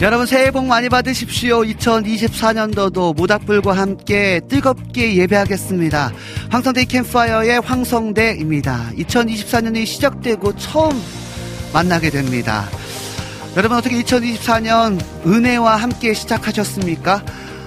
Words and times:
여러분 0.00 0.26
새해 0.26 0.52
복 0.52 0.64
많이 0.64 0.88
받으십시오. 0.88 1.62
2024년도도 1.62 3.16
모닥불과 3.16 3.72
함께 3.72 4.40
뜨겁게 4.48 5.16
예배하겠습니다. 5.16 6.12
황성대 6.50 6.84
캠파이어의 6.84 7.60
황성대입니다. 7.62 8.92
2024년이 8.96 9.84
시작되고 9.86 10.54
처음 10.56 10.92
만나게 11.72 12.10
됩니다. 12.10 12.68
여러분 13.56 13.76
어떻게 13.76 14.00
2024년 14.00 15.00
은혜와 15.26 15.74
함께 15.74 16.14
시작하셨습니까? 16.14 17.24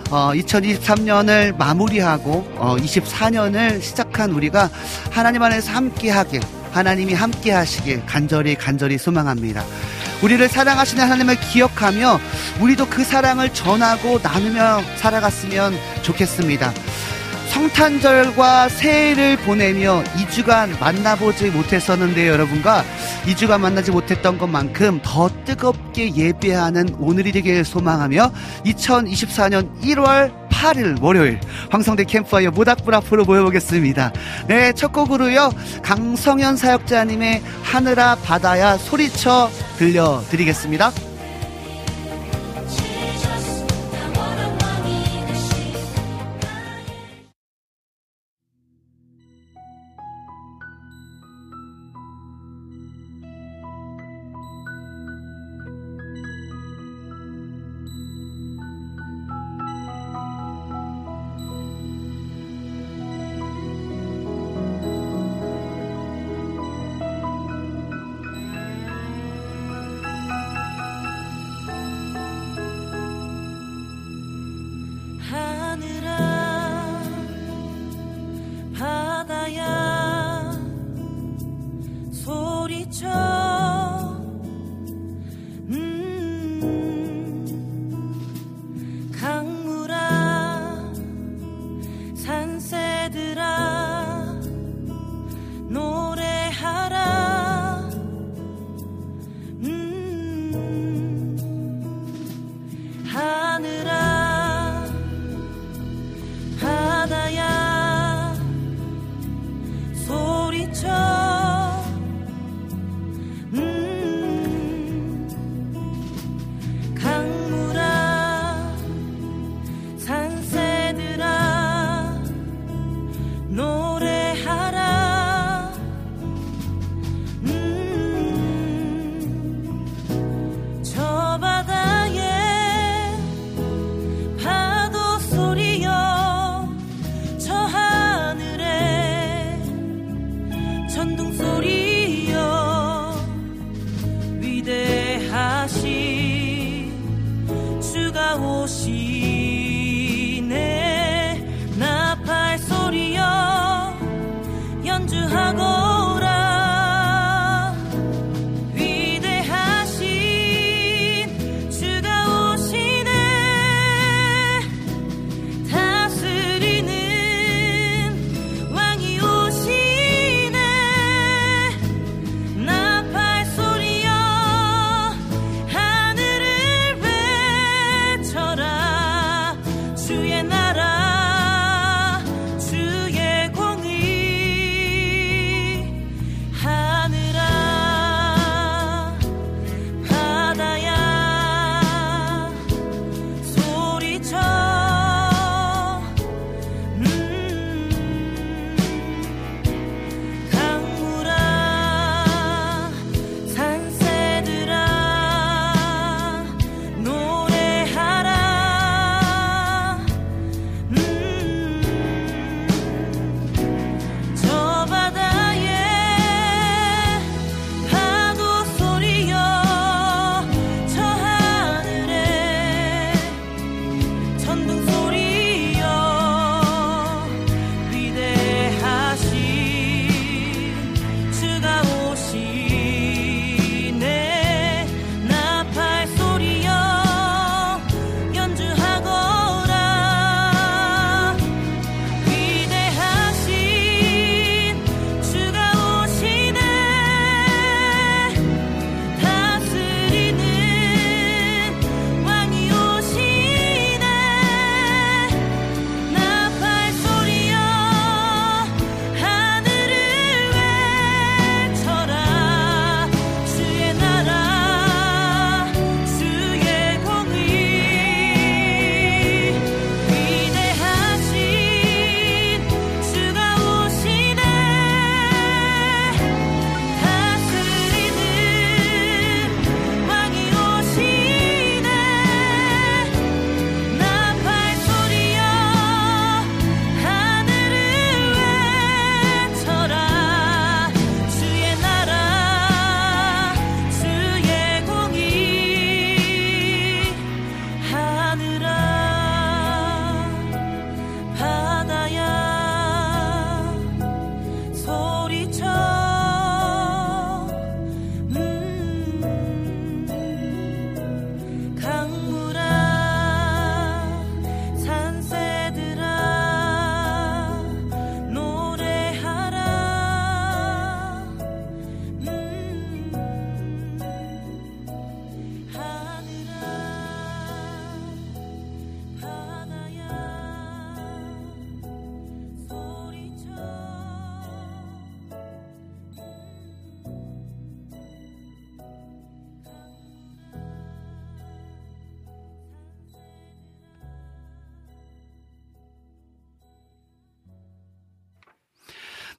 어, 0.09 0.32
2023년을 0.34 1.58
마무리하고 1.58 2.50
어, 2.56 2.78
24년을 2.78 3.82
시작한 3.82 4.32
우리가 4.32 4.70
하나님 5.09 5.44
안에서 5.44 5.74
함께하길 5.74 6.40
하나님이 6.72 7.14
함께 7.14 7.52
하시길 7.52 8.05
간절히 8.05 8.55
간절히 8.55 8.97
소망합니다. 8.97 9.64
우리를 10.22 10.47
사랑하시는 10.47 11.03
하나님을 11.03 11.39
기억하며 11.39 12.19
우리도 12.59 12.88
그 12.88 13.03
사랑을 13.03 13.52
전하고 13.53 14.19
나누며 14.22 14.83
살아갔으면 14.97 15.73
좋겠습니다. 16.03 16.72
성탄절과 17.50 18.69
새해를 18.69 19.36
보내며 19.38 20.03
2주간 20.16 20.80
만나보지 20.80 21.50
못했었는데요, 21.50 22.31
여러분과 22.31 22.85
2주간 23.25 23.59
만나지 23.59 23.91
못했던 23.91 24.38
것만큼 24.38 25.02
더 25.03 25.30
뜨겁게 25.44 26.16
예배하는 26.16 26.95
오늘이 27.00 27.33
되길 27.33 27.66
소망하며 27.66 28.31
2024년 28.66 29.81
1월 29.81 30.41
8일 30.62 31.02
월요일 31.02 31.40
황성대 31.72 32.04
캠프파이어 32.04 32.52
모닥불 32.52 32.94
앞으로 32.94 33.26
모여보겠습니다. 33.26 34.14
네, 34.48 34.72
첫 34.73 34.94
곡으로요. 34.94 35.50
강성현 35.81 36.56
사역자님의 36.56 37.42
하늘아 37.64 38.16
바다야 38.18 38.78
소리쳐 38.78 39.50
들려드리겠습니다. 39.80 40.92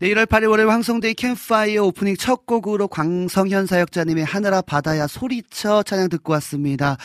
네, 0.02 0.08
1월 0.08 0.26
8일 0.26 0.50
월요일 0.50 0.68
황성대의 0.68 1.14
캠파이어 1.14 1.84
오프닝 1.84 2.16
첫 2.16 2.44
곡으로 2.44 2.88
광성현 2.88 3.66
사역자님의 3.66 4.24
하늘아 4.24 4.62
바다야 4.62 5.06
소리쳐 5.06 5.84
찬양 5.84 6.08
듣고 6.08 6.32
왔습니다. 6.32 6.96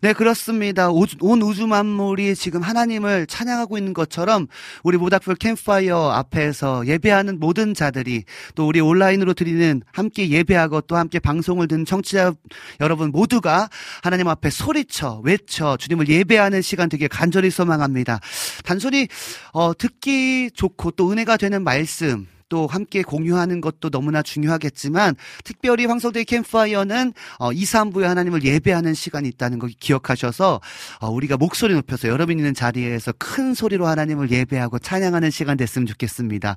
네, 0.00 0.12
그렇습니다. 0.12 0.90
오- 0.90 1.06
온 1.20 1.42
우주 1.42 1.68
만물이 1.68 2.34
지금 2.34 2.60
하나님을 2.62 3.28
찬양하고 3.28 3.78
있는 3.78 3.94
것처럼 3.94 4.48
우리 4.82 4.98
모닥불 4.98 5.36
캠파이어 5.36 6.10
앞에서 6.10 6.88
예배하는 6.88 7.38
모든 7.38 7.72
자들이 7.72 8.24
또 8.56 8.66
우리 8.66 8.80
온라인으로 8.80 9.32
드리는 9.34 9.80
함께 9.92 10.28
예배하고 10.28 10.80
또 10.80 10.96
함께 10.96 11.20
방송을 11.20 11.68
듣는 11.68 11.84
청취자 11.84 12.32
여러분 12.80 13.12
모두가 13.12 13.68
하나님 14.02 14.26
앞에 14.26 14.50
소리쳐 14.50 15.20
외쳐 15.22 15.76
주님을 15.76 16.08
예배하는 16.08 16.62
시간 16.62 16.88
되게 16.88 17.06
간절히 17.06 17.48
소망합니다. 17.48 18.18
단순히 18.64 19.06
어, 19.52 19.72
듣기 19.72 20.50
좋고 20.52 20.90
또 20.90 21.12
은혜가 21.12 21.36
되는 21.36 21.62
말씀 21.62 22.26
또 22.50 22.66
함께 22.66 23.02
공유하는 23.02 23.62
것도 23.62 23.88
너무나 23.88 24.20
중요하겠지만 24.20 25.14
특별히 25.44 25.86
황성대 25.86 26.24
캠파이어는 26.24 27.14
어, 27.38 27.52
2, 27.52 27.62
3부에 27.62 28.02
하나님을 28.02 28.44
예배하는 28.44 28.92
시간이 28.92 29.28
있다는 29.28 29.58
거 29.58 29.68
기억하셔서 29.78 30.60
어, 31.00 31.08
우리가 31.08 31.38
목소리 31.38 31.72
높여서 31.74 32.08
여러분 32.08 32.38
있는 32.38 32.52
자리에서 32.52 33.12
큰 33.18 33.54
소리로 33.54 33.86
하나님을 33.86 34.30
예배하고 34.30 34.80
찬양하는 34.80 35.30
시간 35.30 35.56
됐으면 35.56 35.86
좋겠습니다. 35.86 36.56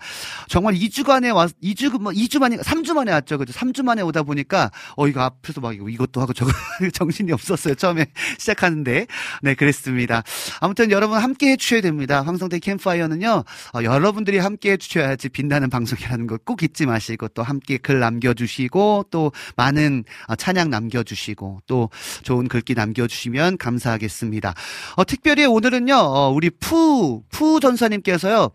정말 0.50 0.74
2주간에 0.74 1.34
와 1.34 1.48
2주 1.64 2.02
뭐 2.02 2.12
2주 2.12 2.40
만에 2.40 2.58
3주 2.58 2.94
만에 2.94 3.12
왔죠. 3.12 3.38
그죠? 3.38 3.54
3주 3.54 3.84
만에 3.84 4.02
오다 4.02 4.24
보니까 4.24 4.72
어 4.98 5.08
이거 5.08 5.22
앞에서 5.22 5.62
막 5.62 5.76
이것도 5.76 6.20
하고 6.20 6.34
저거 6.34 6.52
정신이 6.92 7.32
없었어요. 7.32 7.76
처음에 7.76 8.08
시작하는데. 8.40 9.06
네, 9.44 9.54
그랬습니다. 9.54 10.24
아무튼 10.60 10.90
여러분 10.90 11.20
함께 11.20 11.52
해 11.52 11.56
주셔야 11.56 11.82
됩니다. 11.82 12.24
황성대 12.24 12.58
캠파이어는요. 12.60 13.44
어, 13.76 13.84
여러분들이 13.84 14.40
함께 14.40 14.72
해 14.72 14.78
주셔야지 14.78 15.30
빛나는 15.30 15.70
방 15.70 15.83
송이라는 15.86 16.28
거꼭 16.28 16.64
잊지 16.64 16.86
마시고 16.86 17.30
또 17.30 17.44
함께 17.44 17.78
글 17.78 18.00
남겨 18.00 18.34
주시고 18.34 19.06
또 19.12 19.32
많은 19.56 20.04
어, 20.28 20.36
찬양 20.36 20.70
남겨 20.70 21.04
주시고 21.04 21.62
또 21.68 21.90
좋은 22.24 22.48
글귀 22.48 22.76
남겨 22.76 23.08
주시면 23.08 23.58
감사하겠습니다. 23.58 24.54
어, 24.96 25.04
특별히 25.06 25.46
오늘은요. 25.46 25.96
어, 25.96 26.30
우리 26.30 26.50
푸, 26.50 27.24
푸 27.30 27.60
전사님께서요. 27.60 28.52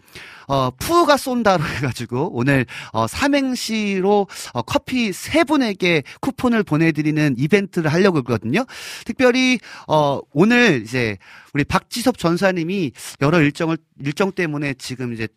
어, 0.48 0.70
푸가 0.70 1.16
쏜다로 1.16 1.62
해가지고 1.76 2.30
오늘 2.34 2.66
어, 2.92 3.06
삼행시로 3.06 4.26
어, 4.52 4.62
커피 4.62 5.12
세 5.12 5.44
분에게 5.44 6.02
쿠폰을 6.20 6.64
보내드리는 6.64 7.36
이벤트를 7.38 7.92
하려고 7.92 8.18
했거든요. 8.18 8.64
특별히 9.04 9.60
어, 9.86 10.20
오늘 10.32 10.82
이제 10.82 11.18
우리 11.54 11.64
박지섭 11.64 12.18
전사님이 12.18 12.92
여러 13.20 13.40
일정을 13.40 13.78
일정 14.00 14.32
때문에 14.32 14.74
지금 14.74 15.12
이제 15.12 15.28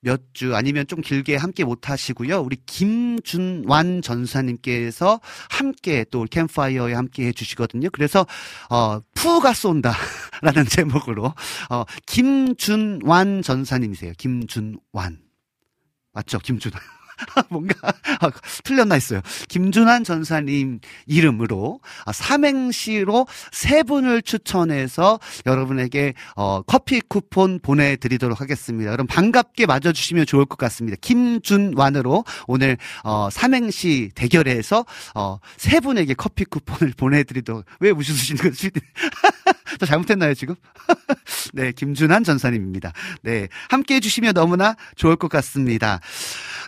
몇 0.00 0.20
주 0.32 0.54
아니면 0.54 0.86
좀 0.86 1.00
길게 1.00 1.36
함께 1.36 1.64
못 1.64 1.90
하시고요. 1.90 2.40
우리 2.40 2.56
김준완 2.66 4.00
전사님께서 4.02 5.20
함께 5.50 6.04
또 6.10 6.24
캠파이어에 6.30 6.94
함께 6.94 7.26
해주시거든요. 7.26 7.90
그래서 7.90 8.26
어, 8.70 9.00
푸가 9.14 9.52
쏜다라는 9.52 10.64
제목으로 10.70 11.34
어, 11.68 11.84
김준완 12.06 13.42
전사님이세요. 13.42 14.12
김준 14.18 14.59
완 14.92 15.18
맞죠? 16.12 16.38
김준완. 16.38 16.80
뭔가 17.50 17.74
아, 18.20 18.30
틀렸나 18.64 18.94
했어요. 18.94 19.20
김준환 19.48 20.04
전사님 20.04 20.80
이름으로 21.06 21.80
아, 22.06 22.12
삼행시로 22.12 23.26
세 23.52 23.82
분을 23.82 24.22
추천해서 24.22 25.18
여러분에게 25.46 26.14
어, 26.36 26.62
커피 26.62 27.00
쿠폰 27.00 27.60
보내드리도록 27.60 28.40
하겠습니다. 28.40 28.90
여러분 28.90 29.06
반갑게 29.06 29.66
맞아주시면 29.66 30.26
좋을 30.26 30.46
것 30.46 30.58
같습니다. 30.58 30.96
김준완으로 31.00 32.24
오늘 32.46 32.76
어, 33.04 33.28
삼행시 33.30 34.10
대결에서 34.14 34.84
어, 35.14 35.38
세 35.56 35.80
분에게 35.80 36.14
커피 36.14 36.44
쿠폰을 36.44 36.94
보내드리도록 36.96 37.64
왜 37.80 37.90
웃으시는 37.90 38.42
거지? 38.42 38.70
저 39.78 39.86
잘못했나요 39.86 40.34
지금? 40.34 40.54
네, 41.52 41.72
김준환 41.72 42.24
전사님입니다. 42.24 42.92
네, 43.22 43.48
함께 43.68 43.96
해주시면 43.96 44.34
너무나 44.34 44.76
좋을 44.96 45.16
것 45.16 45.28
같습니다. 45.28 46.00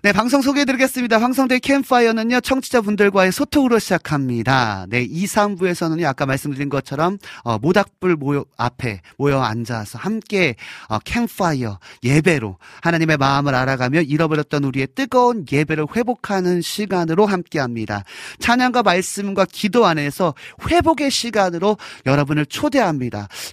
네, 0.02 0.12
방송 0.12 0.42
소개해드리겠습니다. 0.42 1.20
황성대 1.20 1.60
캠파이어는요, 1.60 2.40
청취자분들과의 2.40 3.32
소통으로 3.32 3.78
시작합니다. 3.78 4.86
네, 4.88 5.02
2, 5.02 5.24
3부에서는요, 5.26 6.06
아까 6.06 6.26
말씀드린 6.26 6.68
것처럼, 6.68 7.18
어, 7.44 7.58
모닥불 7.58 8.16
모여, 8.16 8.44
앞에 8.56 9.00
모여 9.16 9.40
앉아서 9.40 9.98
함께, 9.98 10.56
어, 10.88 10.98
캠파이어, 10.98 11.78
예배로 12.02 12.58
하나님의 12.82 13.16
마음을 13.16 13.54
알아가며 13.54 14.02
잃어버렸던 14.02 14.64
우리의 14.64 14.88
뜨거운 14.94 15.44
예배를 15.50 15.86
회복하는 15.94 16.62
시간으로 16.62 17.26
함께 17.26 17.60
합니다. 17.60 18.04
찬양과 18.40 18.82
말씀과 18.82 19.46
기도 19.50 19.86
안에서 19.86 20.34
회복의 20.68 21.10
시간으로 21.10 21.76
여러분을 22.06 22.46
초대합니다. 22.46 22.91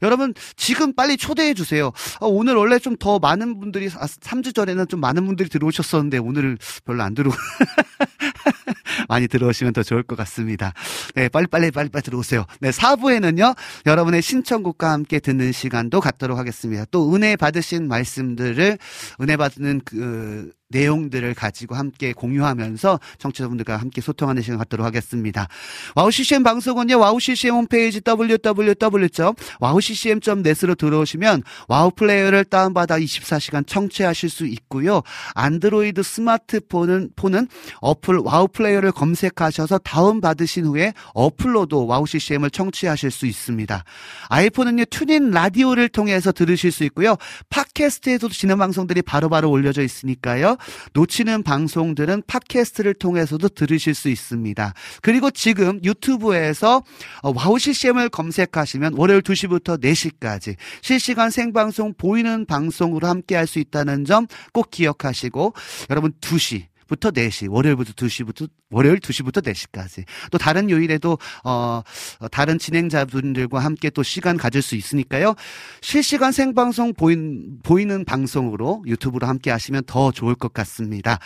여러분, 0.03 0.33
지금 0.55 0.93
빨리 0.93 1.17
초대해 1.17 1.53
주세요. 1.53 1.91
어, 2.19 2.27
오늘 2.27 2.55
원래 2.55 2.77
좀 2.77 2.99
더 2.99 3.17
많은 3.17 3.59
분들이, 3.59 3.89
아, 3.95 4.05
3주 4.05 4.53
전에는 4.53 4.87
좀 4.87 4.99
많은 4.99 5.25
분들이 5.25 5.47
들어오셨었는데, 5.49 6.17
오늘은 6.17 6.57
별로 6.85 7.01
안 7.01 7.15
들어오고, 7.15 7.37
많이 9.07 9.27
들어오시면 9.27 9.73
더 9.73 9.83
좋을 9.83 10.03
것 10.03 10.17
같습니다. 10.17 10.73
네, 11.15 11.29
빨리빨리, 11.29 11.71
빨리빨리 11.71 12.03
들어오세요. 12.03 12.45
네, 12.59 12.71
4부에는요, 12.71 13.55
여러분의 13.85 14.21
신청곡과 14.21 14.91
함께 14.91 15.19
듣는 15.19 15.51
시간도 15.51 16.01
갖도록 16.01 16.37
하겠습니다. 16.37 16.85
또 16.91 17.15
은혜 17.15 17.35
받으신 17.35 17.87
말씀들을, 17.87 18.77
은혜 19.21 19.37
받는 19.37 19.81
그, 19.85 20.51
내용들을 20.69 21.33
가지고 21.33 21.75
함께 21.75 22.13
공유하면서 22.13 23.01
청취자분들과 23.17 23.75
함께 23.77 23.99
소통하는 24.01 24.43
시간 24.43 24.59
갖도록 24.59 24.85
하겠습니다. 24.85 25.47
와우 25.95 26.11
CCM 26.11 26.43
방송은요, 26.43 26.99
와우 26.99 27.19
CCM 27.19 27.55
홈페이지 27.55 28.01
www.wowccm.net으로 28.05 30.75
들어오시면 30.75 31.41
와우 31.67 31.89
플레이어를 31.91 32.45
다운받아 32.45 32.99
24시간 32.99 33.65
청취하실 33.65 34.29
수 34.29 34.45
있고요. 34.45 35.01
안드로이드 35.33 36.03
스마트폰은 36.03 37.13
폰은 37.15 37.47
어플 37.81 38.17
와우 38.17 38.47
플레이어를 38.47 38.91
검색하셔서 38.91 39.79
다운받으신 39.79 40.65
후에 40.65 40.93
어플로도 41.13 41.87
와우 41.87 42.05
CCM을 42.05 42.51
청취하실 42.51 43.09
수 43.09 43.25
있습니다. 43.25 43.83
아이폰은요, 44.29 44.85
튜닝 44.85 45.31
라디오를 45.31 45.89
통해서 45.89 46.31
들으실 46.31 46.71
수 46.71 46.83
있고요. 46.85 47.17
팟캐스트에서도 47.49 48.31
진행 48.33 48.59
방송들이 48.59 49.01
바로바로 49.01 49.49
올려져 49.49 49.81
있으니까요. 49.81 50.58
놓치는 50.93 51.43
방송들은 51.43 52.23
팟캐스트를 52.27 52.93
통해서도 52.93 53.49
들으실 53.49 53.93
수 53.93 54.09
있습니다. 54.09 54.73
그리고 55.01 55.31
지금 55.31 55.79
유튜브에서 55.83 56.83
어, 57.21 57.33
와우 57.35 57.59
CCM을 57.59 58.09
검색하시면 58.09 58.93
월요일 58.95 59.21
2시부터 59.21 59.81
4시까지 59.81 60.55
실시간 60.81 61.29
생방송 61.29 61.93
보이는 61.95 62.45
방송으로 62.45 63.07
함께 63.07 63.35
할 63.35 63.49
수 63.49 63.59
있다는 63.59 64.05
점 64.05 64.27
꼭 64.53 64.71
기억하시고 64.71 65.53
여러분 65.89 66.11
2시 66.21 66.65
부터 66.89 67.11
4시, 67.11 67.49
월요일부터 67.49 67.93
2시부터, 67.93 68.49
월요일 68.69 68.99
2시부터 68.99 69.41
4시까지. 69.41 70.03
또 70.31 70.37
다른 70.37 70.69
요일에도, 70.69 71.17
어, 71.45 71.81
어, 72.19 72.27
다른 72.29 72.59
진행자분들과 72.59 73.59
함께 73.59 73.89
또 73.89 74.03
시간 74.03 74.35
가질 74.35 74.61
수 74.61 74.75
있으니까요. 74.75 75.35
실시간 75.81 76.31
생방송 76.33 76.93
보인, 76.95 77.59
보이는 77.63 78.03
방송으로 78.03 78.83
유튜브로 78.85 79.27
함께 79.27 79.51
하시면 79.51 79.83
더 79.85 80.11
좋을 80.11 80.35
것 80.35 80.51
같습니다. 80.51 81.19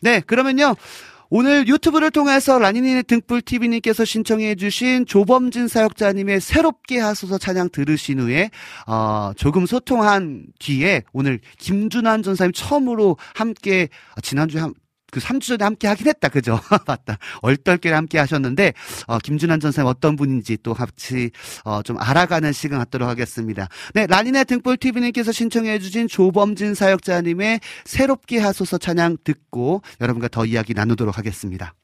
네, 0.00 0.20
그러면요. 0.20 0.76
오늘 1.28 1.66
유튜브를 1.66 2.10
통해서 2.10 2.58
라니니의 2.58 3.02
등불TV님께서 3.04 4.04
신청해주신 4.04 5.06
조범진 5.06 5.66
사역자님의 5.68 6.40
새롭게 6.40 7.00
하소서 7.00 7.38
찬양 7.38 7.70
들으신 7.70 8.20
후에, 8.20 8.50
어, 8.86 9.32
조금 9.36 9.66
소통한 9.66 10.46
뒤에 10.58 11.02
오늘 11.12 11.40
김준환 11.58 12.22
전사님 12.22 12.52
처음으로 12.52 13.16
함께, 13.34 13.88
아, 14.14 14.20
지난주에 14.20 14.60
한, 14.60 14.74
그 15.10 15.20
3주 15.20 15.42
전에 15.42 15.64
함께 15.64 15.88
하긴 15.88 16.06
했다. 16.08 16.28
그죠? 16.28 16.60
맞다. 16.86 17.18
얼떨결에 17.42 17.94
함께 17.94 18.18
하셨는데, 18.18 18.72
어, 19.06 19.18
김준환 19.18 19.60
전사님 19.60 19.88
어떤 19.88 20.16
분인지 20.16 20.58
또 20.62 20.74
같이, 20.74 21.30
어, 21.64 21.82
좀 21.82 21.96
알아가는 21.98 22.52
시간 22.52 22.78
갖도록 22.78 23.08
하겠습니다. 23.08 23.68
네, 23.94 24.06
라니네 24.06 24.44
등불TV님께서 24.44 25.32
신청해주신 25.32 26.08
조범진 26.08 26.74
사역자님의 26.74 27.60
새롭게 27.84 28.38
하소서 28.38 28.78
찬양 28.78 29.18
듣고 29.24 29.82
여러분과 30.00 30.28
더 30.28 30.44
이야기 30.44 30.74
나누도록 30.74 31.18
하겠습니다. 31.18 31.74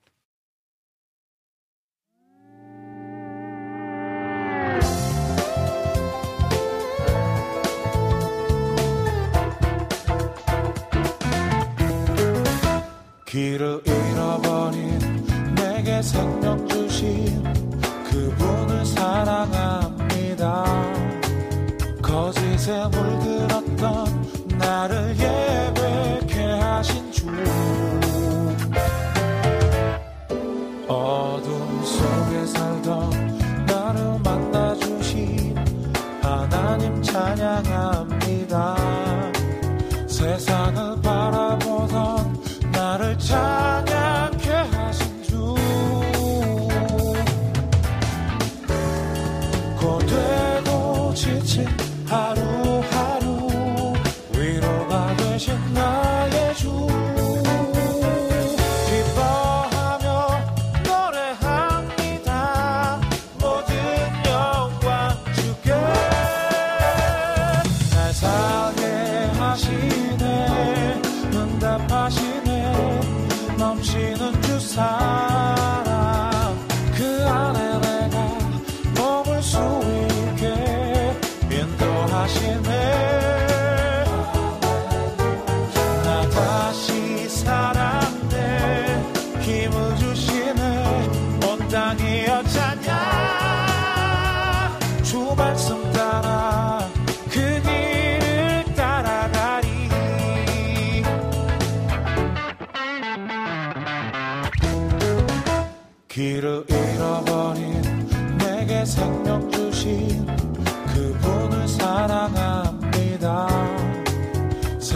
길을 13.32 13.80
잃어버린 13.86 14.98
내게 15.54 16.02
생명 16.02 16.68
주신 16.68 17.42
그분을 18.04 18.84
사랑합니다. 18.84 20.64
거짓에 22.02 22.86
물들었던 22.88 24.58
나를 24.58 25.16
예배 25.16 25.71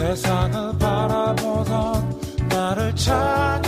세상을 0.07 0.77
바라보던 0.79 2.47
나를 2.47 2.95
찬양 2.95 3.66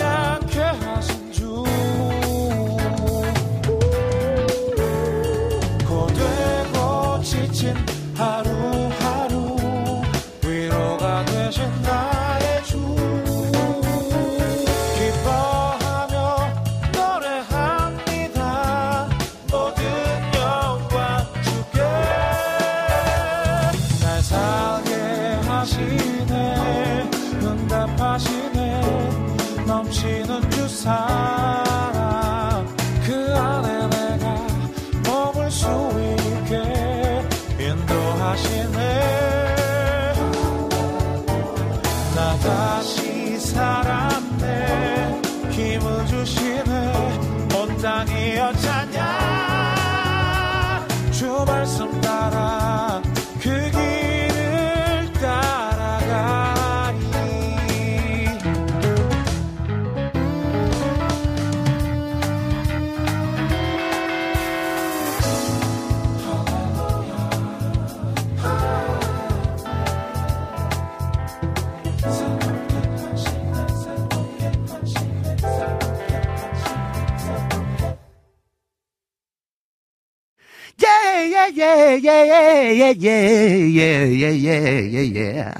예, 81.57 81.61
예, 81.61 81.99
예, 82.03 82.75
예, 82.79 82.95
예, 83.01 83.03
예, 83.03 83.75
예, 83.75 84.21
예, 84.21 84.45
예, 84.45 84.89
예, 84.93 85.15
예. 85.15 85.53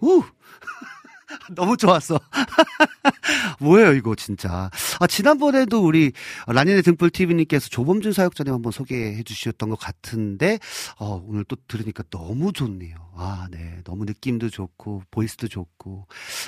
우! 0.00 0.22
너무 1.54 1.76
좋았어. 1.76 2.19
뭐예요, 3.60 3.92
이거, 3.92 4.14
진짜. 4.14 4.70
아, 5.00 5.06
지난번에도 5.06 5.84
우리 5.84 6.12
라니네 6.46 6.82
등불TV님께서 6.82 7.68
조범준 7.68 8.12
사역자님 8.12 8.52
한번 8.52 8.72
소개해 8.72 9.22
주셨던 9.22 9.70
것 9.70 9.78
같은데, 9.78 10.58
어, 10.98 11.22
오늘 11.26 11.44
또 11.44 11.56
들으니까 11.68 12.02
너무 12.10 12.52
좋네요. 12.52 12.96
아, 13.16 13.48
네. 13.50 13.80
너무 13.84 14.04
느낌도 14.04 14.50
좋고, 14.50 15.02
보이스도 15.10 15.48
좋고, 15.48 16.06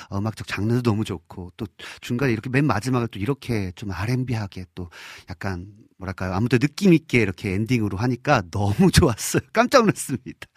어, 0.09 0.17
음악적 0.17 0.47
장르도 0.47 0.81
너무 0.81 1.03
좋고, 1.03 1.51
또 1.57 1.65
중간에 2.01 2.31
이렇게 2.31 2.49
맨 2.49 2.65
마지막을 2.65 3.07
또 3.09 3.19
이렇게 3.19 3.71
좀 3.75 3.91
R&B하게 3.91 4.65
또 4.75 4.89
약간 5.29 5.67
뭐랄까요. 6.03 6.33
아무튼 6.33 6.59
느낌 6.59 6.93
있게 6.93 7.21
이렇게 7.21 7.53
엔딩으로 7.53 7.97
하니까 7.97 8.43
너무 8.51 8.73
좋았어요. 8.91 9.41
깜짝 9.53 9.81
놀랐습니다. 9.81 10.47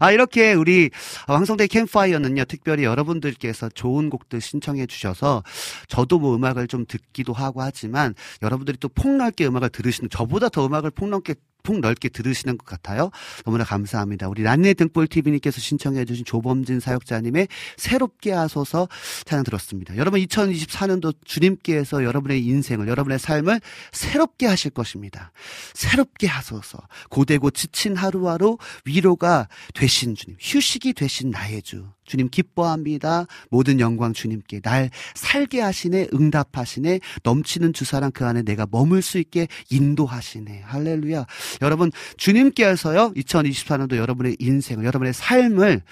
아, 0.00 0.12
이렇게 0.12 0.52
우리 0.52 0.90
황성대 1.26 1.66
캠파이어는요, 1.68 2.44
특별히 2.46 2.84
여러분들께서 2.84 3.68
좋은 3.70 4.10
곡들 4.10 4.40
신청해 4.40 4.85
주셔서 4.86 5.42
저도 5.88 6.18
뭐 6.18 6.36
음악을 6.36 6.66
좀 6.68 6.84
듣기도 6.86 7.32
하고 7.32 7.62
하지만 7.62 8.14
여러분들이 8.42 8.78
또 8.78 8.88
폭넓게 8.88 9.46
음악을 9.46 9.70
들으시는, 9.70 10.10
저보다 10.10 10.48
더 10.48 10.66
음악을 10.66 10.90
폭넓게 10.90 11.34
폭넓게 11.66 12.08
들으시는 12.08 12.56
것 12.56 12.64
같아요. 12.64 13.10
너무나 13.44 13.64
감사합니다. 13.64 14.28
우리 14.28 14.42
란네 14.42 14.74
등불 14.74 15.08
TV님께서 15.08 15.60
신청해주신 15.60 16.24
조범진 16.24 16.78
사역자님의 16.78 17.48
새롭게 17.76 18.32
하소서 18.32 18.88
찬양 19.24 19.44
들었습니다. 19.44 19.96
여러분 19.96 20.20
2024년도 20.20 21.14
주님께서 21.24 22.04
여러분의 22.04 22.44
인생을 22.44 22.86
여러분의 22.86 23.18
삶을 23.18 23.60
새롭게 23.92 24.46
하실 24.46 24.70
것입니다. 24.70 25.32
새롭게 25.74 26.28
하소서 26.28 26.78
고되고 27.10 27.50
지친 27.50 27.96
하루하루 27.96 28.58
위로가 28.84 29.48
되신 29.74 30.14
주님, 30.14 30.36
휴식이 30.40 30.92
되신 30.92 31.30
나의 31.30 31.62
주. 31.62 31.86
주님 32.06 32.28
기뻐합니다. 32.28 33.26
모든 33.50 33.80
영광 33.80 34.12
주님께 34.12 34.60
날 34.60 34.90
살게 35.14 35.60
하시네, 35.60 36.08
응답하시네, 36.14 37.00
넘치는 37.24 37.72
주사랑 37.72 38.12
그 38.12 38.24
안에 38.24 38.42
내가 38.42 38.66
머물 38.70 39.02
수 39.02 39.18
있게 39.18 39.48
인도하시네. 39.70 40.62
할렐루야. 40.64 41.26
여러분, 41.62 41.90
주님께서요, 42.16 43.12
2024년도 43.14 43.96
여러분의 43.96 44.36
인생을, 44.38 44.84
여러분의 44.84 45.12
삶을, 45.12 45.82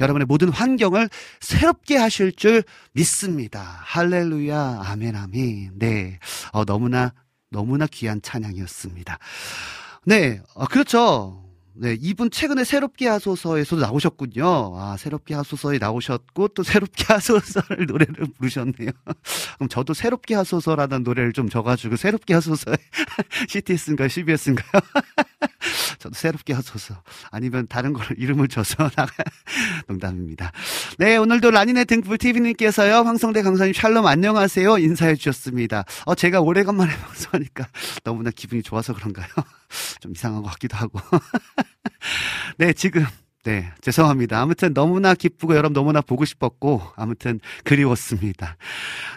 여러분의 0.00 0.26
모든 0.26 0.48
환경을 0.48 1.08
새롭게 1.40 1.96
하실 1.96 2.32
줄 2.32 2.62
믿습니다. 2.92 3.60
할렐루야. 3.82 4.82
아멘, 4.84 5.16
아멘. 5.16 5.72
네. 5.74 6.18
어, 6.52 6.64
너무나, 6.64 7.12
너무나 7.50 7.86
귀한 7.86 8.20
찬양이었습니다. 8.22 9.18
네, 10.04 10.40
어, 10.54 10.66
그렇죠. 10.66 11.51
네, 11.74 11.96
이분 12.00 12.30
최근에 12.30 12.64
새롭게 12.64 13.08
하소서에서도 13.08 13.80
나오셨군요. 13.80 14.74
아, 14.76 14.96
새롭게 14.98 15.34
하소서에 15.34 15.78
나오셨고, 15.78 16.48
또 16.48 16.62
새롭게 16.62 17.04
하소서를 17.08 17.86
노래를 17.86 18.26
부르셨네요. 18.38 18.90
그럼 19.56 19.68
저도 19.70 19.94
새롭게 19.94 20.34
하소서라는 20.34 21.02
노래를 21.02 21.32
좀 21.32 21.48
져가지고, 21.48 21.96
새롭게 21.96 22.34
하소서에, 22.34 22.76
CTS인가요? 23.48 24.08
CBS인가요? 24.08 24.82
저도 25.98 26.14
새롭게 26.14 26.52
하소서. 26.52 27.02
아니면 27.30 27.66
다른 27.68 27.94
걸 27.94 28.06
이름을 28.18 28.48
줘서 28.48 28.90
나가, 28.90 29.12
농담입니다. 29.88 30.52
네, 30.98 31.16
오늘도 31.16 31.50
라니네 31.50 31.84
등불 31.84 32.18
TV님께서요, 32.18 32.96
황성대 32.96 33.42
강사님 33.42 33.72
샬롬 33.72 34.06
안녕하세요. 34.06 34.76
인사해 34.78 35.14
주셨습니다. 35.14 35.84
어, 36.04 36.14
제가 36.14 36.40
오래간만에 36.40 36.94
방송하니까 36.96 37.66
너무나 38.04 38.30
기분이 38.30 38.62
좋아서 38.62 38.92
그런가요? 38.92 39.28
좀 40.00 40.12
이상한 40.12 40.42
것 40.42 40.50
같기도 40.50 40.76
하고. 40.76 40.98
네, 42.58 42.72
지금. 42.72 43.04
네, 43.44 43.72
죄송합니다. 43.80 44.40
아무튼 44.40 44.72
너무나 44.72 45.14
기쁘고 45.14 45.56
여러분 45.56 45.72
너무나 45.72 46.00
보고 46.00 46.24
싶었고, 46.24 46.80
아무튼 46.94 47.40
그리웠습니다. 47.64 48.56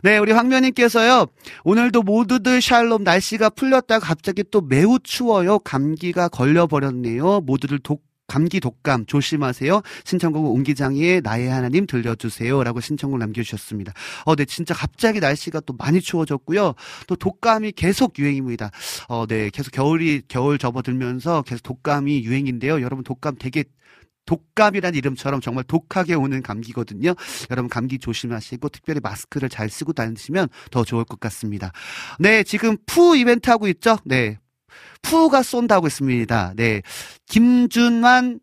네, 0.01 0.17
우리 0.17 0.31
황면님께서요, 0.31 1.27
오늘도 1.63 2.01
모두들 2.01 2.59
샬롬 2.59 3.03
날씨가 3.03 3.51
풀렸다가 3.51 4.03
갑자기 4.03 4.43
또 4.49 4.61
매우 4.61 4.97
추워요. 5.03 5.59
감기가 5.59 6.27
걸려버렸네요. 6.29 7.41
모두들 7.41 7.77
독 7.79 8.01
감기 8.27 8.59
독감 8.59 9.05
조심하세요. 9.05 9.81
신청곡 10.03 10.45
옹기장이의 10.45 11.21
나의 11.21 11.49
하나님 11.49 11.85
들려주세요. 11.85 12.63
라고 12.63 12.79
신청곡 12.81 13.19
남겨주셨습니다. 13.19 13.93
어, 14.25 14.35
네, 14.35 14.45
진짜 14.45 14.73
갑자기 14.73 15.19
날씨가 15.19 15.61
또 15.61 15.73
많이 15.77 16.01
추워졌고요. 16.01 16.73
또 17.07 17.15
독감이 17.15 17.73
계속 17.73 18.17
유행입니다. 18.17 18.71
어, 19.07 19.25
네, 19.27 19.49
계속 19.49 19.71
겨울이, 19.71 20.23
겨울 20.27 20.57
접어들면서 20.57 21.43
계속 21.43 21.63
독감이 21.63 22.23
유행인데요. 22.23 22.81
여러분 22.81 23.03
독감 23.03 23.35
되게 23.39 23.63
독감이란 24.25 24.95
이름처럼 24.95 25.39
정말 25.39 25.63
독하게 25.65 26.15
오는 26.15 26.41
감기거든요. 26.41 27.13
여러분 27.51 27.69
감기 27.69 27.99
조심하시고 27.99 28.69
특별히 28.69 28.99
마스크를 29.01 29.49
잘 29.49 29.69
쓰고 29.69 29.93
다니시면 29.93 30.49
더 30.71 30.83
좋을 30.83 31.05
것 31.05 31.19
같습니다. 31.19 31.71
네, 32.19 32.43
지금 32.43 32.77
푸 32.85 33.15
이벤트 33.15 33.49
하고 33.49 33.67
있죠? 33.67 33.97
네. 34.03 34.39
푸가 35.01 35.43
쏜다고 35.43 35.85
했습니다. 35.85 36.53
네. 36.55 36.81
김준환 37.27 38.39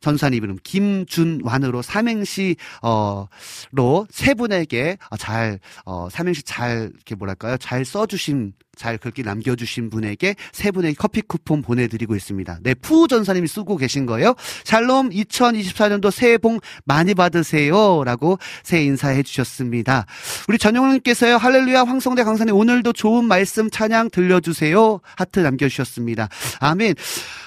전사님 0.00 0.42
이름 0.42 0.56
김준환으로 0.62 1.82
삼행시 1.82 2.56
어로 2.80 4.06
세 4.10 4.34
분에게 4.34 4.96
잘 5.18 5.60
어, 5.84 6.08
삼행시 6.10 6.42
잘 6.42 6.90
이렇게 6.94 7.14
뭐랄까요 7.14 7.58
잘 7.58 7.84
써주신 7.84 8.54
잘 8.80 8.96
글귀 8.96 9.24
남겨주신 9.24 9.90
분에게 9.90 10.36
세 10.52 10.70
분에게 10.70 10.94
커피 10.98 11.20
쿠폰 11.20 11.60
보내드리고 11.60 12.16
있습니다. 12.16 12.60
네, 12.62 12.72
푸 12.72 13.08
전사님이 13.08 13.46
쓰고 13.46 13.76
계신 13.76 14.06
거예요. 14.06 14.34
샬롬 14.64 15.10
2024년도 15.10 16.10
새해 16.10 16.38
복 16.38 16.62
많이 16.86 17.12
받으세요. 17.12 18.02
라고 18.04 18.38
새해 18.62 18.84
인사해 18.84 19.22
주셨습니다. 19.22 20.06
우리 20.48 20.56
전용훈님께서요, 20.56 21.36
할렐루야, 21.36 21.84
황성대 21.84 22.24
강사님, 22.24 22.54
오늘도 22.54 22.94
좋은 22.94 23.26
말씀 23.26 23.68
찬양 23.68 24.08
들려주세요. 24.10 25.00
하트 25.14 25.40
남겨주셨습니다. 25.40 26.30
아멘. 26.60 26.94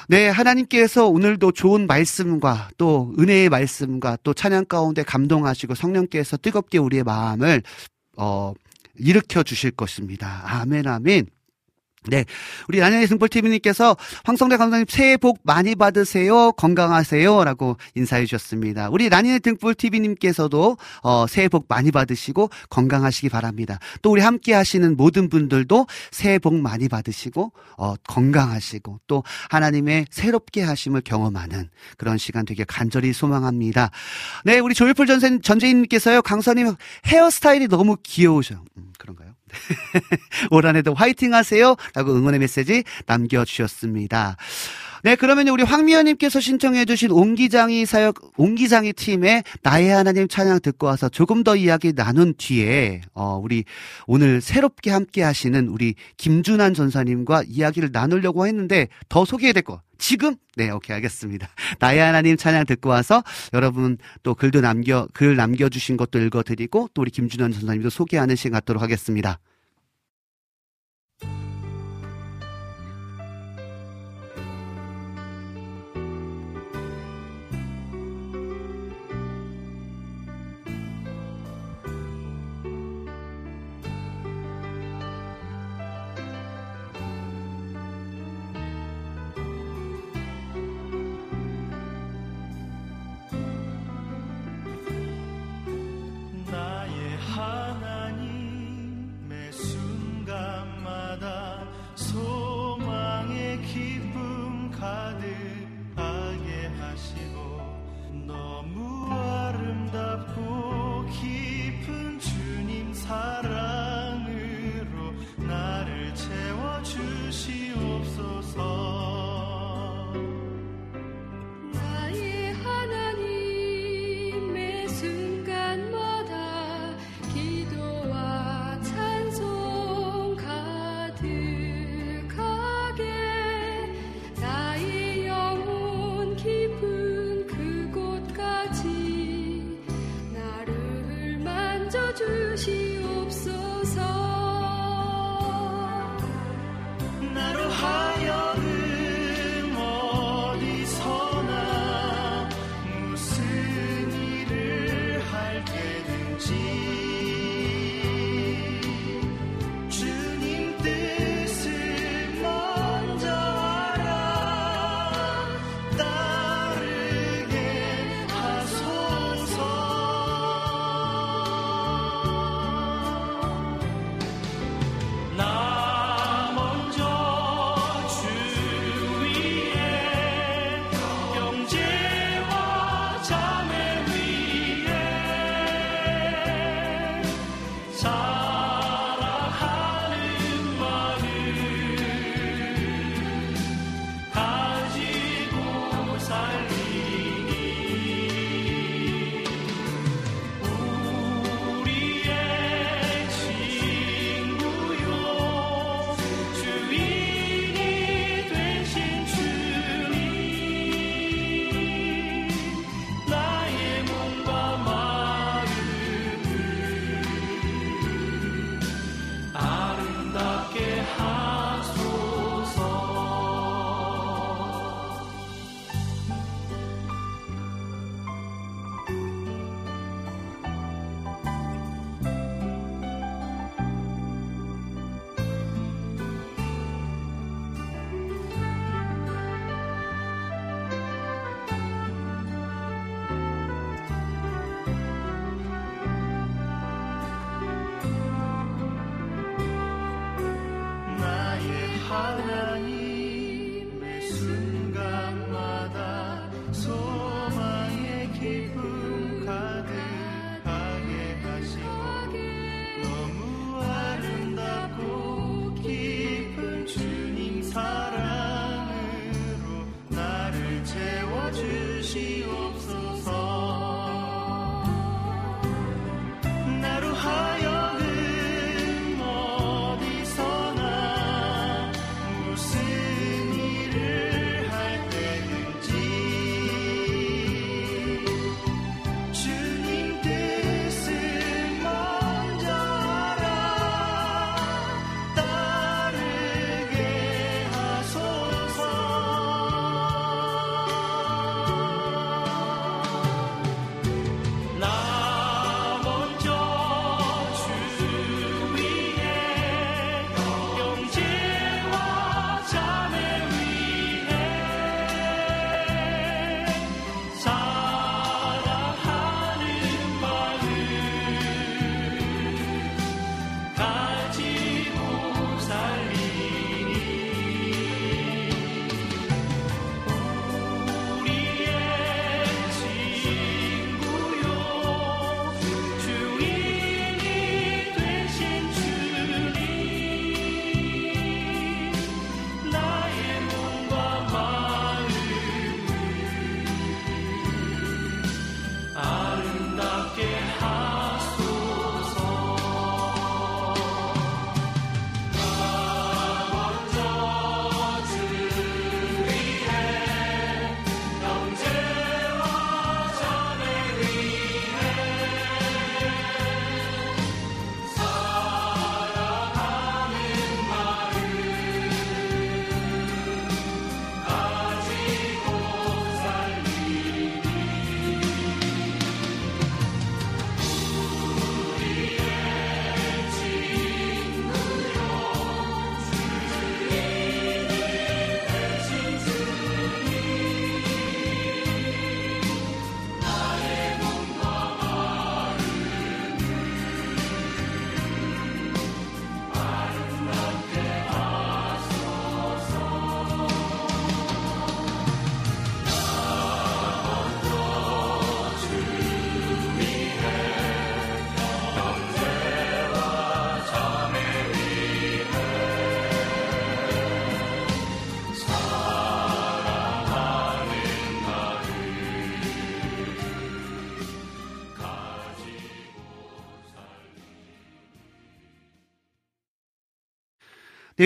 네, 0.10 0.30
하나님께서 0.30 1.08
오늘도 1.08 1.54
좋은 1.54 1.88
말씀과 1.88 2.70
또 2.78 3.12
은혜의 3.18 3.50
말씀과 3.50 4.20
또 4.22 4.36
찬양 4.36 4.66
가운데 4.66 5.02
감동하시고 5.02 5.74
성령께서 5.74 6.38
뜨겁게 6.38 6.78
우리의 6.78 7.02
마음을, 7.04 7.64
어, 8.18 8.54
일으켜 8.98 9.44
주실 9.44 9.72
것입니다. 9.72 10.42
아멘, 10.46 10.88
아멘. 10.88 11.28
네. 12.08 12.26
우리 12.68 12.82
안현의 12.82 13.08
승볼TV님께서 13.08 13.96
황성대 14.26 14.58
감독님 14.58 14.86
새해 14.90 15.18
복 15.18 15.40
많이 15.44 15.76
받으세요. 15.76 16.52
건강하세요. 16.54 17.44
라고 17.44 17.78
인사해 17.96 18.26
주셨습니다. 18.26 18.90
우리 18.90 19.10
라니네 19.10 19.40
등불TV님께서도, 19.40 20.78
어, 21.02 21.26
새해 21.28 21.48
복 21.48 21.66
많이 21.68 21.92
받으시고 21.92 22.50
건강하시기 22.70 23.30
바랍니다. 23.30 23.80
또 24.02 24.12
우리 24.12 24.22
함께 24.22 24.54
하시는 24.54 24.98
모든 24.98 25.30
분들도 25.30 25.88
새해 26.12 26.40
복 26.40 26.56
많이 26.56 26.90
받으시고, 26.90 27.52
어, 27.78 27.96
건강하시고 28.08 29.00
또 29.08 29.24
하나님의 29.50 30.08
새롭게 30.10 30.64
하심을 30.64 31.02
경험하는 31.02 31.70
그런 31.98 32.18
시간 32.18 32.46
되게 32.46 32.64
간절히 32.64 33.14
소망합니다. 33.14 33.92
네. 34.46 34.60
우리 34.60 34.74
조일풀 34.74 35.08
전세, 35.08 35.40
전재인님께서요. 35.40 36.22
강사님 36.22 36.76
헤어스타일이 37.06 37.68
너무 37.68 37.98
귀여우셔. 38.04 38.56
음, 38.78 38.94
그런가요? 38.98 39.34
올 40.52 40.66
한해도 40.66 40.94
화이팅 40.94 41.34
하세요. 41.34 41.76
라고 41.94 42.16
응원의 42.16 42.40
메시지 42.40 42.84
남겨주셨습니다. 43.06 44.38
네, 45.04 45.18
그러면 45.18 45.50
우리 45.50 45.64
황미연님께서 45.64 46.40
신청해주신 46.40 47.12
옹기장이 47.12 47.86
사역, 47.86 48.16
옹기장이 48.38 48.94
팀의 48.94 49.44
나의 49.62 49.90
하나님 49.90 50.30
찬양 50.30 50.62
듣고 50.62 50.88
와서 50.88 51.10
조금 51.10 51.44
더 51.44 51.58
이야기 51.58 51.92
나눈 51.92 52.34
뒤에, 52.38 53.02
어, 53.14 53.38
우리 53.44 53.66
오늘 54.08 54.40
새롭게 54.40 54.92
함께 54.92 55.22
하시는 55.22 55.68
우리 55.68 55.96
김준환 56.16 56.74
전사님과 56.74 57.44
이야기를 57.50 57.90
나누려고 57.92 58.48
했는데 58.48 58.88
더 59.10 59.26
소개해야 59.26 59.52
될 59.52 59.64
거. 59.64 59.82
지금? 60.04 60.36
네, 60.58 60.70
오케이, 60.70 60.96
알겠습니다. 60.96 61.48
나의 61.80 62.00
하나님 62.00 62.36
찬양 62.36 62.66
듣고 62.66 62.90
와서 62.90 63.24
여러분 63.54 63.98
또 64.22 64.36
글도 64.36 64.60
남겨, 64.60 65.08
글 65.14 65.38
남겨주신 65.38 65.96
것도 65.96 66.20
읽어드리고 66.20 66.90
또 66.94 67.04
우리 67.04 67.10
김준환 67.10 67.54
전사님도 67.54 67.90
소개하는 67.90 68.36
시간 68.36 68.52
갖도록 68.52 68.84
하겠습니다. 68.84 69.40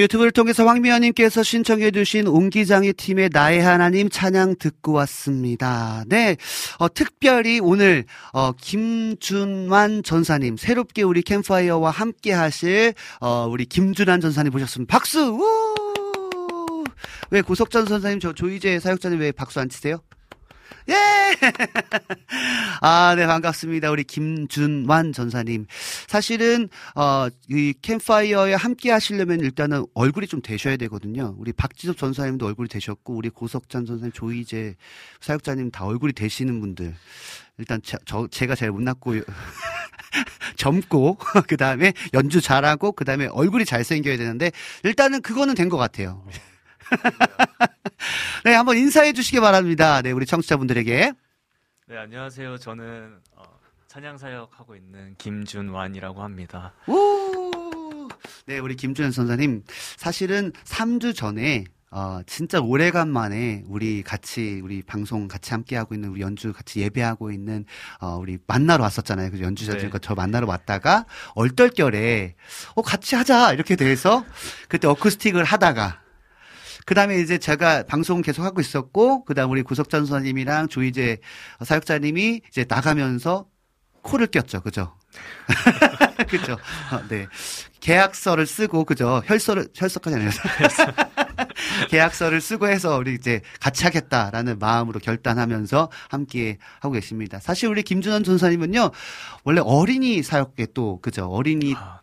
유튜브를 0.01 0.31
통해서 0.31 0.65
황미연님께서 0.65 1.43
신청해주신 1.43 2.27
옹기장의 2.27 2.93
팀의 2.93 3.29
나의 3.31 3.61
하나님 3.61 4.09
찬양 4.09 4.55
듣고 4.59 4.93
왔습니다. 4.93 6.03
네, 6.07 6.35
어, 6.77 6.93
특별히 6.93 7.59
오늘, 7.59 8.05
어, 8.33 8.51
김준환 8.53 10.03
전사님, 10.03 10.57
새롭게 10.57 11.03
우리 11.03 11.21
캠파이어와 11.21 11.91
함께 11.91 12.33
하실, 12.33 12.93
어, 13.19 13.47
우리 13.49 13.65
김준환 13.65 14.21
전사님 14.21 14.51
보셨습니다. 14.51 14.91
박수! 14.91 15.19
우! 15.19 16.83
왜 17.29 17.41
고석전 17.41 17.85
선사님, 17.85 18.19
저 18.19 18.33
조이제 18.33 18.79
사역자님 18.79 19.19
왜 19.19 19.31
박수 19.31 19.59
안 19.59 19.69
치세요? 19.69 19.99
예! 20.89 20.93
아, 22.81 23.13
네, 23.15 23.27
반갑습니다. 23.27 23.91
우리 23.91 24.03
김준환 24.03 25.11
전사님. 25.13 25.65
사실은, 26.07 26.69
어, 26.95 27.27
이 27.49 27.73
캠파이어에 27.81 28.53
함께 28.53 28.91
하시려면 28.91 29.39
일단은 29.41 29.85
얼굴이 29.93 30.27
좀 30.27 30.41
되셔야 30.41 30.77
되거든요. 30.77 31.35
우리 31.37 31.51
박지섭 31.51 31.97
전사님도 31.97 32.45
얼굴이 32.45 32.69
되셨고, 32.69 33.15
우리 33.15 33.29
고석찬 33.29 33.85
전사님, 33.85 34.11
조이제 34.13 34.75
사역자님 35.21 35.71
다 35.71 35.85
얼굴이 35.85 36.13
되시는 36.13 36.59
분들. 36.61 36.93
일단, 37.57 37.81
저, 37.83 37.97
저- 38.05 38.27
제가 38.29 38.55
제일 38.55 38.71
못났고, 38.71 39.15
젊고, 40.55 41.17
그 41.47 41.57
다음에 41.57 41.93
연주 42.13 42.39
잘하고, 42.39 42.93
그 42.93 43.03
다음에 43.03 43.27
얼굴이 43.27 43.65
잘생겨야 43.65 44.17
되는데, 44.17 44.51
일단은 44.83 45.21
그거는 45.21 45.53
된 45.55 45.67
것 45.67 45.75
같아요. 45.77 46.23
네, 48.45 48.53
한번 48.53 48.77
인사해 48.77 49.13
주시기 49.13 49.39
바랍니다. 49.39 50.01
네, 50.01 50.11
우리 50.11 50.25
청취자분들에게. 50.25 51.13
네, 51.87 51.97
안녕하세요. 51.97 52.57
저는 52.57 53.19
어, 53.35 53.43
찬양 53.87 54.17
사역 54.17 54.59
하고 54.59 54.75
있는 54.75 55.15
김준완이라고 55.17 56.21
합니다. 56.21 56.73
오! 56.87 58.07
네, 58.45 58.59
우리 58.59 58.75
김준현 58.75 59.11
선사님. 59.11 59.63
사실은 59.97 60.51
3주 60.63 61.15
전에, 61.15 61.65
어, 61.91 62.19
진짜 62.25 62.59
오래간만에 62.59 63.63
우리 63.67 64.03
같이, 64.03 64.61
우리 64.63 64.81
방송 64.81 65.27
같이 65.27 65.51
함께 65.51 65.75
하고 65.75 65.95
있는 65.95 66.09
우리 66.09 66.21
연주 66.21 66.53
같이 66.53 66.81
예배하고 66.81 67.31
있는, 67.31 67.65
어, 67.99 68.17
우리 68.17 68.37
만나러 68.47 68.83
왔었잖아요. 68.83 69.31
그 69.31 69.41
연주자들과 69.41 69.99
네. 69.99 69.99
저 70.01 70.15
만나러 70.15 70.47
왔다가, 70.47 71.05
얼떨결에, 71.35 72.35
어, 72.75 72.81
같이 72.81 73.15
하자! 73.15 73.53
이렇게 73.53 73.75
돼서, 73.75 74.25
그때 74.67 74.87
어쿠스틱을 74.87 75.43
하다가, 75.43 76.01
그 76.87 76.95
다음에 76.95 77.19
이제 77.19 77.37
제가 77.37 77.83
방송 77.83 78.21
계속 78.21 78.43
하고 78.43 78.61
있었고, 78.61 79.25
그 79.25 79.33
다음 79.33 79.51
우리 79.51 79.61
구석찬 79.61 80.05
선생님이랑 80.05 80.69
조이제 80.69 81.17
사역자님이 81.61 82.43
이제 82.47 82.65
나가면서 82.65 83.45
코를 84.03 84.27
꼈죠. 84.27 84.61
그죠? 84.61 84.95
그죠? 86.29 86.53
어, 86.53 87.01
네. 87.09 87.27
계약서를 87.81 88.45
쓰고, 88.47 88.85
그죠? 88.85 89.21
혈서를, 89.25 89.67
혈서까지 89.75 90.15
아니라. 90.15 90.31
계약서를 91.91 92.39
쓰고 92.39 92.69
해서 92.69 92.95
우리 92.97 93.15
이제 93.15 93.41
같이 93.59 93.83
하겠다라는 93.83 94.57
마음으로 94.57 95.01
결단하면서 95.01 95.91
함께 96.07 96.57
하고 96.79 96.93
계십니다. 96.93 97.41
사실 97.41 97.67
우리 97.67 97.83
김준환 97.83 98.23
전사님은요, 98.23 98.91
원래 99.43 99.59
어린이 99.61 100.23
사역에 100.23 100.67
또, 100.73 101.01
그죠? 101.01 101.25
어린이 101.25 101.73
아, 101.75 101.99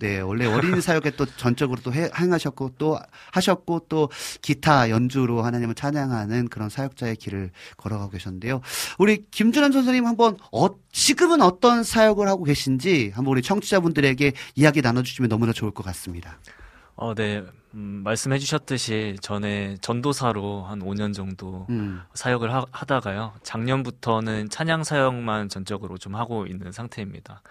네. 0.00 0.08
네, 0.18 0.20
원래 0.20 0.46
어린이 0.46 0.80
사역에 0.82 1.10
또 1.12 1.26
전적으로 1.26 1.80
또 1.82 1.92
해- 1.92 2.10
행하셨고 2.16 2.72
또 2.78 2.98
하셨고 3.32 3.86
또 3.88 4.10
기타 4.42 4.90
연주로 4.90 5.42
하나님을 5.42 5.74
찬양하는 5.74 6.48
그런 6.48 6.68
사역자의 6.68 7.16
길을 7.16 7.50
걸어가고 7.76 8.10
계셨는데요. 8.12 8.60
우리 8.98 9.24
김준환 9.30 9.72
선생님 9.72 10.06
한번 10.06 10.36
어, 10.52 10.68
지금은 10.92 11.42
어떤 11.42 11.82
사역을 11.82 12.28
하고 12.28 12.44
계신지 12.44 13.12
한번 13.14 13.32
우리 13.32 13.42
청취자분들에게 13.42 14.32
이야기 14.54 14.82
나눠주시면 14.82 15.28
너무나 15.28 15.52
좋을 15.52 15.70
것 15.72 15.84
같습니다. 15.84 16.38
어, 16.96 17.14
네. 17.14 17.44
음, 17.74 18.00
말씀해 18.02 18.38
주셨듯이 18.38 19.16
전에 19.20 19.76
전도사로 19.82 20.62
한 20.64 20.80
5년 20.80 21.12
정도 21.12 21.66
음, 21.68 22.00
사역을 22.14 22.52
하, 22.52 22.64
하다가요. 22.70 23.34
작년부터는 23.42 24.48
찬양 24.48 24.84
사역만 24.84 25.50
전적으로 25.50 25.98
좀 25.98 26.14
하고 26.14 26.46
있는 26.46 26.72
상태입니다. 26.72 27.42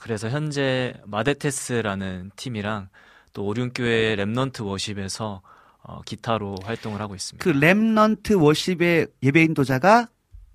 그래서 0.00 0.28
현재 0.28 0.94
마데테스라는 1.06 2.30
팀이랑 2.36 2.88
또 3.32 3.44
오륜교회 3.44 4.16
Remnant 4.16 4.64
Worship에서 4.64 5.42
어, 5.82 6.00
기타로 6.02 6.56
활동을 6.64 7.00
하고 7.00 7.14
있습니다. 7.14 7.44
그 7.44 7.52
Remnant 7.52 8.40
Worship의 8.40 9.08
예배 9.22 9.42
인도자가 9.42 10.08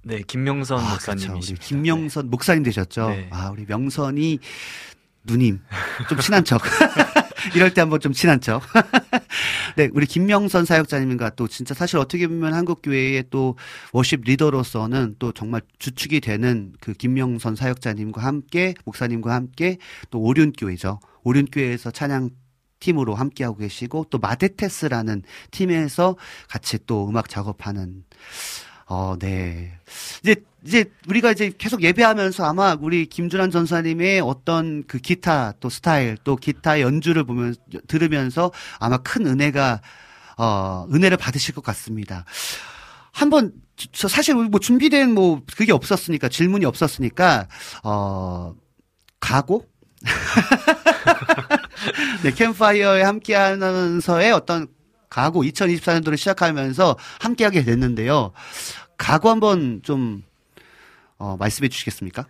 네, 0.04 0.21
김명선 0.25 0.80
아, 0.80 0.97
그렇죠. 0.97 1.12
우리 1.12 1.15
목사님이십니다. 1.17 1.65
김명선 1.65 2.30
목사님 2.30 2.63
되셨죠. 2.63 3.10
네. 3.10 3.30
아, 3.32 3.49
우리 3.52 3.65
명선이 3.67 4.39
누님 5.25 5.60
좀 6.08 6.19
친한 6.19 6.43
척. 6.43 6.62
이럴 7.56 7.73
때 7.73 7.82
한번 7.82 7.99
좀 7.99 8.13
친한 8.13 8.41
척. 8.41 8.62
네, 9.75 9.89
우리 9.93 10.06
김명선 10.06 10.65
사역자님과 10.65 11.32
또 11.32 11.47
진짜 11.47 11.73
사실 11.73 11.97
어떻게 11.97 12.28
보면 12.28 12.54
한국 12.54 12.82
교회의 12.82 13.25
또 13.30 13.56
worship 13.93 14.21
리더로서는 14.25 15.15
또 15.19 15.32
정말 15.32 15.62
주축이 15.80 16.21
되는 16.21 16.73
그 16.80 16.93
김명선 16.93 17.56
사역자님과 17.56 18.21
함께 18.21 18.73
목사님과 18.86 19.34
함께 19.34 19.78
또 20.10 20.19
오륜 20.19 20.54
교회죠. 20.54 20.99
오륜 21.23 21.45
교회에서 21.45 21.91
찬양 21.91 22.30
팀으로 22.80 23.13
함께하고 23.15 23.58
계시고 23.58 24.06
또 24.10 24.17
마데테스라는 24.17 25.23
팀에서 25.52 26.15
같이 26.47 26.80
또 26.86 27.10
음악 27.10 27.30
작업하는 27.30 28.04
어, 28.89 29.15
네. 29.19 29.71
이제, 30.23 30.36
이제, 30.65 30.91
우리가 31.08 31.32
이제 31.32 31.52
계속 31.58 31.84
예배하면서 31.84 32.43
아마 32.43 32.75
우리 32.80 33.06
김준환 33.06 33.52
전사님의 33.52 34.19
어떤 34.21 34.84
그 34.88 34.97
기타 34.97 35.54
또 35.60 35.69
스타일 35.69 36.17
또 36.23 36.36
기타 36.36 36.82
연주를 36.82 37.23
보면, 37.23 37.56
들으면서 37.88 38.52
아마 38.80 38.97
큰 38.97 39.28
은혜가, 39.28 39.82
어, 40.38 40.88
은혜를 40.91 41.17
받으실 41.17 41.54
것 41.54 41.63
같습니다. 41.63 42.25
한번, 43.12 43.54
저- 43.78 43.88
저 43.91 44.08
사실 44.08 44.34
뭐 44.36 44.60
준비된 44.60 45.13
뭐 45.13 45.41
그게 45.56 45.71
없었으니까, 45.71 46.28
질문이 46.28 46.65
없었으니까, 46.65 47.47
어, 47.84 48.56
가고? 49.19 49.67
네, 52.23 52.32
캠파이어에 52.34 53.04
함께 53.04 53.36
하면서의 53.36 54.32
어떤 54.32 54.67
가고 55.10 55.43
2024년도를 55.43 56.17
시작하면서 56.17 56.95
함께하게 57.19 57.63
됐는데요. 57.63 58.32
가고 58.99 59.29
한번 59.29 59.81
좀 59.81 60.21
어, 61.17 61.35
말씀해 61.39 61.69
주시겠습니까? 61.69 62.25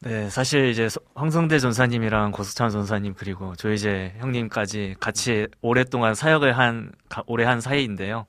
네, 0.00 0.28
사실 0.28 0.68
이제 0.68 0.88
서- 0.90 1.00
황성대 1.14 1.58
전사님이랑 1.58 2.32
고석찬 2.32 2.68
전사님 2.68 3.14
그리고 3.16 3.56
조희재 3.56 4.16
형님까지 4.18 4.96
같이 5.00 5.46
오랫동안 5.62 6.14
사역을 6.14 6.58
한 6.58 6.92
가- 7.08 7.22
오래 7.26 7.44
한 7.44 7.62
사이인데요. 7.62 8.26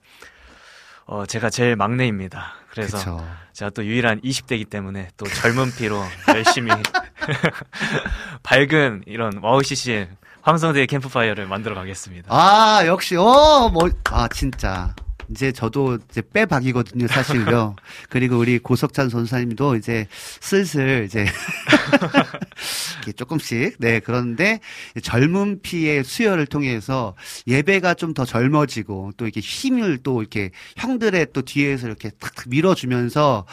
어, 1.06 1.26
제가 1.26 1.50
제일 1.50 1.76
막내입니다. 1.76 2.54
그래서 2.70 2.98
그쵸. 2.98 3.28
제가 3.54 3.72
또 3.72 3.84
유일한 3.86 4.22
20대이기 4.22 4.70
때문에 4.70 5.10
또 5.18 5.26
젊은 5.28 5.72
피로 5.76 6.02
열심히 6.34 6.72
밝은 8.44 9.04
이런 9.06 9.38
WOW 9.42 9.62
CCM 9.64 10.08
황성대 10.42 10.86
캠프파이어를 10.86 11.48
만들어 11.48 11.76
가겠습니다. 11.76 12.28
아 12.34 12.84
역시 12.86 13.16
어 13.18 13.70
뭐 13.72 13.90
아 14.12 14.28
진짜 14.30 14.94
이제 15.30 15.52
저도 15.52 16.00
이제 16.10 16.22
빼박이거든요 16.34 17.08
사실요. 17.08 17.76
그리고 18.10 18.38
우리 18.38 18.58
고석찬 18.60 19.10
전사님도 19.10 19.76
이제 19.76 20.08
슬슬 20.42 21.04
이제 21.06 21.26
이렇게 22.98 23.12
조금씩 23.12 23.76
네 23.80 24.00
그런데 24.00 24.60
젊은 25.04 25.62
피의 25.62 26.04
수혈을 26.04 26.48
통해서 26.48 27.16
예배가 27.48 27.94
좀 27.94 28.16
더 28.16 28.24
젊어지고 28.24 29.12
또 29.18 29.26
이렇게 29.26 29.42
힘을 29.42 29.98
또 29.98 30.22
이렇게 30.22 30.52
형들의 30.78 31.28
또 31.34 31.42
뒤에서 31.42 31.86
이렇게 31.88 32.10
탁탁 32.12 32.46
밀어주면서 32.48 33.46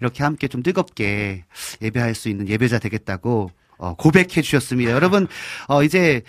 이렇게 0.00 0.22
함께 0.22 0.46
좀 0.46 0.62
뜨겁게 0.62 1.44
예배할 1.80 2.14
수 2.14 2.28
있는 2.28 2.46
예배자 2.48 2.78
되겠다고 2.80 3.50
어, 3.78 3.94
고백해 3.94 4.42
주셨습니다. 4.42 4.90
여러분 4.92 5.26
어 5.68 5.82
이제 5.82 6.20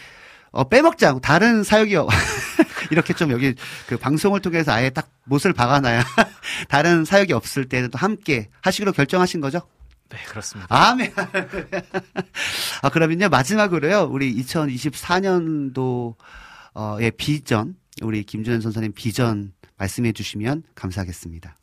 어, 0.51 0.63
빼먹지 0.69 1.05
않고 1.05 1.19
다른 1.19 1.63
사역이요. 1.63 2.07
이렇게 2.91 3.13
좀 3.13 3.31
여기 3.31 3.55
그 3.87 3.97
방송을 3.97 4.41
통해서 4.41 4.71
아예 4.71 4.89
딱 4.89 5.09
못을 5.23 5.53
박아놔야 5.53 6.03
다른 6.69 7.05
사역이 7.05 7.33
없을 7.33 7.67
또 7.89 7.97
함께 7.97 8.49
하시기로 8.61 8.91
결정하신 8.91 9.41
거죠? 9.41 9.61
네, 10.09 10.17
그렇습니다. 10.27 10.67
아멘. 10.69 11.13
아, 12.83 12.89
그러면요, 12.89 13.29
마지막으로요, 13.29 14.09
우리 14.11 14.35
2024년도의 14.43 17.15
비전, 17.15 17.75
우리 18.01 18.23
김준현 18.23 18.59
선생님 18.59 18.91
비전 18.93 19.53
말씀해 19.77 20.11
주시면 20.11 20.63
감사하겠습니다. 20.75 21.55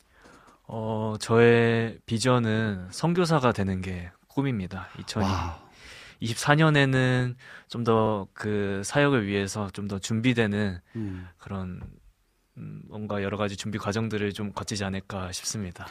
어, 0.66 1.16
저의 1.20 1.98
비전은 2.06 2.88
선교사가 2.90 3.52
되는 3.52 3.82
게 3.82 4.10
꿈입니다. 4.28 4.88
2024년에는 6.22 7.28
와, 7.30 7.34
좀더 7.68 8.28
그 8.32 8.82
사역을 8.84 9.26
위해서 9.26 9.70
좀 9.70 9.88
더 9.88 9.98
준비되는 9.98 10.78
음. 10.96 11.28
그런 11.38 11.80
음, 12.58 12.82
뭔가 12.88 13.22
여러 13.22 13.36
가지 13.36 13.56
준비 13.56 13.78
과정들을 13.78 14.32
좀 14.32 14.52
거치지 14.52 14.84
않을까 14.84 15.32
싶습니다. 15.32 15.86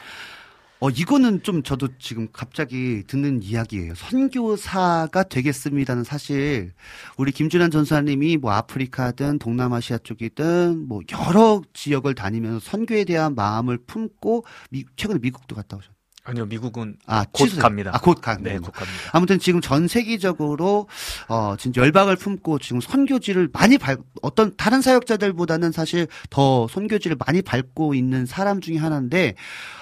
어, 0.80 0.90
이거는 0.90 1.42
좀 1.42 1.64
저도 1.64 1.88
지금 1.98 2.28
갑자기 2.32 3.02
듣는 3.08 3.42
이야기예요. 3.42 3.96
선교사가 3.96 5.24
되겠습니다는 5.24 6.04
사실 6.04 6.72
우리 7.16 7.32
김준환 7.32 7.72
전사님이 7.72 8.36
뭐 8.36 8.52
아프리카든 8.52 9.40
동남아시아 9.40 9.98
쪽이든 9.98 10.86
뭐 10.86 11.00
여러 11.10 11.62
지역을 11.72 12.14
다니면서 12.14 12.60
선교에 12.60 13.02
대한 13.04 13.34
마음을 13.34 13.78
품고 13.78 14.44
미, 14.70 14.84
최근에 14.94 15.18
미국도 15.20 15.56
갔다 15.56 15.76
오셨. 15.78 15.97
아니요, 16.28 16.44
미국은 16.44 16.96
아, 17.06 17.24
곧 17.32 17.44
취소돼요. 17.44 17.62
갑니다. 17.62 17.90
아, 17.94 17.98
곧 17.98 18.20
가. 18.20 18.36
네, 18.36 18.58
곧 18.58 18.70
갑니다. 18.70 19.10
아무튼 19.12 19.38
지금 19.38 19.62
전 19.62 19.88
세계적으로 19.88 20.86
어 21.28 21.56
진짜 21.58 21.80
열방을 21.80 22.16
품고 22.16 22.58
지금 22.58 22.82
선교지를 22.82 23.48
많이 23.50 23.78
밟 23.78 23.98
어떤 24.20 24.54
다른 24.58 24.82
사역자들보다는 24.82 25.72
사실 25.72 26.06
더 26.28 26.68
선교지를 26.68 27.16
많이 27.24 27.40
밟고 27.40 27.94
있는 27.94 28.26
사람 28.26 28.60
중에 28.60 28.76
하나인데 28.76 29.36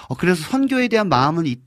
어 0.08 0.14
그래서 0.14 0.48
선교에 0.48 0.86
대한 0.86 1.08
마음은 1.08 1.46
있, 1.46 1.58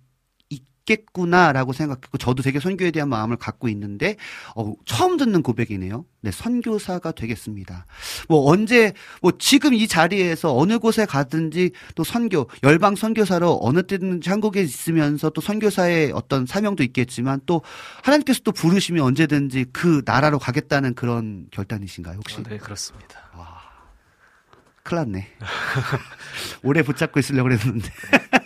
있겠구나라고 0.90 1.74
생각했고 1.74 2.18
저도 2.18 2.42
되게 2.44 2.60
선교에 2.60 2.92
대한 2.92 3.10
마음을 3.10 3.38
갖고 3.38 3.70
있는데 3.70 4.16
어 4.56 4.74
처음 4.86 5.18
듣는 5.18 5.44
고백이네요. 5.44 6.06
네, 6.22 6.32
선교사가 6.32 7.12
되겠습니다. 7.12 7.86
뭐 8.28 8.50
언제 8.52 8.94
뭐 9.22 9.32
지금 9.38 9.74
이 9.74 9.88
자리에서 9.88 10.56
어느 10.56 10.80
곳에 10.80 11.06
가든지 11.06 11.72
또 11.96 12.04
선교 12.04 12.50
열방 12.64 12.96
선교사로 12.96 13.60
어느 13.62 13.84
때든지 13.84 14.30
한국에 14.30 14.62
있으면서 14.62 15.30
또 15.30 15.42
선교사의 15.42 16.12
어떤 16.14 16.46
사명도 16.46 16.84
있겠지만 16.84 17.40
또 17.46 17.62
하나님께서 18.04 18.42
또 18.44 18.52
부르시면 18.52 19.04
언제든지 19.04 19.68
그 19.72 20.02
나라로 20.06 20.40
가겠다는 20.40 20.96
그런 20.96 21.48
결단이신가요 21.52 22.18
혹시? 22.18 22.40
어, 22.40 22.44
네, 22.44 22.58
그렇습니다. 22.58 23.30
큰일 24.90 25.04
났네. 25.04 25.28
오래 26.64 26.82
붙잡고 26.82 27.20
있으려고 27.20 27.50
그랬는데 27.50 27.90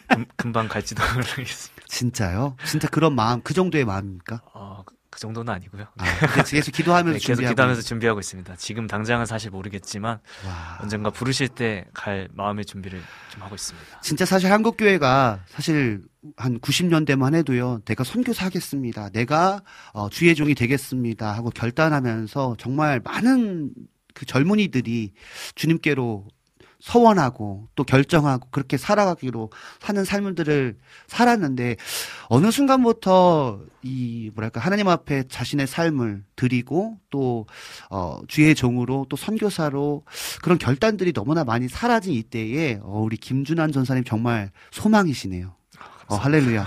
금, 0.09 0.25
금방 0.35 0.67
갈지도 0.67 1.01
모르겠습니다. 1.13 1.72
진짜요? 1.93 2.55
진짜 2.65 2.87
그런 2.87 3.13
마음 3.15 3.41
그 3.43 3.53
정도의 3.53 3.85
마음입니까? 3.85 4.41
어, 4.53 4.83
그- 4.85 4.95
그 5.13 5.19
정도는 5.19 5.53
아니고요. 5.53 5.85
아, 5.99 6.03
계속 6.49 6.71
기도하면서 6.71 7.19
네, 7.19 7.19
계속 7.19 7.35
준비하고 7.35 7.51
기도하면서 7.53 7.81
준비하고 7.83 8.19
있습니다. 8.19 8.55
지금 8.55 8.87
당장은 8.87 9.27
사실 9.27 9.51
모르겠지만 9.51 10.19
와. 10.43 10.79
언젠가 10.81 11.11
부르실 11.11 11.49
때 11.49 11.85
갈 11.93 12.27
마음의 12.33 12.65
준비를 12.65 12.99
좀 13.29 13.43
하고 13.43 13.53
있습니다. 13.53 14.01
진짜 14.01 14.25
사실 14.25 14.51
한국 14.51 14.75
교회가 14.75 15.43
사실 15.49 16.01
한 16.35 16.59
90년대만 16.59 17.35
해도요. 17.35 17.81
내가 17.85 18.03
선교사 18.03 18.47
하겠습니다. 18.47 19.09
내가 19.09 19.61
어, 19.93 20.09
주의 20.09 20.33
종이 20.33 20.55
되겠습니다. 20.55 21.31
하고 21.31 21.51
결단하면서 21.51 22.55
정말 22.57 22.99
많은 23.03 23.71
그 24.15 24.25
젊은이들이 24.25 25.13
주님께로 25.53 26.27
서원하고 26.83 27.69
또 27.75 27.85
결정하고 27.85 28.49
그렇게 28.51 28.75
살아가기로 28.75 29.51
하는 29.81 30.03
삶들을 30.03 30.77
살았는데 31.07 31.77
어느 32.27 32.51
순간부터 32.51 33.61
이 33.83 34.29
뭐랄까 34.35 34.59
하나님 34.59 34.89
앞에 34.89 35.23
자신의 35.29 35.65
삶을 35.65 36.25
드리고 36.35 36.97
또 37.09 37.45
어, 37.89 38.19
주의 38.27 38.53
종으로 38.53 39.05
또 39.09 39.15
선교사로 39.15 40.03
그런 40.41 40.57
결단들이 40.57 41.13
너무나 41.13 41.45
많이 41.45 41.69
사라진 41.69 42.13
이때에 42.13 42.81
어, 42.83 42.99
우리 42.99 43.15
김준환 43.15 43.71
전사님 43.71 44.03
정말 44.03 44.51
소망이시네요. 44.71 45.55
어, 46.07 46.15
할렐루야. 46.15 46.65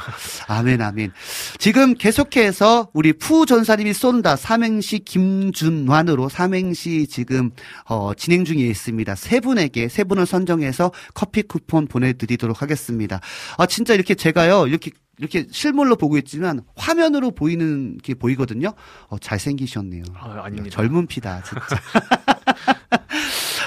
아멘, 0.49 0.81
아멘. 0.81 1.13
지금 1.59 1.95
계속해서 1.95 2.91
우리 2.93 3.13
푸 3.13 3.47
전사님이 3.47 3.93
쏜다 3.93 4.37
삼행시 4.37 5.01
김준환으로 5.01 6.29
삼행시 6.29 7.07
지금 7.09 7.51
어, 7.89 8.13
진행 8.15 8.45
중에 8.45 8.59
있습니다. 8.61 9.15
세 9.15 9.41
분에게 9.41 9.89
세 9.89 10.05
분을 10.05 10.27
선정해서 10.27 10.93
커피 11.15 11.43
쿠폰 11.43 11.87
보내드리도록 11.87 12.63
하겠습니다. 12.63 13.21
아 13.59 13.67
진짜 13.67 13.95
이렇게 13.95 14.15
제가요 14.15 14.67
이렇게 14.67 14.91
이렇게 15.19 15.47
실물로 15.51 15.97
보고 15.97 16.19
있지만 16.19 16.61
화면으로 16.77 17.31
보이는 17.31 17.97
게 17.99 18.15
보이거든요. 18.15 18.73
어, 19.09 19.19
잘생기셨네요. 19.19 20.03
아, 20.15 20.43
아닙니다. 20.45 20.77
젊은 20.77 21.07
피다, 21.07 21.43
진짜. 21.43 21.65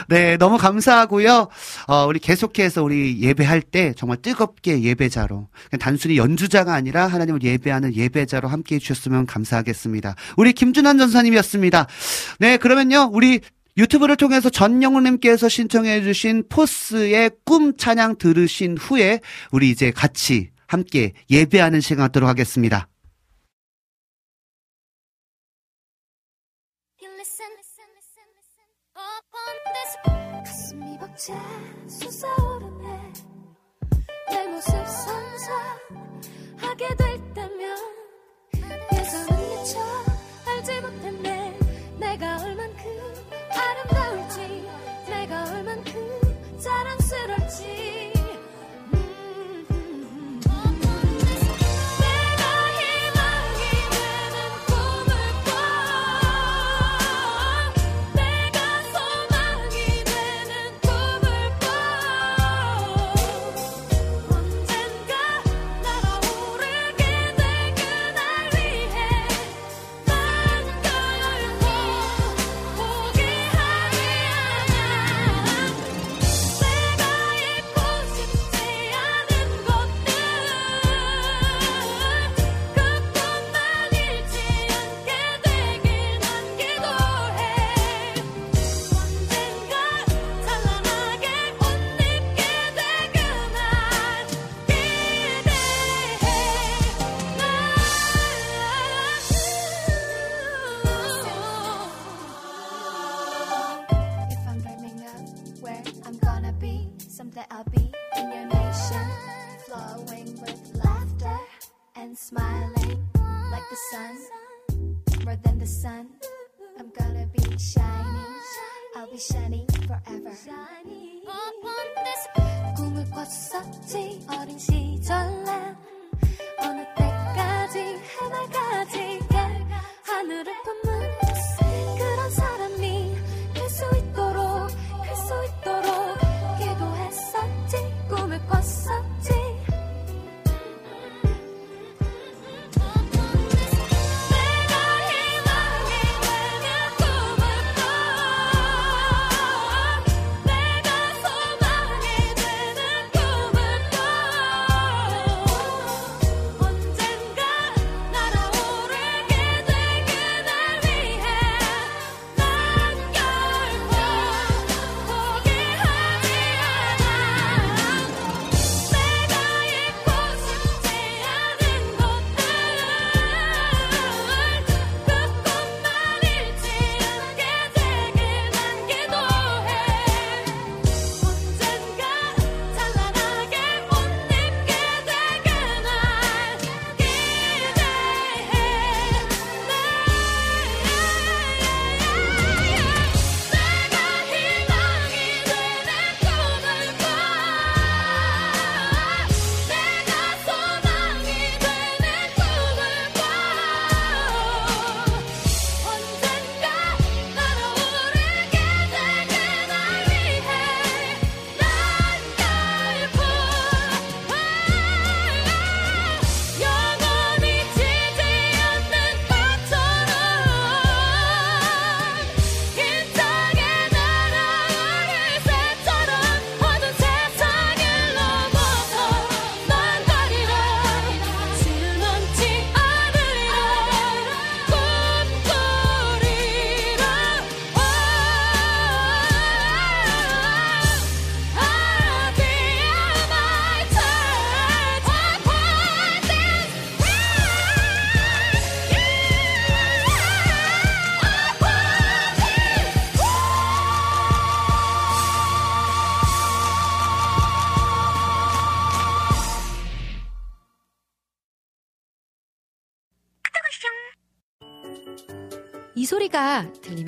네, 0.09 0.37
너무 0.37 0.57
감사하고요. 0.57 1.49
어, 1.87 2.05
우리 2.07 2.19
계속해서 2.19 2.83
우리 2.83 3.21
예배할 3.21 3.61
때 3.61 3.93
정말 3.95 4.17
뜨겁게 4.17 4.81
예배자로 4.81 5.47
단순히 5.79 6.17
연주자가 6.17 6.73
아니라 6.73 7.05
하나님을 7.05 7.43
예배하는 7.43 7.95
예배자로 7.95 8.47
함께 8.47 8.75
해주셨으면 8.75 9.27
감사하겠습니다. 9.27 10.15
우리 10.35 10.53
김준환 10.53 10.97
전사님이었습니다. 10.97 11.85
네, 12.39 12.57
그러면요, 12.57 13.11
우리 13.13 13.39
유튜브를 13.77 14.15
통해서 14.17 14.49
전영훈님께서 14.49 15.47
신청해주신 15.47 16.45
포스의 16.49 17.29
꿈 17.45 17.77
찬양 17.77 18.17
들으신 18.17 18.77
후에 18.79 19.19
우리 19.51 19.69
이제 19.69 19.91
같이 19.91 20.49
함께 20.65 21.13
예배하는 21.29 21.81
시간 21.81 22.05
갖도록 22.05 22.27
하겠습니다. 22.27 22.87
이 31.19 31.21
벅차 31.21 31.33
솟아오르네. 31.85 33.13
내 34.29 34.47
모습 34.47 34.71
선사하게 36.57 36.95
될 36.95 37.33
때면 37.33 37.77
예전은 38.93 39.49
미처 39.49 39.79
알지 40.47 40.79
못했네. 40.79 41.59
내가 41.99 42.41
얼만큼 42.41 42.83
아름다울지 43.51 44.69
내가 45.07 45.43
얼만큼 45.51 46.57
자랑스러울지 46.57 48.08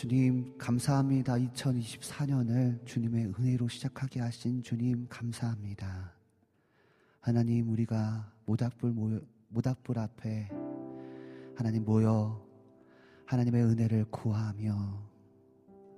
주님 0.00 0.56
감사합니다. 0.56 1.34
2024년을 1.34 2.86
주님의 2.86 3.34
은혜로 3.38 3.68
시작하게 3.68 4.20
하신 4.20 4.62
주님 4.62 5.06
감사합니다. 5.10 6.14
하나님 7.20 7.68
우리가 7.68 8.32
모닥불 8.46 8.92
모여, 8.92 9.20
모닥불 9.48 9.98
앞에 9.98 10.48
하나님 11.54 11.84
모여 11.84 12.42
하나님의 13.26 13.62
은혜를 13.62 14.06
구하며 14.06 15.06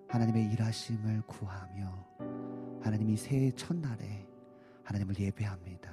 하나님의 0.09 0.51
일하심을 0.51 1.23
구하며 1.29 2.05
하나님이 2.83 3.17
새해 3.17 3.53
첫날에 3.53 4.27
하나님을 4.83 5.17
예배합니다. 5.17 5.93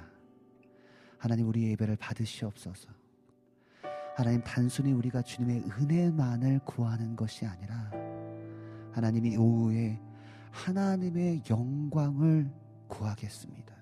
하나님 1.16 1.46
우리 1.46 1.62
예배를 1.70 1.94
받으시옵소서. 1.94 2.99
하나님 4.14 4.42
단순히 4.42 4.92
우리가 4.92 5.22
주님의 5.22 5.64
은혜만을 5.78 6.60
구하는 6.64 7.16
것이 7.16 7.46
아니라 7.46 7.90
하나님이 8.92 9.36
오후에 9.36 10.00
하나님의 10.50 11.44
영광을 11.48 12.50
구하겠습니다. 12.88 13.74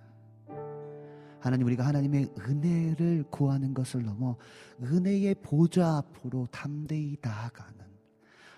하나님 1.40 1.66
우리가 1.66 1.86
하나님의 1.86 2.32
은혜를 2.38 3.24
구하는 3.30 3.72
것을 3.72 4.04
넘어 4.04 4.36
은혜의 4.82 5.36
보좌 5.36 5.98
앞으로 5.98 6.46
담대히 6.50 7.16
나아가는 7.22 7.78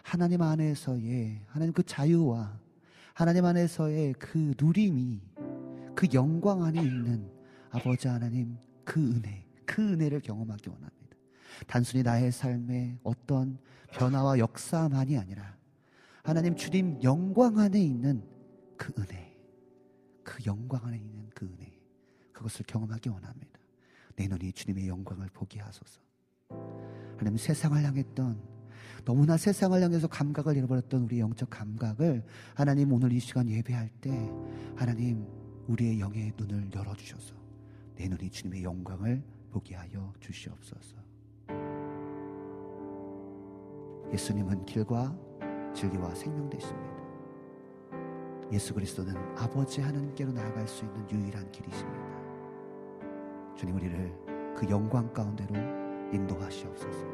하나님 0.03 0.43
안에서의 0.43 1.43
하나님 1.47 1.73
그 1.73 1.83
자유와 1.83 2.59
하나님 3.14 3.45
안에서의 3.45 4.14
그 4.14 4.55
누림이 4.59 5.21
그 5.95 6.07
영광 6.14 6.62
안에 6.64 6.83
있는 6.83 7.31
아버지 7.71 8.09
하나님 8.09 8.57
그 8.85 8.99
은혜 8.99 9.47
그 9.66 9.93
은혜를 9.93 10.21
경험하기 10.21 10.71
원합니다. 10.71 10.99
단순히 11.66 12.02
나의 12.02 12.32
삶에 12.32 12.98
어떤 13.02 13.58
변화와 13.92 14.38
역사만이 14.38 15.18
아니라 15.18 15.56
하나님 16.22 16.54
주님 16.54 17.02
영광 17.02 17.58
안에 17.58 17.80
있는 17.82 18.22
그 18.76 18.92
은혜, 18.98 19.36
그 20.22 20.44
영광 20.46 20.84
안에 20.86 20.96
있는 20.96 21.28
그 21.34 21.46
은혜, 21.46 21.72
그것을 22.32 22.64
경험하기 22.66 23.08
원합니다. 23.08 23.58
내 24.16 24.28
눈이 24.28 24.52
주님의 24.52 24.88
영광을 24.88 25.28
보게 25.32 25.61
하소서. 25.61 26.00
하나님 27.16 27.36
세상을 27.36 27.82
향했던 27.82 28.40
너무나 29.04 29.36
세상을 29.36 29.80
향해서 29.82 30.08
감각을 30.08 30.56
잃어버렸던 30.56 31.02
우리 31.04 31.20
영적 31.20 31.48
감각을 31.50 32.24
하나님 32.54 32.92
오늘 32.92 33.12
이 33.12 33.20
시간 33.20 33.48
예배할 33.48 33.88
때 34.00 34.11
하나님 34.76 35.26
우리의 35.68 36.00
영의 36.00 36.32
눈을 36.36 36.70
열어주셔서 36.74 37.34
내 37.94 38.08
눈이 38.08 38.30
주님의 38.30 38.64
영광을 38.64 39.22
보게 39.50 39.74
하여 39.74 40.12
주시옵소서. 40.20 40.99
예수님은 44.12 44.66
길과 44.66 45.14
진리와 45.72 46.14
생명 46.14 46.50
되십니다. 46.50 46.90
예수 48.52 48.74
그리스도는 48.74 49.14
아버지 49.36 49.80
하나님께로 49.80 50.32
나아갈 50.32 50.66
수 50.66 50.84
있는 50.84 51.08
유일한 51.11 51.50
길이십니다. 51.52 52.11
주님 53.54 53.76
우리를 53.76 54.54
그 54.56 54.68
영광 54.68 55.12
가운데로 55.12 55.54
인도하시옵소서. 56.12 57.06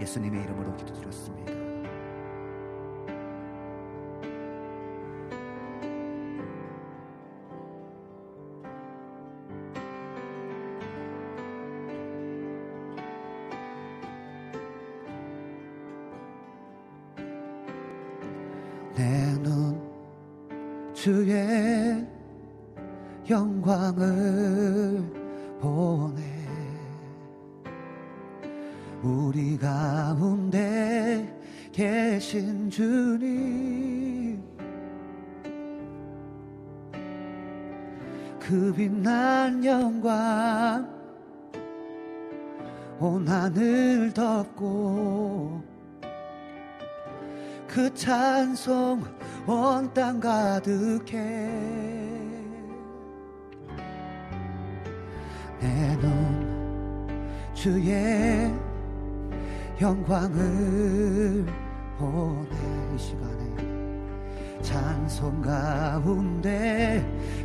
예수님의 0.00 0.42
이름으로 0.42 0.74
기도드렸습니다. 0.76 1.73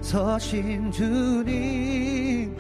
서신 0.10 0.92
주님 0.92 2.58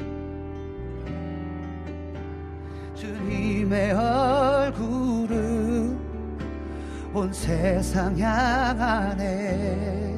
주님의 2.93 3.91
얼굴을 3.91 5.97
온 7.12 7.34
세상 7.34 8.16
향하네 8.20 10.16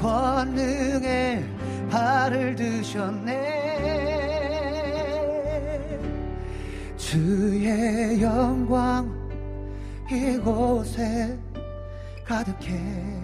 권능의 0.00 1.44
발을 1.88 2.56
드셨네. 2.56 3.60
주의 6.96 8.20
영광 8.20 9.08
이곳에 10.10 11.38
가득해 12.24 13.20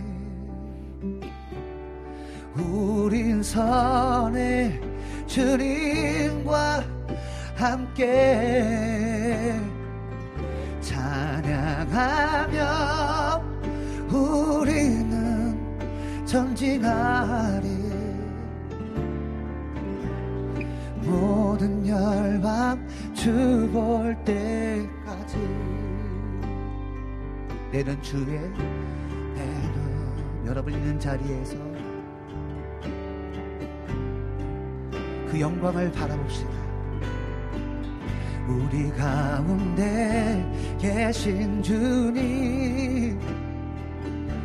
우린 2.58 3.42
선의 3.42 4.80
주님과 5.26 6.84
함께 7.54 9.54
찬양하며 10.80 12.62
우리는 14.10 15.58
전진하리. 16.24 17.76
모든 21.06 21.86
열방 21.86 22.84
주볼 23.14 24.16
때까지 24.24 25.36
내는 27.70 28.02
주의 28.02 28.40
내는 29.36 30.46
여러분 30.46 30.72
있는 30.72 30.98
자리에서 30.98 31.75
그 35.36 35.40
영광을 35.40 35.92
바라봅시다. 35.92 36.48
우리 38.48 38.90
가운데 38.92 40.42
계신 40.80 41.62
주님 41.62 43.20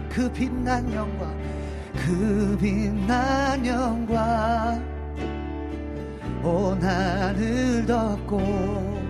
그 0.09 0.29
빛난 0.33 0.93
영광 0.93 1.33
그 1.95 2.57
빛난 2.59 3.65
영광 3.65 4.83
온 6.43 6.83
하늘 6.83 7.85
덮고 7.85 9.01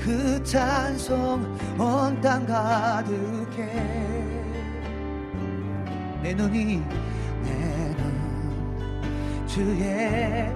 그 0.00 0.42
찬송 0.42 1.56
온 1.78 2.20
땅 2.20 2.44
가득해. 2.46 3.64
내 6.20 6.34
눈이 6.34 6.82
주의 9.54 10.52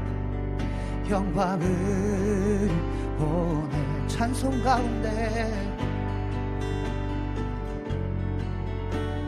영광을 1.09 2.69
보내 3.17 4.09
찬송 4.09 4.61
가운데 4.61 5.73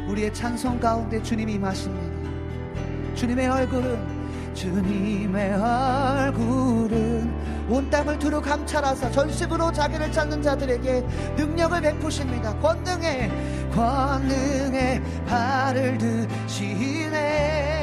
우리의 0.08 0.34
찬송 0.34 0.80
가운데 0.80 1.22
주님이 1.22 1.52
임하십니다 1.52 3.14
주님의 3.14 3.46
얼굴은 3.46 4.54
주님의 4.54 5.54
얼굴은 5.54 7.32
온 7.70 7.88
땅을 7.88 8.18
두루 8.18 8.42
감찰하사 8.42 9.08
전심으로 9.12 9.70
자기를 9.70 10.10
찾는 10.10 10.42
자들에게 10.42 11.06
능력을 11.36 11.80
베푸십니다. 11.80 12.58
권능의 12.58 13.30
권능의 13.70 15.00
발을 15.28 15.96
드시네 15.96 17.79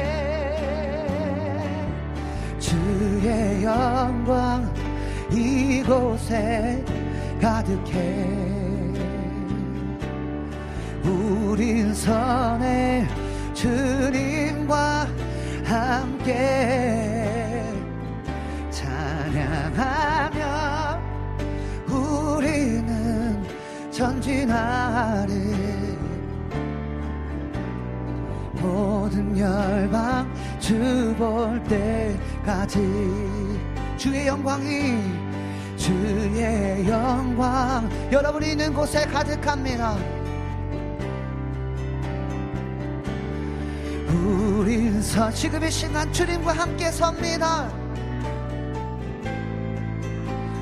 주의 2.68 3.64
영광 3.64 4.70
이곳에 5.32 6.84
가득해. 7.40 8.28
우린 11.02 11.94
선해 11.94 13.06
주님과 13.54 15.06
함께 15.64 17.64
찬양하며 18.70 20.38
우리는 21.88 23.42
전진하리 23.90 25.32
모든 28.60 29.38
열방 29.38 30.30
주 30.68 31.14
볼 31.16 31.62
때까지 31.64 32.78
주의 33.96 34.26
영광이 34.26 35.00
주의 35.78 36.86
영광. 36.86 37.88
여러분이 38.12 38.50
있는 38.50 38.74
곳에 38.74 39.06
가득합니다. 39.06 39.96
우린 44.08 45.00
서 45.00 45.30
지금 45.30 45.64
이 45.64 45.70
시간 45.70 46.12
주님과 46.12 46.52
함께 46.52 46.90
섭니다. 46.90 47.72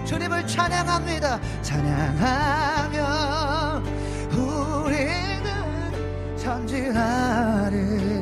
주님을 0.04 0.46
찬양합니다. 0.46 1.40
찬양하며 1.62 3.02
우리는 4.36 6.36
전진하리 6.36 8.15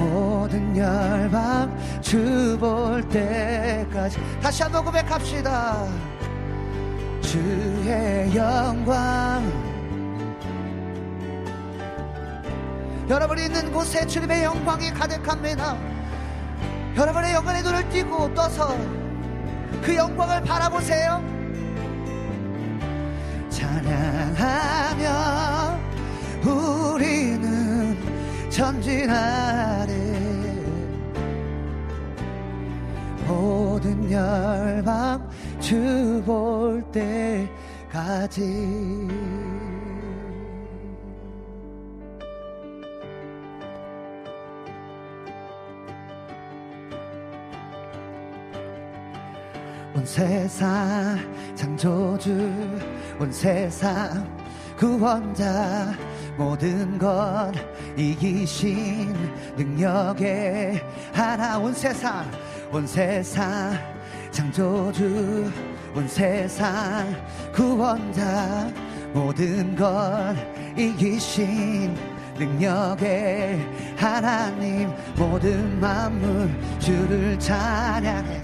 모든 0.00 0.76
열방 0.76 2.00
주 2.00 2.56
볼 2.58 3.06
때까지 3.08 4.18
다시 4.42 4.62
한번 4.62 4.84
고백합시다 4.84 5.86
주의 7.20 8.34
영광 8.34 9.70
여러분이 13.08 13.44
있는 13.44 13.72
곳에 13.72 14.06
주님의 14.06 14.44
영광이 14.44 14.90
가득합니다. 14.92 15.76
여러분의 16.96 17.32
영광의 17.34 17.62
눈을 17.64 17.88
띄고 17.88 18.32
떠서 18.34 18.76
그 19.82 19.96
영광을 19.96 20.40
바라보세요. 20.42 21.20
찬양하며 23.48 25.00
우리는 26.44 27.69
전진하리 28.60 29.90
모든 33.26 34.12
열방 34.12 35.26
주볼 35.60 36.84
때까지. 36.92 38.42
온 49.94 50.04
세상 50.04 51.18
창조주 51.54 52.30
온 53.18 53.32
세상 53.32 54.28
구원자 54.76 55.94
모든 56.40 56.96
것 56.96 57.52
이기신 57.98 59.14
능력의 59.58 60.82
하나 61.12 61.58
온 61.58 61.74
세상 61.74 62.24
온 62.72 62.86
세상 62.86 63.74
창조주 64.30 65.52
온 65.94 66.08
세상 66.08 67.14
구원자. 67.52 68.72
모든 69.12 69.76
것 69.76 70.34
이기신 70.78 71.94
능력의 72.38 73.60
하나님 73.98 74.90
모든 75.18 75.78
만물 75.78 76.48
주를 76.78 77.38
찬양해. 77.38 78.40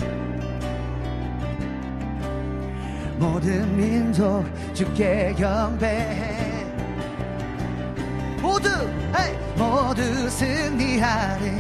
모든 3.19 3.75
민족 3.75 4.45
주께 4.75 5.35
경배해 5.39 6.46
모두 8.57 8.71
모두 9.55 10.31
승리하리. 10.31 11.51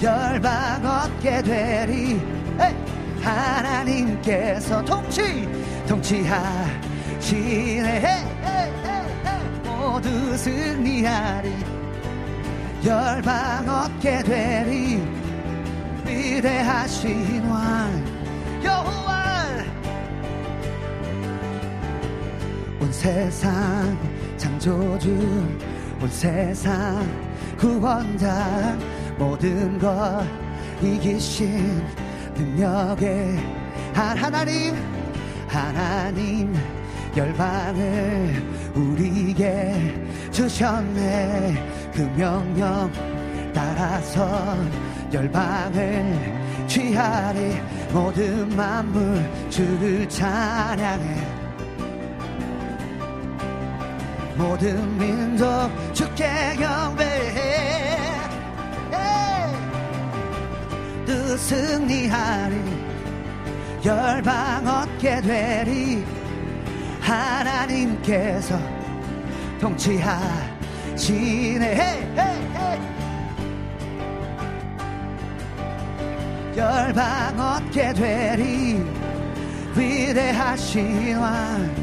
열방 0.00 0.84
얻게 0.86 1.42
되리. 1.42 2.20
하나님께서 3.20 4.84
통치 4.84 5.48
통치하시네. 5.88 6.62
모두 9.64 10.36
승리하리. 10.36 11.52
열방 12.84 13.68
얻게 13.68 14.22
되리. 14.22 15.02
위대하신 16.06 17.44
왕 17.46 18.04
여호와 18.64 19.46
온 22.80 22.92
세상 22.92 23.96
창조주 24.36 25.71
온 26.02 26.08
세상 26.08 27.06
구원자 27.56 28.76
모든 29.16 29.78
것 29.78 30.26
이기신 30.82 31.80
능력의 32.34 33.38
한 33.94 34.18
하나님 34.18 34.74
하나님 35.46 36.52
열방을 37.16 38.42
우리에게 38.74 39.94
주셨네. 40.32 41.92
그 41.94 42.00
명령 42.16 42.90
따라서 43.54 44.56
열방을 45.12 46.66
취하리. 46.66 47.60
모든 47.92 48.48
만물 48.56 49.50
주를 49.50 50.08
찬양해 50.08 51.41
모든 54.36 54.98
민족 54.98 55.46
주께 55.92 56.56
경배해. 56.56 57.98
또 61.06 61.36
승리하리. 61.36 62.56
열방 63.84 64.66
얻게 64.66 65.20
되리. 65.20 66.04
하나님께서 67.00 68.58
통치하시네. 69.60 71.02
열방 76.56 77.40
얻게 77.40 77.92
되리. 77.92 78.84
위대하신 79.74 81.16
왕 81.16 81.74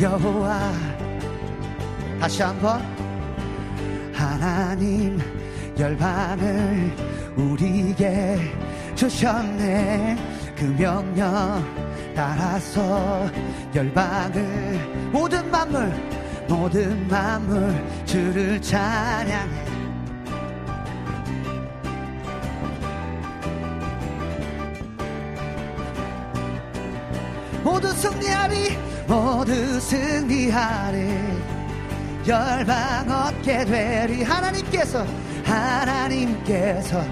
여호와 0.00 0.87
다시 2.20 2.42
한번. 2.42 2.82
하나님 4.12 5.20
열방을 5.78 6.92
우리에게 7.36 8.38
주셨네. 8.96 10.16
그 10.56 10.64
명령 10.76 11.64
따라서 12.16 13.30
열방을 13.72 15.10
모든 15.12 15.48
만물 15.52 15.92
모든 16.48 17.06
만물 17.06 18.04
주를 18.04 18.60
찬양해. 18.60 19.64
모두 27.62 27.88
승리하리 27.92 28.76
모두 29.06 29.78
승리하리 29.78 31.57
열방 32.28 33.10
얻게 33.10 33.64
되리. 33.64 34.22
하나님께서 34.22 35.06
하나님께서 35.44 37.02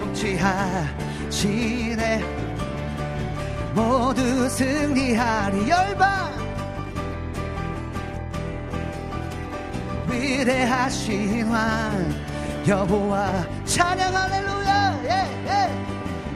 통치하시네. 0.00 1.44
모두 3.74 4.48
승리하리. 4.48 5.68
열방 5.68 6.32
위대하신 10.08 11.46
왕 11.48 12.14
여호와 12.66 13.44
찬양 13.66 14.16
할렐루야. 14.16 15.00
예, 15.04 15.10
예. 15.48 15.68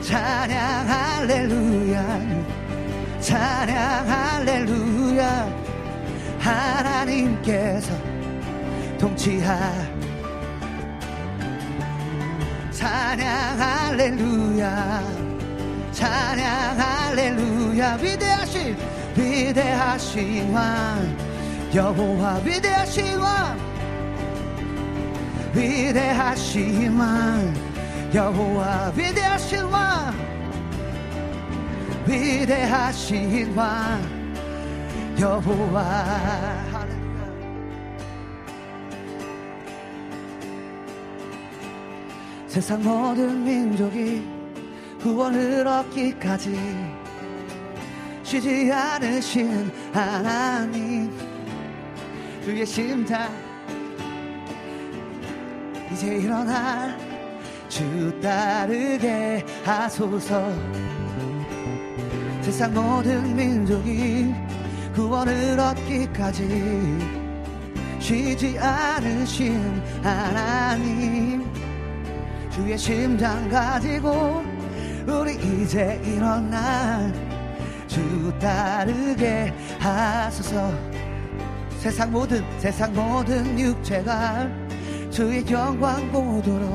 찬양 0.02 0.88
할렐루야. 0.90 2.18
찬양 3.20 4.08
할렐루야 4.10 5.67
하나님께서 6.38 7.92
통치하 8.98 9.98
찬양 12.78 13.60
할렐루야. 13.60 15.02
찬양 15.90 16.78
할렐루야. 16.78 17.94
위대하신 17.96 18.76
위대하신 19.16 20.54
왕. 20.54 21.16
여호와 21.74 22.40
위대하신 22.44 23.18
왕. 23.18 23.58
위대하신 25.54 26.96
왕. 26.96 27.54
여호와 28.14 28.92
위대하신 28.94 29.64
왕. 29.64 30.14
위대하신 32.06 33.54
왕 33.56 34.17
여호와. 35.18 36.48
세상 42.46 42.82
모든 42.82 43.44
민족이 43.44 44.22
구원을 45.00 45.66
얻기까지 45.66 46.58
쉬지 48.22 48.70
않으시는 48.72 49.70
하나님 49.92 51.10
주의 52.42 52.64
심장 52.64 53.28
이제 55.92 56.16
일어나 56.16 56.96
주 57.68 58.18
따르게 58.20 59.44
하소서. 59.64 60.48
세상 62.40 62.72
모든 62.72 63.36
민족이 63.36 64.47
구원을 64.98 65.60
얻기까지 65.60 66.98
쉬지 68.00 68.58
않으신 68.58 69.80
하나님. 70.02 71.46
주의 72.50 72.76
심장 72.76 73.48
가지고 73.48 74.42
우리 75.06 75.36
이제 75.36 76.02
일어나 76.04 77.12
주 77.86 78.32
따르게 78.40 79.54
하소서. 79.78 80.68
세상 81.78 82.10
모든 82.10 82.44
세상 82.58 82.92
모든 82.92 83.56
육체가 83.56 84.48
주의 85.10 85.48
영광 85.48 86.10
보도록 86.10 86.72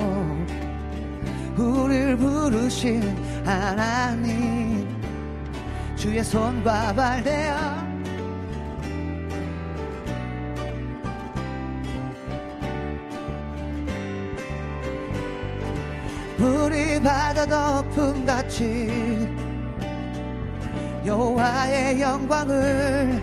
우리를 1.58 2.16
부르신 2.16 3.04
하나님. 3.44 4.88
주의 5.98 6.24
손과 6.24 6.94
발대어 6.94 7.83
바다 17.04 17.46
덮음 17.46 18.26
같이 18.26 19.30
여호와의 21.06 22.00
영광을 22.00 23.22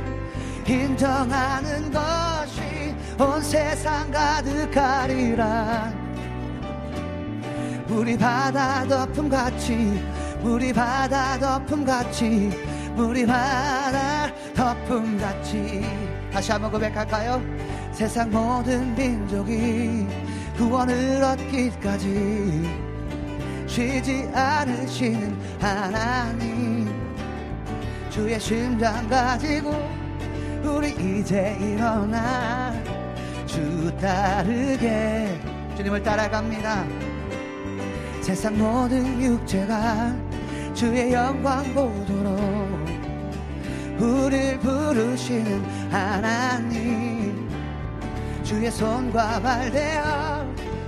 인정하는 0.66 1.90
것이 1.90 2.94
온 3.18 3.40
세상 3.40 4.10
가득하리라. 4.10 5.92
우리 7.88 8.16
바다 8.16 8.86
덮음 8.86 9.28
같이 9.30 10.00
우리 10.42 10.72
바다 10.72 11.38
덮음 11.38 11.84
같이 11.84 12.50
우리 12.96 13.24
바다 13.24 14.30
덮음 14.54 15.18
같이. 15.18 15.82
다시 16.30 16.52
한번 16.52 16.70
고백할까요? 16.70 17.42
세상 17.92 18.30
모든 18.30 18.94
민족이 18.94 20.06
구원을 20.56 21.24
얻기까지 21.24 22.89
쉬지 23.70 24.28
않으시는 24.34 25.38
하나님 25.60 26.92
주의 28.10 28.38
심장 28.40 29.08
가지고 29.08 29.72
우리 30.64 30.90
이제 30.90 31.56
일어나 31.60 32.74
주 33.46 33.96
따르게. 34.00 35.40
주님을 35.76 36.02
따라갑니다. 36.02 36.84
세상 38.20 38.58
모든 38.58 39.22
육체가 39.22 40.16
주의 40.74 41.12
영광 41.12 41.62
보도록 41.72 42.38
우릴 44.00 44.58
부르시는 44.58 45.64
하나님 45.92 47.48
주의 48.42 48.68
손과 48.68 49.40
발 49.40 49.70
대어 49.70 50.44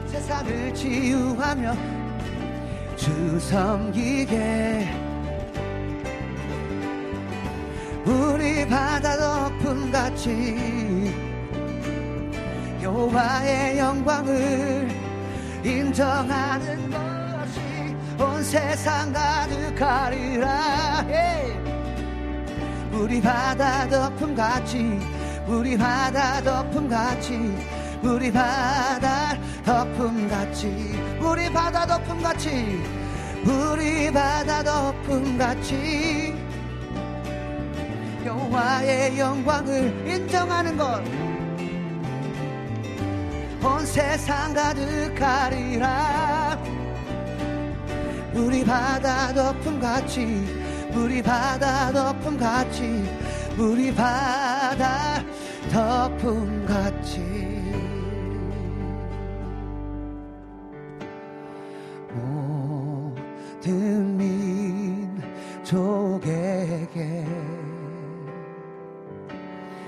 세상을 0.08 0.74
치유하며 0.74 2.01
주 3.02 3.40
섬기게 3.40 4.88
우리 8.06 8.64
바다 8.68 9.16
덮음 9.16 9.90
같이 9.90 11.10
여호와의 12.80 13.78
영광을 13.78 14.88
인정하는 15.64 16.90
것이 16.90 17.60
온 18.22 18.44
세상 18.44 19.12
가득하리라 19.12 21.04
예. 21.08 21.60
우리 22.92 23.20
바다 23.20 23.88
덮음 23.88 24.36
같이 24.36 25.00
우리 25.48 25.76
바다 25.76 26.40
덮음 26.40 26.88
같이 26.88 27.52
우리 28.00 28.30
바다 28.30 29.36
덮음 29.64 30.28
같이 30.28 30.68
우리 31.20 31.50
바다 31.50 31.86
덮음 31.86 32.22
같이 32.22 33.02
우리 33.44 34.12
바다 34.12 34.62
덮음 34.62 35.36
같이. 35.36 36.32
여호와의 38.24 39.18
영광을 39.18 40.04
인정하는 40.06 40.76
것. 40.76 41.02
온 43.64 43.86
세상 43.86 44.54
가득하리라. 44.54 46.58
우리 48.34 48.64
바다 48.64 49.34
덮음 49.34 49.80
같이 49.80 50.46
우리 50.94 51.20
바다 51.20 51.92
덮음 51.92 52.38
같이 52.38 53.04
우리 53.58 53.92
바다 53.92 55.22
덮음 55.70 56.64
같이 56.66 57.51
모든 63.62 64.18
민족에게 65.62 67.24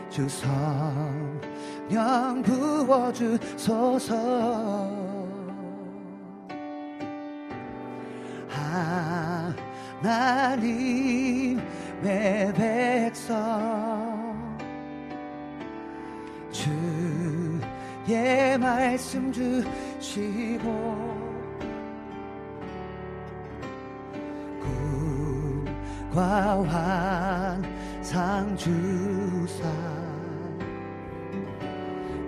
주 0.09 0.29
성령 0.29 2.41
부어주소서. 2.45 4.15
하나님의 10.01 11.65
백성 12.55 14.57
주의 16.53 18.57
말씀 18.57 19.33
주시고 19.33 21.24
꿈과 25.65 26.63
환상 27.63 28.57
주사. 28.57 29.69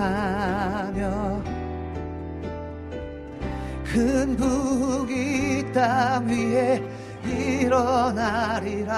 큰 3.85 4.37
북이 4.37 5.73
땅 5.73 6.29
위에 6.29 6.81
일어나리라. 7.25 8.95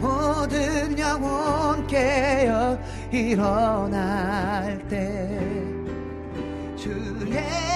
모든 0.00 0.96
영혼 0.96 1.84
깨어 1.88 2.78
일어날 3.10 4.78
때주예 6.76 7.67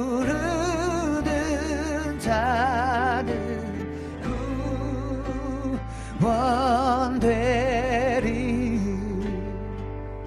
부르는 0.00 1.28
자는 2.18 3.30
구원되리. 6.18 7.20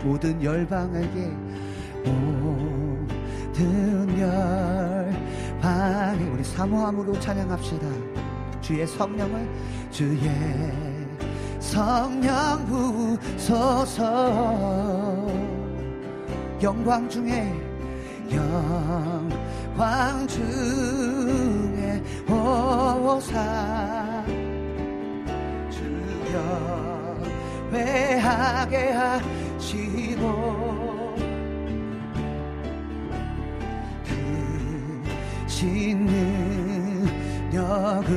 모든 0.03 0.43
열방에게 0.43 1.31
모든 2.05 4.19
열방에 4.19 6.23
우리 6.29 6.43
사모함으로 6.43 7.19
찬양합시다. 7.19 7.87
주의 8.61 8.85
성령을 8.85 9.49
주의 9.89 10.29
성령 11.59 12.63
부소서. 12.67 14.03
영광 16.61 17.09
중에 17.09 17.51
영 18.31 19.27
광 19.77 20.27
중에 20.27 22.03
오사 22.29 24.23
주여 25.71 27.17
회하게 27.71 28.91
하시고 28.91 30.53
크신 35.47 36.05
능력으로 37.65 38.13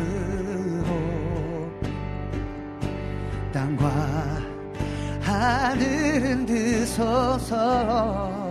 땅과 3.53 3.87
하늘은 5.23 6.45
드소서 6.45 8.46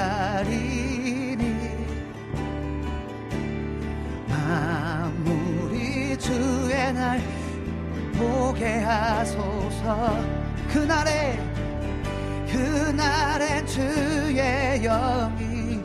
기다리니 0.00 1.44
만물이 4.28 6.16
주의 6.16 6.92
날 6.94 7.20
보게 8.16 8.78
하소서. 8.78 10.18
그날에 10.72 11.38
그날엔 12.50 13.66
주의 13.66 14.80
영이 14.82 15.82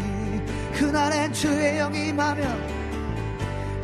그날엔 0.74 1.32
주의 1.32 1.78
영이 1.78 2.08
임하면 2.08 2.58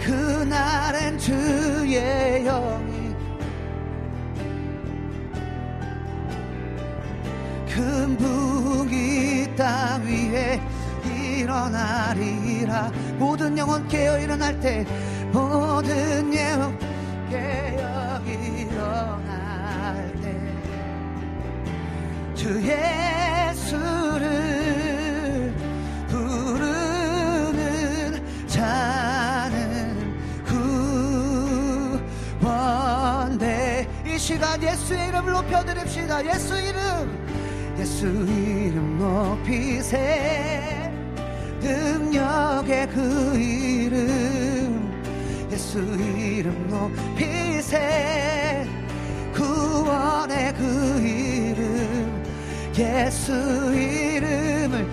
그날엔 0.01 1.19
주의 1.19 2.45
영 2.47 2.90
이큰 7.91 8.17
북이 8.17 9.57
땅 9.57 10.05
위에 10.05 10.61
일어나리라. 11.05 12.93
모든 13.19 13.59
영혼 13.59 13.89
깨어 13.89 14.21
일어날 14.21 14.61
때 14.61 14.87
모든 15.33 16.33
영혼 16.33 16.79
깨어 17.29 18.21
일어날 18.27 20.13
때 20.23 20.39
주 22.37 22.63
예수를 22.63 24.31
부르는 26.09 27.59
자는 28.47 30.15
구원돼. 32.41 33.89
이 34.07 34.17
시간 34.19 34.63
예수의 34.63 35.09
이름을 35.09 35.33
높여드립시다. 35.33 36.25
예수 36.25 36.57
이름 36.59 37.30
예수 37.81 38.07
이름 38.07 38.99
높이세 38.99 40.93
능력의 41.63 42.89
그 42.89 43.39
이름. 43.39 44.93
예수 45.51 45.79
이름 45.79 46.69
높이세 46.69 48.67
구원의 49.35 50.55
그 50.57 51.01
이름. 51.01 52.23
예수 52.77 53.33
이름을 53.75 54.87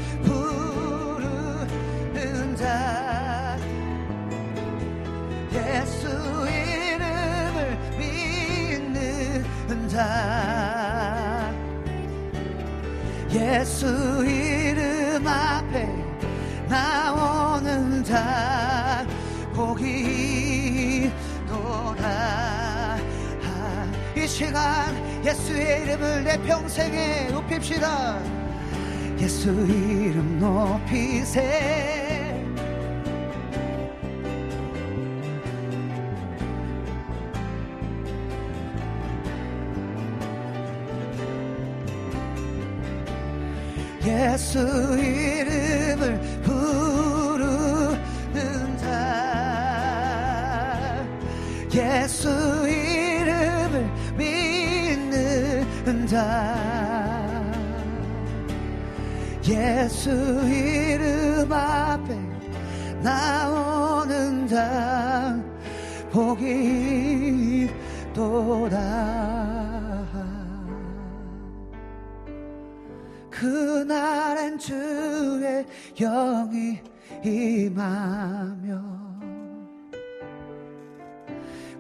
예수 13.58 13.88
이름 14.24 15.28
앞에 15.28 15.90
나오는 16.70 18.04
자 18.04 19.04
복이 19.56 21.12
도다 21.48 22.98
이 24.16 24.28
시간 24.28 24.96
예수의 25.26 25.82
이름을 25.82 26.24
내 26.24 26.38
평생에 26.44 27.30
높입시다. 27.32 28.20
예수 29.20 29.50
이름 29.50 30.38
높이세 30.40 32.07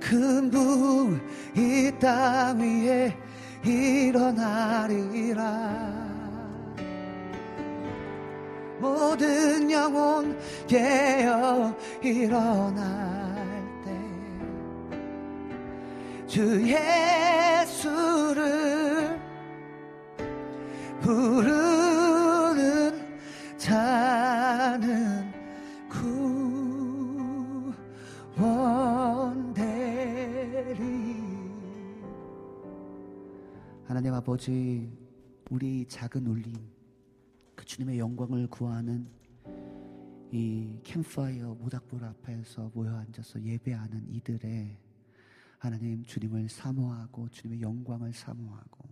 큰 0.09 0.49
부이 0.49 1.91
땅 1.99 2.57
위에 2.59 3.13
일어나리라. 3.65 5.43
모든 8.79 9.69
영혼 9.69 10.39
깨어 10.67 11.75
일어날 12.01 13.35
때주주 16.25 16.63
예수를 17.57 18.47
부르는 21.01 22.93
자는 23.57 25.33
구원되리 28.37 29.46
하나님 33.86 34.13
아버지 34.13 34.91
우리 35.49 35.86
작은 35.88 36.28
울림 36.28 36.53
그 37.55 37.63
주님의 37.63 37.97
영광을 37.99 38.47
구하는 38.47 39.07
이 40.30 40.78
캠파이어 40.84 41.55
모닥불 41.55 42.03
앞에서 42.03 42.70
모여 42.74 42.97
앉아서 42.97 43.41
예배하는 43.41 44.07
이들의 44.09 44.78
하나님 45.57 46.03
주님을 46.03 46.49
사모하고 46.49 47.30
주님의 47.30 47.61
영광을 47.61 48.11
사모하고 48.11 48.89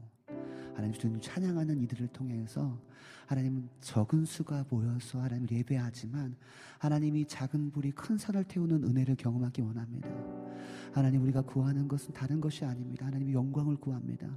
하나님 0.74 0.94
주님 0.94 1.20
찬양하는 1.20 1.82
이들을 1.82 2.08
통해서 2.08 2.80
하나님 3.26 3.68
적은 3.82 4.24
수가 4.24 4.64
모여서 4.70 5.20
하나님을 5.20 5.52
예배하지만 5.52 6.38
하나님이 6.80 7.26
작은 7.26 7.72
불이 7.72 7.92
큰 7.92 8.18
산을 8.18 8.46
태우는 8.46 8.86
은혜를 8.86 9.16
경험하기 9.18 9.62
원합니다. 9.62 10.45
하나님 10.92 11.24
우리가 11.24 11.42
구하는 11.42 11.88
것은 11.88 12.14
다른 12.14 12.40
것이 12.40 12.64
아닙니다. 12.64 13.06
하나님의 13.06 13.34
영광을 13.34 13.76
구합니다. 13.76 14.28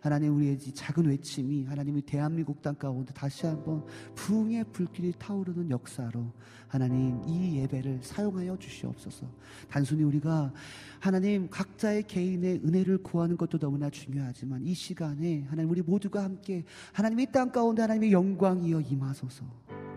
하나님 0.00 0.36
우리의 0.36 0.54
이 0.54 0.72
작은 0.72 1.06
외침이 1.06 1.64
하나님의 1.64 2.02
대한민국 2.02 2.62
땅 2.62 2.74
가운데 2.74 3.12
다시 3.12 3.46
한번 3.46 3.84
부흥의 4.14 4.64
불길이 4.72 5.12
타오르는 5.18 5.70
역사로 5.70 6.32
하나님 6.66 7.22
이 7.26 7.58
예배를 7.58 8.00
사용하여 8.02 8.56
주시옵소서. 8.58 9.26
단순히 9.68 10.02
우리가 10.02 10.52
하나님 11.00 11.48
각자의 11.50 12.04
개인의 12.06 12.62
은혜를 12.64 12.98
구하는 13.02 13.36
것도 13.36 13.58
너무나 13.58 13.90
중요하지만 13.90 14.62
이 14.62 14.74
시간에 14.74 15.44
하나님 15.48 15.70
우리 15.70 15.82
모두가 15.82 16.24
함께 16.24 16.64
하나님의 16.92 17.32
땅 17.32 17.50
가운데 17.50 17.82
하나님의 17.82 18.12
영광이여 18.12 18.80
임하소서. 18.80 19.87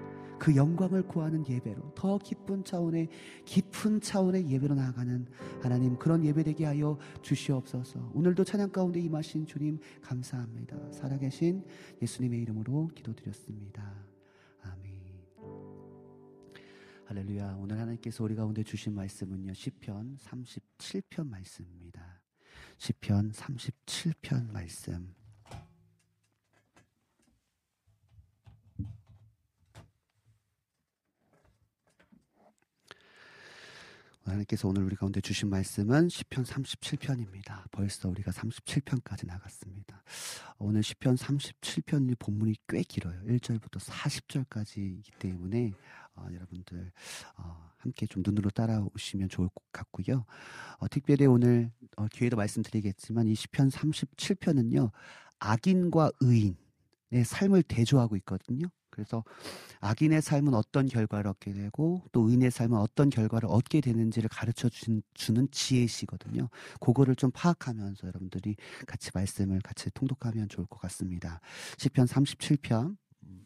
그 0.41 0.55
영광을 0.55 1.03
구하는 1.03 1.47
예배로 1.47 1.93
더 1.93 2.17
깊은 2.17 2.63
차원의 2.63 3.09
깊은 3.45 4.01
차원의 4.01 4.49
예배로 4.49 4.73
나아가는 4.73 5.27
하나님 5.61 5.95
그런 5.99 6.25
예배 6.25 6.41
되게 6.41 6.65
하여 6.65 6.97
주시옵소서. 7.21 8.11
오늘도 8.15 8.43
찬양 8.43 8.71
가운데 8.71 8.99
임하신 8.99 9.45
주님 9.45 9.77
감사합니다. 10.01 10.93
살아계신 10.93 11.63
예수님의 12.01 12.41
이름으로 12.41 12.89
기도드렸습니다. 12.95 14.03
아멘. 14.63 14.99
할렐루야. 17.05 17.57
오늘 17.59 17.77
하나님께서 17.79 18.23
우리 18.23 18.33
가운데 18.33 18.63
주신 18.63 18.95
말씀은요. 18.95 19.53
시편 19.53 20.17
37편 20.17 21.29
말씀입니다. 21.29 22.19
시편 22.79 23.31
37편 23.31 24.51
말씀. 24.51 25.20
하나님께서 34.23 34.67
오늘 34.67 34.83
우리 34.83 34.95
가운데 34.95 35.19
주신 35.19 35.49
말씀은 35.49 36.09
시편 36.09 36.43
37편입니다. 36.43 37.63
벌써 37.71 38.07
우리가 38.07 38.31
37편까지 38.31 39.25
나갔습니다. 39.25 40.03
오늘 40.59 40.83
시편 40.83 41.15
37편이 41.15 42.19
본문이 42.19 42.55
꽤 42.67 42.83
길어요. 42.83 43.19
1절부터 43.23 43.79
40절까지이기 43.79 45.17
때문에 45.17 45.71
어, 46.15 46.27
여러분들 46.31 46.91
어, 47.37 47.71
함께 47.77 48.05
좀 48.05 48.21
눈으로 48.23 48.51
따라오시면 48.51 49.29
좋을 49.29 49.49
것 49.49 49.63
같고요. 49.71 50.25
어, 50.77 50.87
특별히 50.87 51.25
오늘 51.25 51.71
어, 51.97 52.07
뒤에도 52.07 52.37
말씀드리겠지만 52.37 53.27
이 53.27 53.33
시편 53.33 53.69
37편은요. 53.69 54.91
악인과 55.39 56.11
의인의 56.19 57.25
삶을 57.25 57.63
대조하고 57.63 58.15
있거든요. 58.17 58.67
그래서 58.91 59.23
악인의 59.79 60.21
삶은 60.21 60.53
어떤 60.53 60.87
결과를 60.87 61.29
얻게 61.29 61.53
되고 61.53 62.03
또 62.11 62.27
의인의 62.27 62.51
삶은 62.51 62.77
어떤 62.77 63.09
결과를 63.09 63.49
얻게 63.49 63.81
되는지를 63.81 64.29
가르쳐 64.29 64.69
준, 64.69 65.01
주는 65.13 65.47
지혜시거든요. 65.49 66.49
그거를 66.79 67.15
좀 67.15 67.31
파악하면서 67.33 68.07
여러분들이 68.07 68.55
같이 68.85 69.09
말씀을 69.13 69.61
같이 69.61 69.89
통독하면 69.91 70.49
좋을 70.49 70.67
것 70.67 70.79
같습니다. 70.81 71.41
시편 71.77 72.05
37편 72.05 72.97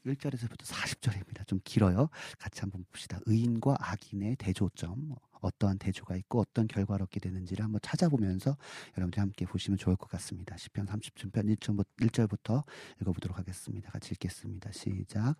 1절에서부터 0.06 0.64
40절입니다. 0.66 1.48
좀 1.48 1.60
길어요. 1.64 2.10
같이 2.38 2.62
한번 2.62 2.84
봅시다. 2.89 3.20
의인과 3.26 3.78
악인의 3.80 4.36
대조점, 4.38 5.16
어떠한 5.46 5.78
대조가 5.78 6.16
있고 6.18 6.39
어떤 6.39 6.68
결과를 6.68 7.04
얻게 7.04 7.20
되는지를 7.20 7.64
한번 7.64 7.80
찾아보면서 7.82 8.58
여러분들이 8.98 9.20
함께 9.20 9.46
보시면 9.46 9.78
좋을 9.78 9.96
것 9.96 10.10
같습니다. 10.10 10.56
10편 10.56 10.88
37편 10.88 11.58
1절부터 12.02 12.64
읽어보도록 13.02 13.38
하겠습니다. 13.38 13.91
같이 13.91 14.14
읽겠습니다. 14.14 14.72
시작. 14.72 15.36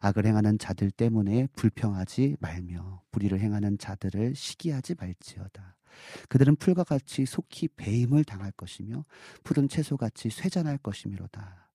악을 0.00 0.26
행하는 0.26 0.58
자들 0.58 0.90
때문에 0.90 1.48
불평하지 1.54 2.36
말며 2.40 3.02
불의를 3.10 3.40
행하는 3.40 3.78
자들을 3.78 4.34
시기하지 4.34 4.94
말지어다. 4.98 5.76
그들은 6.28 6.56
풀과 6.56 6.84
같이 6.84 7.26
속히 7.26 7.68
배임을 7.68 8.24
당할 8.24 8.52
것이며 8.52 9.04
푸른 9.42 9.68
채소같이 9.68 10.30
쇠잔할 10.30 10.78
것이미로다. 10.78 11.68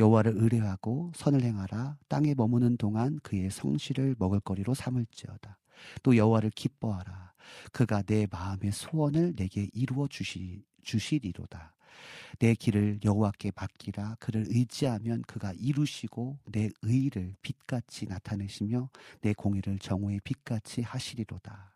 여호와를 0.00 0.34
의뢰하고 0.36 1.12
선을 1.14 1.42
행하라 1.42 1.96
땅에 2.08 2.34
머무는 2.34 2.76
동안 2.76 3.18
그의 3.22 3.50
성실을 3.50 4.16
먹을 4.18 4.40
거리로 4.40 4.74
삼을지어다 4.74 5.58
또 6.02 6.16
여호와를 6.16 6.50
기뻐하라. 6.50 7.32
그가 7.72 8.02
내 8.02 8.26
마음의 8.30 8.72
소원을 8.72 9.34
내게 9.36 9.68
이루어 9.72 10.06
주시, 10.08 10.64
주시리로다. 10.82 11.74
네 12.38 12.54
길을 12.54 13.00
여호와께 13.04 13.52
맡기라. 13.54 14.16
그를 14.18 14.46
의지하면 14.48 15.22
그가 15.22 15.52
이루시고 15.56 16.38
네 16.46 16.70
의를 16.82 17.34
빛같이 17.42 18.06
나타내시며 18.06 18.88
네 19.20 19.32
공의를 19.32 19.78
정오의 19.78 20.20
빛같이 20.24 20.82
하시리로다. 20.82 21.74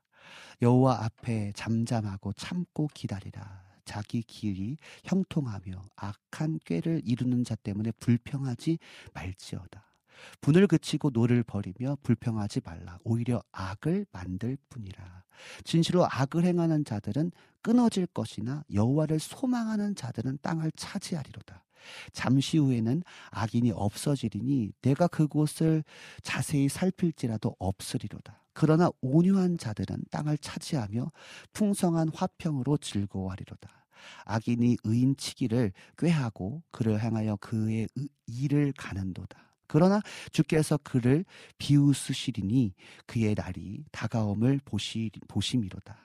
여호와 0.62 1.04
앞에 1.04 1.52
잠잠하고 1.54 2.32
참고 2.32 2.88
기다리라. 2.92 3.64
자기 3.84 4.22
길이 4.22 4.78
형통하며 5.04 5.90
악한 5.94 6.58
꾀를 6.64 7.02
이루는 7.04 7.44
자 7.44 7.54
때문에 7.54 7.92
불평하지 8.00 8.78
말지어다. 9.14 9.95
분을 10.40 10.66
그치고 10.66 11.10
노를 11.10 11.42
버리며 11.42 11.98
불평하지 12.02 12.60
말라. 12.64 12.98
오히려 13.04 13.42
악을 13.52 14.06
만들 14.12 14.56
뿐이라. 14.68 15.24
진실로 15.64 16.06
악을 16.06 16.44
행하는 16.44 16.84
자들은 16.84 17.32
끊어질 17.62 18.06
것이나 18.06 18.64
여호와를 18.72 19.18
소망하는 19.18 19.94
자들은 19.94 20.38
땅을 20.42 20.72
차지하리로다. 20.76 21.64
잠시 22.12 22.58
후에는 22.58 23.02
악인이 23.30 23.70
없어지리니 23.72 24.72
내가 24.82 25.06
그곳을 25.06 25.84
자세히 26.22 26.68
살필지라도 26.68 27.56
없으리로다. 27.58 28.42
그러나 28.52 28.90
온유한 29.02 29.58
자들은 29.58 30.04
땅을 30.10 30.38
차지하며 30.38 31.12
풍성한 31.52 32.08
화평으로 32.14 32.78
즐거워하리로다. 32.78 33.86
악인이 34.24 34.78
의인 34.84 35.16
치기를 35.16 35.72
꾀하고 35.98 36.62
그를 36.70 37.02
향하여 37.02 37.36
그의 37.36 37.88
일을 38.26 38.72
가는도다. 38.76 39.55
그러나 39.66 40.00
주께서 40.32 40.78
그를 40.78 41.24
비웃으시리니 41.58 42.74
그의 43.06 43.34
날이 43.34 43.84
다가옴을 43.92 44.60
보시, 44.64 45.10
보심이로다. 45.28 45.96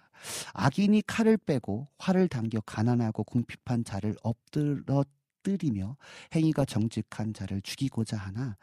악인이 0.53 1.03
칼을 1.07 1.38
빼고 1.38 1.88
활을 1.97 2.28
당겨 2.28 2.59
가난하고 2.62 3.24
궁핍한 3.24 3.84
자를 3.84 4.16
엎드러 4.22 5.03
뜨리며 5.43 5.97
행위가 6.36 6.66
정직한 6.66 7.34
자를 7.34 7.62
죽이고자 7.62 8.18
하나 8.18 8.57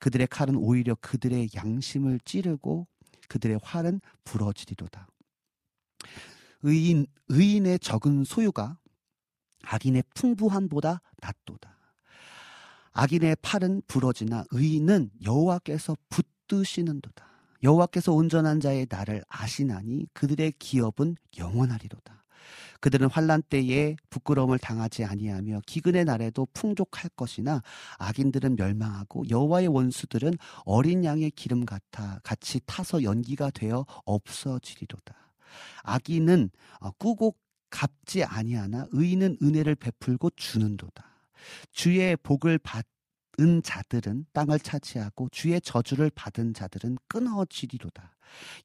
그들의 0.00 0.26
칼은 0.26 0.56
오히려 0.56 0.96
그들의 0.96 1.50
양심을 1.54 2.20
찌르고 2.24 2.88
그들의 3.28 3.60
활은 3.62 4.00
부러지리로다. 4.24 5.06
의인 6.62 7.06
의인의 7.28 7.78
적은 7.78 8.24
소유가 8.24 8.78
악인의 9.62 10.02
풍부함보다 10.14 11.00
낫도다. 11.20 11.73
악인의 12.94 13.36
팔은 13.42 13.82
부러지나 13.86 14.44
의인은 14.50 15.10
여호와께서 15.24 15.96
붙드시는도다. 16.08 17.26
여호와께서 17.62 18.12
온전한 18.12 18.60
자의 18.60 18.86
나를 18.88 19.24
아시나니 19.28 20.06
그들의 20.12 20.52
기업은 20.58 21.16
영원하리로다. 21.36 22.24
그들은 22.80 23.08
환란 23.08 23.42
때에 23.42 23.96
부끄러움을 24.10 24.58
당하지 24.58 25.04
아니하며 25.04 25.62
기근의 25.66 26.04
날에도 26.04 26.46
풍족할 26.52 27.10
것이나 27.16 27.62
악인들은 27.98 28.56
멸망하고 28.56 29.28
여호와의 29.30 29.68
원수들은 29.68 30.34
어린 30.66 31.04
양의 31.04 31.30
기름 31.30 31.64
같아 31.64 32.20
같이 32.22 32.60
타서 32.66 33.02
연기가 33.02 33.50
되어 33.50 33.86
없어지리로다. 34.04 35.14
악인은 35.82 36.50
어, 36.80 36.90
꾸고 36.92 37.34
갚지 37.70 38.22
아니하나 38.22 38.86
의인은 38.92 39.38
은혜를 39.42 39.74
베풀고 39.76 40.30
주는도다. 40.36 41.13
주의 41.72 42.16
복을 42.16 42.58
받은 42.58 43.62
자들은 43.62 44.26
땅을 44.32 44.58
차지하고 44.60 45.28
주의 45.30 45.60
저주를 45.60 46.10
받은 46.14 46.54
자들은 46.54 46.98
끊어지리로다. 47.08 48.14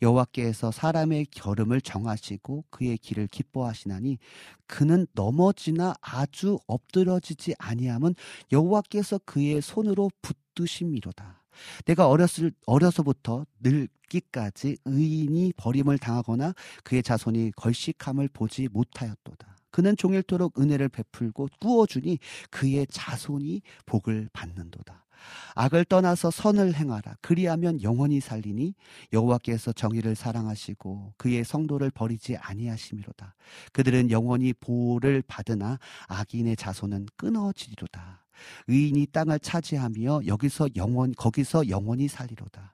여호와께서 0.01 0.71
사람의 0.71 1.27
걸음을 1.27 1.81
정하시고 1.81 2.65
그의 2.69 2.97
길을 2.97 3.27
기뻐하시나니 3.27 4.17
그는 4.67 5.05
넘어지나 5.13 5.95
아주 6.01 6.57
엎드러지지 6.67 7.55
아니함은 7.57 8.15
여호와께서 8.51 9.19
그의 9.25 9.61
손으로 9.61 10.09
붙드심이로다. 10.21 11.43
내가 11.85 12.07
어렸을 12.07 12.53
어려서부터 12.65 13.45
늙기까지 13.59 14.77
의인이 14.85 15.53
버림을 15.57 15.97
당하거나 15.97 16.53
그의 16.83 17.03
자손이 17.03 17.51
걸식함을 17.55 18.29
보지 18.29 18.69
못하였도다. 18.71 19.58
그는 19.71 19.95
종일토록 19.95 20.59
은혜를 20.59 20.89
베풀고 20.89 21.49
꾸어주니 21.59 22.19
그의 22.49 22.87
자손이 22.89 23.61
복을 23.85 24.29
받는도다. 24.33 25.05
악을 25.55 25.85
떠나서 25.85 26.31
선을 26.31 26.75
행하라. 26.75 27.17
그리하면 27.21 27.81
영원히 27.81 28.19
살리니 28.19 28.73
여호와께서 29.13 29.73
정의를 29.73 30.15
사랑하시고 30.15 31.13
그의 31.17 31.43
성도를 31.43 31.91
버리지 31.91 32.37
아니하심이로다. 32.37 33.35
그들은 33.73 34.11
영원히 34.11 34.53
보호를 34.53 35.23
받으나 35.27 35.79
악인의 36.07 36.55
자손은 36.55 37.07
끊어지리로다. 37.17 38.23
의인이 38.67 39.07
땅을 39.07 39.39
차지하며 39.39 40.21
여기서 40.25 40.69
영원 40.77 41.13
거기서 41.13 41.67
영원히 41.67 42.07
살리로다. 42.07 42.73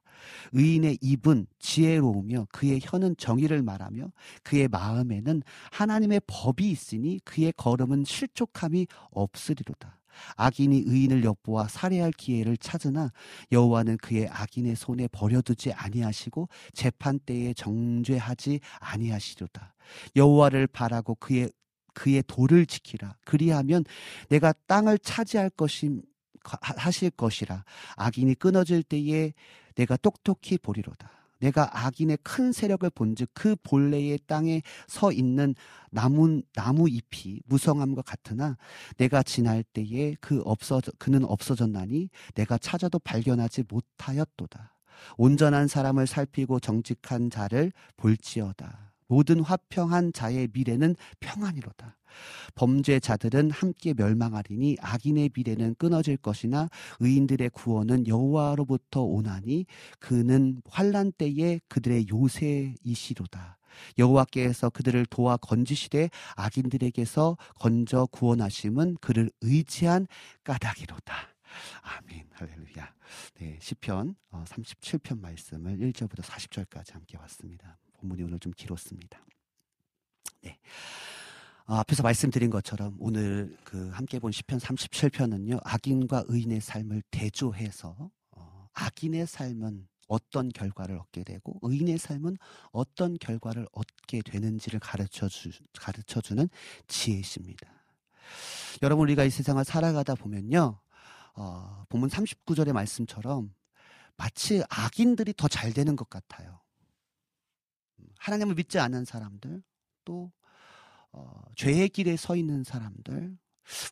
의인의 0.53 0.99
입은 1.01 1.47
지혜로우며 1.59 2.47
그의 2.51 2.80
혀는 2.82 3.15
정의를 3.17 3.61
말하며 3.61 4.11
그의 4.43 4.67
마음에는 4.67 5.43
하나님의 5.71 6.21
법이 6.28 6.69
있으니 6.69 7.19
그의 7.23 7.53
걸음은 7.55 8.05
실족함이 8.05 8.88
없으리로다. 9.11 9.99
악인이 10.38 10.84
의인을 10.86 11.23
엿보아 11.23 11.67
살해할 11.67 12.11
기회를 12.11 12.57
찾으나 12.57 13.11
여호와는 13.51 13.97
그의 13.97 14.30
악인의 14.30 14.76
손에 14.76 15.07
버려두지 15.09 15.73
아니하시고 15.73 16.47
재판 16.73 17.19
때에 17.19 17.53
정죄하지 17.53 18.61
아니하시리로다. 18.80 19.76
여호와를 20.15 20.67
바라고 20.67 21.15
그의 21.15 21.49
그의 21.93 22.23
도를 22.28 22.65
지키라. 22.65 23.15
그리하면 23.26 23.86
내가 24.30 24.53
땅을 24.67 24.99
차지할 24.99 25.49
것임 25.51 26.01
하실 26.43 27.09
것이라. 27.09 27.63
악인이 27.95 28.36
끊어질 28.36 28.84
때에 28.84 29.34
내가 29.76 29.97
똑똑히 29.97 30.57
보리로다. 30.57 31.11
내가 31.39 31.86
악인의 31.86 32.19
큰 32.23 32.51
세력을 32.51 32.89
본즉 32.89 33.30
그 33.34 33.55
본래의 33.63 34.19
땅에 34.26 34.61
서 34.88 35.11
있는 35.11 35.53
나무 35.91 36.41
나무 36.53 36.89
잎이 36.89 37.41
무성함과 37.45 38.01
같으나 38.03 38.57
내가 38.97 39.21
지날 39.21 39.63
때에 39.63 40.15
그 40.21 40.41
없어 40.45 40.82
그는 40.97 41.26
없어졌나니 41.26 42.09
내가 42.36 42.57
찾아도 42.57 42.99
발견하지 42.99 43.65
못하였도다. 43.67 44.76
온전한 45.17 45.67
사람을 45.67 46.07
살피고 46.07 46.59
정직한 46.59 47.30
자를 47.30 47.71
볼지어다. 47.97 48.84
모든 49.08 49.39
화평한 49.39 50.14
자의 50.14 50.47
미래는 50.51 50.95
평안이로다. 51.20 51.97
범죄자들은 52.56 53.51
함께 53.51 53.93
멸망하리니 53.93 54.78
악인의 54.80 55.32
미래는 55.36 55.76
끊어질 55.76 56.18
것이나 56.18 56.70
의인들의 56.99 57.49
구원은 57.49 58.08
여호와로부터 58.08 59.01
오나니 59.01 59.66
그는 59.99 60.62
환란 60.70 61.12
때에 61.12 61.60
그들의 61.68 62.08
요새이시로다. 62.10 63.58
여호와께서 63.97 64.70
그들을 64.70 65.06
도와 65.08 65.36
건지시되 65.38 66.10
악인들에게서 66.38 67.38
건져 67.60 68.08
구원하심은 68.12 68.97
그를 69.01 69.30
의지한 69.41 70.08
까닭이로다. 70.45 71.14
아멘. 71.82 72.28
할렐루야. 72.32 72.93
네, 73.36 73.58
시편 73.62 74.16
37편 74.32 75.20
말씀을 75.20 75.78
1절부터 75.78 76.22
40절까지 76.22 76.93
함께 76.93 77.18
왔습니다. 77.18 77.78
본문이 78.06 78.24
오늘 78.24 78.39
좀 78.39 78.53
길었습니다. 78.56 79.26
네. 80.41 80.60
어, 81.66 81.76
앞에서 81.76 82.03
말씀드린 82.03 82.51
것처럼 82.51 82.95
오늘 82.99 83.58
그 83.64 83.89
함께 83.89 84.20
본 84.20 84.32
시편 84.32 84.60
37편은요. 84.60 85.60
악인과 85.64 86.26
의인의 86.28 86.62
삶을 86.62 87.01
대조해서 87.10 88.12
어, 88.32 88.70
악인의 88.74 89.26
삶은 89.26 89.88
어떤 90.08 90.49
결과를 90.49 90.97
얻게 90.97 91.24
되고 91.24 91.58
의인의 91.64 91.97
삶은 91.97 92.38
어떤 92.72 93.18
결과를 93.18 93.68
얻게 93.72 94.22
되는지를 94.22 94.80
가르쳐 94.80 95.28
주 95.28 95.49
가르쳐 95.80 96.22
주는 96.22 96.47
지혜십니다. 96.88 97.68
여러분 98.84 99.03
우리가 99.03 99.24
이 99.24 99.32
세상을 99.32 99.64
살아가다 99.66 100.14
보면요. 100.14 100.80
어, 101.34 101.86
본문 101.89 102.10
39절의 102.10 102.72
말씀처럼 102.72 103.51
마치 104.16 104.64
악인들이 104.70 105.34
더 105.36 105.47
잘 105.47 105.74
되는 105.74 105.95
것 105.95 106.08
같아요. 106.10 106.64
하나님을 108.17 108.55
믿지 108.55 108.79
않는 108.79 109.05
사람들, 109.05 109.61
또 110.05 110.31
어, 111.11 111.41
죄의 111.55 111.89
길에 111.89 112.15
서 112.17 112.35
있는 112.35 112.63
사람들, 112.63 113.37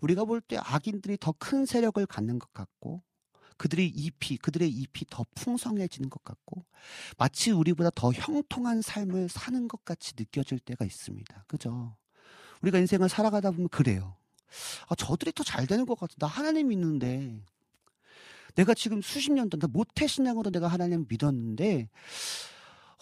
우리가 0.02 0.26
볼 0.26 0.42
때 0.42 0.58
악인들이 0.58 1.18
더 1.20 1.34
큰 1.34 1.66
세력을 1.66 2.06
갖는 2.06 2.38
것 2.40 2.54
같고, 2.54 3.02
그들의 3.58 3.88
잎이, 3.88 4.38
그들의 4.38 4.70
잎이 4.70 5.06
더 5.10 5.24
풍성해지는 5.36 6.10
것 6.10 6.24
같고, 6.24 6.66
마치 7.18 7.52
우리보다 7.52 7.92
더 7.96 8.12
형통한 8.12 8.82
삶을 8.82 9.30
사는 9.30 9.68
것 9.68 9.86
같이 9.86 10.14
느껴질 10.18 10.60
때가 10.60 10.84
있습니다. 10.86 11.46
그죠? 11.48 11.96
우리가 12.62 12.80
인생을 12.80 13.10
살아가다 13.10 13.52
보면 13.52 13.70
그래요. 13.70 14.18
아, 14.88 14.96
저들이 14.96 15.32
더 15.32 15.44
잘 15.44 15.66
되는 15.66 15.86
것 15.86 15.98
같아. 16.00 16.14
나 16.20 16.28
하나님 16.28 16.68
믿는데, 16.70 17.42
내가 18.56 18.74
지금 18.74 19.02
수십 19.02 19.32
년 19.32 19.50
동안 19.50 19.72
모태 19.72 20.08
신앙으로 20.08 20.52
내가 20.52 20.68
하나님 20.68 21.06
믿었는데, 21.08 21.90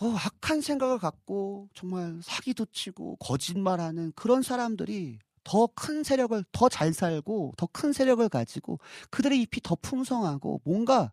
어, 0.02 0.16
악한 0.16 0.62
생각을 0.62 0.98
갖고 0.98 1.70
정말 1.76 2.20
사기도 2.24 2.66
치고 2.66 3.18
거짓말하는 3.18 4.12
그런 4.16 4.42
사람들이 4.42 5.20
더 5.44 5.68
큰 5.76 6.04
세력을 6.04 6.44
더 6.52 6.70
잘 6.70 6.94
살고 6.94 7.54
더 7.58 7.68
큰 7.68 7.94
세력을 7.94 8.28
가지고 8.30 8.80
그들의 9.12 9.40
잎이 9.42 9.62
더 9.64 9.76
풍성하고 9.76 10.62
뭔가 10.64 11.12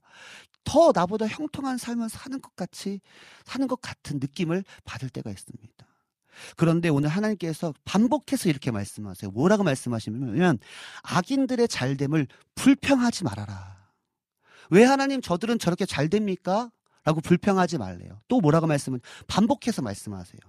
더 0.65 0.93
나보다 0.95 1.27
형통한 1.27 1.77
삶을 1.79 2.09
사는 2.09 2.41
것 2.41 2.57
같이 2.57 3.01
사는 3.45 3.67
것 3.69 3.81
같은 3.81 4.19
느낌을 4.21 4.65
받을 4.85 5.11
때가 5.11 5.31
있습니다. 5.31 5.87
그런데 6.57 6.89
오늘 6.89 7.09
하나님께서 7.11 7.75
반복해서 7.85 8.49
이렇게 8.49 8.71
말씀하세요. 8.71 9.31
뭐라고 9.33 9.65
말씀하시냐면 9.65 10.59
악인들의 11.03 11.69
잘됨을 11.69 12.27
불평하지 12.55 13.25
말아라. 13.25 13.77
왜 14.71 14.85
하나님 14.85 15.21
저들은 15.21 15.59
저렇게 15.59 15.85
잘 15.85 16.09
됩니까? 16.09 16.71
라고 17.09 17.23
불평하지 17.23 17.79
말래요. 17.79 18.21
또 18.29 18.39
뭐라고 18.43 18.67
말씀은 18.67 19.01
반복해서 19.29 19.81
말씀하세요. 19.81 20.41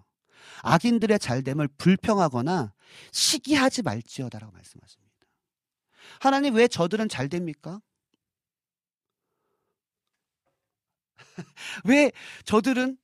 악인들의 0.62 1.18
잘됨을 1.18 1.70
불평하거나 1.78 2.74
시기하지 3.14 3.82
말지어다라고 3.84 4.52
말씀하십니다. 4.52 5.10
하나님 6.20 6.56
왜 6.56 6.68
저들은 6.68 7.08
잘 7.08 7.30
됩니까? 7.30 7.80
왜 11.86 12.12
저들은 12.44 12.98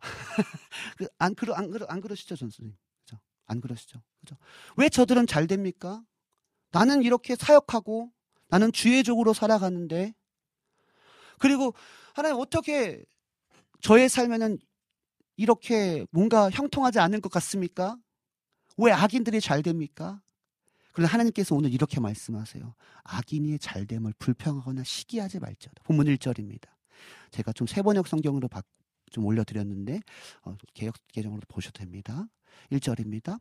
그안 0.96 1.34
그러 1.34 1.52
안 1.52 1.70
그러 1.70 1.84
안 1.90 2.00
그러시죠, 2.00 2.34
전수님? 2.34 2.74
그죠? 3.04 3.20
안 3.44 3.60
그러시죠? 3.60 4.02
그죠? 4.20 4.38
왜 4.78 4.88
저들은 4.88 5.26
잘 5.26 5.46
됩니까? 5.46 6.02
나는 6.70 7.02
이렇게 7.02 7.36
사역하고 7.36 8.10
나는 8.48 8.72
주의적으로 8.72 9.34
살아가는데 9.34 10.14
그리고 11.38 11.74
하나님 12.14 12.38
어떻게 12.38 13.04
저의 13.80 14.08
삶에는 14.08 14.58
이렇게 15.36 16.06
뭔가 16.10 16.50
형통하지 16.50 16.98
않은 17.00 17.20
것 17.20 17.30
같습니까? 17.32 17.96
왜 18.76 18.92
악인들이 18.92 19.40
잘 19.40 19.62
됩니까? 19.62 20.20
그런데 20.92 21.10
하나님께서 21.10 21.54
오늘 21.54 21.72
이렇게 21.72 22.00
말씀하세요. 22.00 22.74
악인이 23.04 23.58
잘됨을 23.58 24.12
불평하거나 24.18 24.84
시기하지 24.84 25.40
말지어다. 25.40 25.82
본문 25.84 26.06
1절입니다. 26.06 26.68
제가 27.30 27.52
좀 27.52 27.66
세번역 27.66 28.06
성경으로 28.06 28.48
좀 29.10 29.24
올려드렸는데 29.26 30.00
어, 30.42 30.56
개혁 30.74 30.94
개정으로 31.08 31.40
보셔도 31.48 31.78
됩니다. 31.78 32.26
1절입니다. 32.70 33.40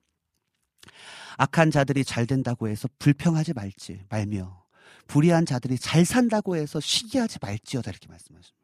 악한 1.38 1.72
자들이 1.72 2.04
잘 2.04 2.26
된다고 2.26 2.68
해서 2.68 2.88
불평하지 3.00 3.54
말지 3.54 4.06
말며 4.10 4.66
불의한 5.08 5.46
자들이 5.46 5.78
잘 5.78 6.06
산다고 6.06 6.56
해서 6.56 6.80
시기하지 6.80 7.40
말지어다 7.42 7.92
이렇게 7.92 8.08
말씀하십니다. 8.08 8.61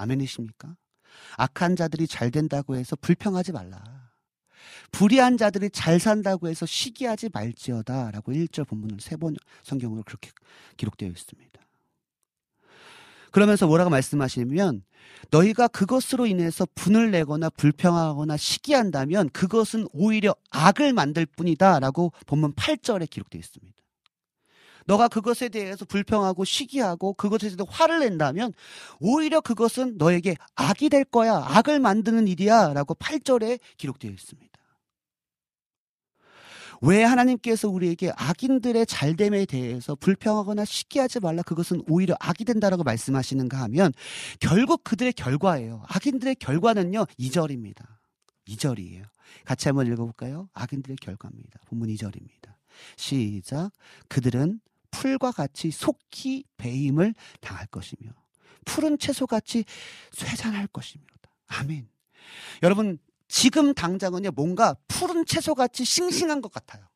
아멘이십니까? 0.00 0.76
악한 1.36 1.76
자들이 1.76 2.06
잘 2.06 2.30
된다고 2.30 2.76
해서 2.76 2.96
불평하지 2.96 3.52
말라. 3.52 4.10
불의한 4.92 5.36
자들이 5.36 5.70
잘 5.70 6.00
산다고 6.00 6.48
해서 6.48 6.66
시기하지 6.66 7.30
말지어다 7.32 8.10
라고 8.10 8.32
1절 8.32 8.66
본문은 8.66 8.98
세번 9.00 9.36
성경으로 9.62 10.02
그렇게 10.04 10.30
기록되어 10.76 11.08
있습니다. 11.08 11.60
그러면서 13.30 13.66
뭐라고 13.66 13.90
말씀하시냐면 13.90 14.82
너희가 15.30 15.68
그것으로 15.68 16.26
인해서 16.26 16.66
분을 16.74 17.10
내거나 17.12 17.50
불평하거나 17.50 18.36
시기한다면 18.36 19.30
그것은 19.30 19.86
오히려 19.92 20.34
악을 20.50 20.92
만들 20.92 21.26
뿐이다 21.26 21.78
라고 21.78 22.12
본문 22.26 22.54
8절에 22.54 23.08
기록되어 23.08 23.38
있습니다. 23.38 23.79
너가 24.86 25.08
그것에 25.08 25.48
대해서 25.48 25.84
불평하고 25.84 26.44
시기하고 26.44 27.14
그것에 27.14 27.48
대해서 27.48 27.64
화를 27.68 28.00
낸다면 28.00 28.52
오히려 29.00 29.40
그것은 29.40 29.96
너에게 29.98 30.36
악이 30.54 30.88
될 30.88 31.04
거야. 31.04 31.34
악을 31.34 31.80
만드는 31.80 32.28
일이야. 32.28 32.72
라고 32.72 32.94
8절에 32.94 33.58
기록되어 33.76 34.10
있습니다. 34.10 34.50
왜 36.82 37.04
하나님께서 37.04 37.68
우리에게 37.68 38.10
악인들의 38.16 38.86
잘됨에 38.86 39.44
대해서 39.46 39.94
불평하거나 39.94 40.64
시기하지 40.64 41.20
말라 41.20 41.42
그것은 41.42 41.82
오히려 41.88 42.16
악이 42.18 42.44
된다라고 42.44 42.84
말씀하시는가 42.84 43.60
하면 43.62 43.92
결국 44.40 44.82
그들의 44.82 45.12
결과예요. 45.12 45.82
악인들의 45.88 46.36
결과는요. 46.36 47.04
2절입니다. 47.18 47.84
2절이에요. 48.48 49.04
같이 49.44 49.68
한번 49.68 49.86
읽어볼까요? 49.86 50.48
악인들의 50.54 50.96
결과입니다. 50.96 51.60
본문 51.66 51.88
2절입니다. 51.90 52.54
시작. 52.96 53.70
그들은 54.08 54.60
풀과 54.90 55.32
같이 55.32 55.70
속히 55.70 56.44
배임을 56.56 57.14
당할 57.40 57.66
것이며 57.66 58.12
푸른 58.64 58.98
채소같이 58.98 59.64
쇠잔할 60.12 60.66
것이미로다. 60.68 61.30
아멘. 61.46 61.88
여러분 62.62 62.98
지금 63.28 63.74
당장은요 63.74 64.32
뭔가 64.32 64.74
푸른 64.88 65.24
채소같이 65.24 65.84
싱싱한 65.84 66.40
것 66.40 66.52
같아요. 66.52 66.86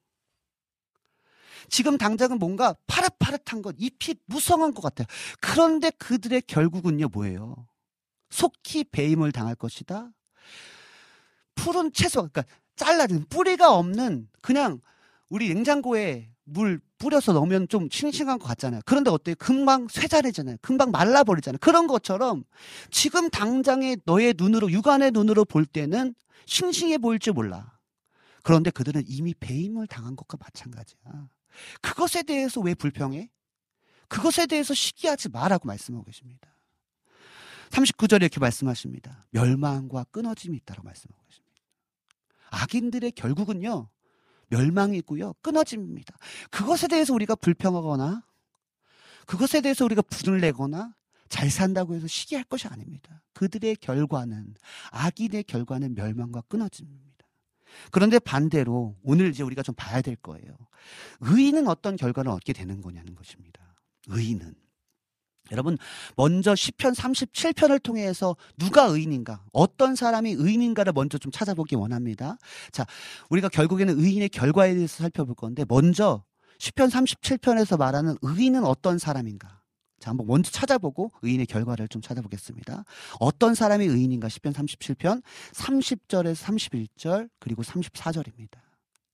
지금 1.68 1.96
당장은 1.96 2.38
뭔가 2.38 2.74
파릇파릇한 2.86 3.62
것, 3.62 3.74
잎이 3.78 4.16
무성한 4.26 4.74
것 4.74 4.82
같아요. 4.82 5.06
그런데 5.40 5.90
그들의 5.90 6.42
결국은요 6.46 7.08
뭐예요? 7.08 7.66
속히 8.30 8.84
배임을 8.84 9.32
당할 9.32 9.54
것이다. 9.54 10.10
푸른 11.54 11.92
채소, 11.92 12.28
그러니까 12.28 12.44
잘라진 12.76 13.24
뿌리가 13.28 13.74
없는 13.74 14.28
그냥 14.40 14.80
우리 15.28 15.48
냉장고에 15.54 16.33
물 16.44 16.80
뿌려서 16.98 17.32
넣으면 17.32 17.68
좀 17.68 17.88
싱싱한 17.90 18.38
것 18.38 18.46
같잖아요. 18.46 18.82
그런데 18.84 19.10
어때요? 19.10 19.34
금방 19.38 19.88
쇠자래잖아요. 19.88 20.56
금방 20.60 20.90
말라버리잖아요. 20.90 21.58
그런 21.58 21.86
것처럼 21.86 22.44
지금 22.90 23.30
당장에 23.30 23.96
너의 24.04 24.34
눈으로, 24.36 24.70
육안의 24.70 25.10
눈으로 25.12 25.44
볼 25.44 25.66
때는 25.66 26.14
싱싱해 26.46 26.98
보일지 26.98 27.30
몰라. 27.30 27.78
그런데 28.42 28.70
그들은 28.70 29.02
이미 29.06 29.34
배임을 29.34 29.86
당한 29.86 30.16
것과 30.16 30.36
마찬가지야. 30.38 31.28
그것에 31.80 32.22
대해서 32.22 32.60
왜 32.60 32.74
불평해? 32.74 33.30
그것에 34.08 34.46
대해서 34.46 34.74
시기하지 34.74 35.30
마라고 35.30 35.66
말씀하고 35.66 36.04
계십니다. 36.04 36.54
39절에 37.70 38.22
이렇게 38.22 38.38
말씀하십니다. 38.38 39.26
멸망과 39.30 40.04
끊어짐이 40.10 40.56
있다고 40.58 40.82
말씀하고 40.82 41.22
계십니다. 41.24 41.62
악인들의 42.50 43.12
결국은요, 43.12 43.88
멸망이고요, 44.48 45.34
끊어짐입니다. 45.42 46.16
그것에 46.50 46.88
대해서 46.88 47.14
우리가 47.14 47.34
불평하거나, 47.34 48.22
그것에 49.26 49.60
대해서 49.60 49.84
우리가 49.84 50.02
분을 50.02 50.40
내거나, 50.40 50.94
잘 51.28 51.50
산다고 51.50 51.94
해서 51.94 52.06
시기할 52.06 52.44
것이 52.44 52.68
아닙니다. 52.68 53.22
그들의 53.32 53.76
결과는, 53.76 54.54
악인의 54.90 55.44
결과는 55.44 55.94
멸망과 55.94 56.42
끊어짐입니다. 56.42 57.14
그런데 57.90 58.18
반대로 58.18 58.96
오늘 59.02 59.30
이제 59.30 59.42
우리가 59.42 59.62
좀 59.62 59.74
봐야 59.74 60.00
될 60.00 60.16
거예요. 60.16 60.56
의인은 61.20 61.66
어떤 61.66 61.96
결과를 61.96 62.30
얻게 62.30 62.52
되는 62.52 62.80
거냐는 62.80 63.14
것입니다. 63.14 63.74
의인은. 64.08 64.54
여러분, 65.50 65.76
먼저 66.16 66.54
10편 66.54 66.94
37편을 66.94 67.82
통해서 67.82 68.34
누가 68.56 68.84
의인인가, 68.84 69.44
어떤 69.52 69.94
사람이 69.94 70.32
의인인가를 70.38 70.92
먼저 70.94 71.18
좀 71.18 71.30
찾아보기 71.30 71.76
원합니다. 71.76 72.38
자, 72.72 72.86
우리가 73.28 73.48
결국에는 73.50 73.98
의인의 73.98 74.30
결과에 74.30 74.74
대해서 74.74 75.02
살펴볼 75.02 75.34
건데, 75.34 75.64
먼저 75.68 76.24
10편 76.58 76.90
37편에서 76.90 77.78
말하는 77.78 78.16
의인은 78.22 78.64
어떤 78.64 78.98
사람인가. 78.98 79.60
자, 80.00 80.10
한번 80.10 80.26
먼저 80.26 80.50
찾아보고 80.50 81.12
의인의 81.22 81.46
결과를 81.46 81.88
좀 81.88 82.00
찾아보겠습니다. 82.00 82.84
어떤 83.20 83.54
사람이 83.54 83.86
의인인가 83.86 84.28
10편 84.28 84.52
37편 84.52 85.22
30절에서 85.52 86.88
31절 86.96 87.28
그리고 87.38 87.62
34절입니다. 87.62 88.58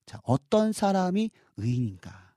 자, 0.07 0.21
어떤 0.25 0.73
사람이 0.73 1.31
의인인가? 1.57 2.30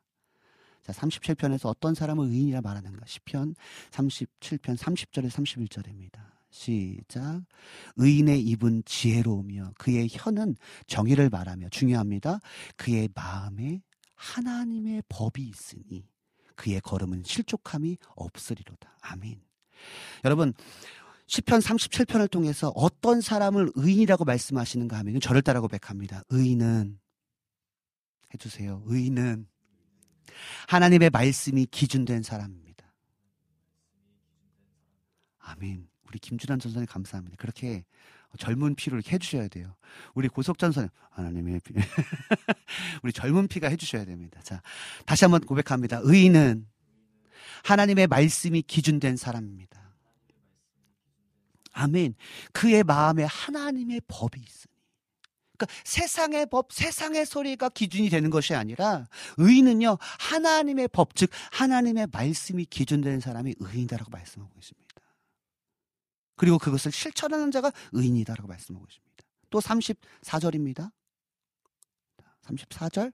자, 0.84 0.92
37편에서 0.92 1.68
어떤 1.68 1.96
사람을 1.96 2.28
의인이라 2.28 2.62
말하는가? 2.62 3.06
10편 3.06 3.56
37편 3.92 4.78
30절에서 4.78 5.30
31절입니다. 5.30 6.34
시작. 6.50 7.42
의인의 7.96 8.42
입은 8.42 8.84
지혜로우며 8.86 9.72
그의 9.80 10.08
혀는 10.12 10.56
정의를 10.86 11.30
말하며 11.30 11.70
중요합니다. 11.70 12.40
그의 12.76 13.10
마음에 13.16 13.82
하나님의 14.16 15.04
법이 15.10 15.42
있으니 15.42 16.08
그의 16.56 16.80
걸음은 16.82 17.24
실족함이 17.26 17.98
없으리로다. 18.16 18.98
아멘. 19.02 19.42
여러분, 20.26 20.54
10편 21.28 21.62
37편을 21.62 22.30
통해서 22.30 22.72
어떤 22.76 23.22
사람을 23.22 23.72
의인이라고 23.76 24.26
말씀하시는가 24.26 24.98
하면 25.00 25.20
저를 25.20 25.42
따라 25.42 25.62
고백합니다. 25.62 26.24
의인은 26.30 27.00
해주세요. 28.34 28.84
의인은 28.86 29.48
하나님의 30.68 31.10
말씀이 31.10 31.66
기준된 31.66 32.24
사람입니다. 32.24 32.86
아멘. 35.40 35.88
우리 36.08 36.20
김준환 36.20 36.60
전사님 36.60 36.86
감사합니다. 36.88 37.38
그렇게 37.38 37.84
젊은 38.38 38.76
피로 38.76 38.98
해주셔야 38.98 39.48
돼요. 39.48 39.76
우리 40.14 40.28
고석전 40.28 40.72
선생 40.72 40.90
하나님의 41.12 41.60
피. 41.64 41.74
우리 43.04 43.14
젊은 43.14 43.48
피가 43.48 43.68
해주셔야 43.70 44.06
됩니다. 44.06 44.40
자, 44.44 44.62
다시 45.06 45.26
한번 45.26 45.42
고백합니다. 45.42 46.00
의인은 46.04 46.68
하나님의 47.64 48.08
말씀이 48.08 48.62
기준된 48.64 49.18
사람입니다. 49.18 49.82
아멘. 51.74 52.16
그의 52.52 52.84
마음에 52.84 53.24
하나님의 53.24 54.02
법이 54.08 54.40
있으니. 54.40 54.73
그러니까 55.66 55.82
세상의 55.84 56.46
법, 56.48 56.72
세상의 56.72 57.26
소리가 57.26 57.70
기준이 57.70 58.10
되는 58.10 58.30
것이 58.30 58.54
아니라 58.54 59.08
의인은요 59.38 59.98
하나님의 60.20 60.90
법, 60.90 61.16
즉 61.16 61.30
하나님의 61.52 62.08
말씀이 62.12 62.66
기준된 62.66 63.20
사람이 63.20 63.56
의인이다라고 63.60 64.12
말씀하고 64.12 64.52
있습니다. 64.58 64.94
그리고 66.36 66.58
그것을 66.58 66.92
실천하는 66.92 67.52
자가 67.52 67.72
의인이다라고 67.92 68.48
말씀하고 68.48 68.86
있습니다. 68.90 69.14
또 69.50 69.60
34절입니다. 69.60 70.92
34절. 72.44 73.14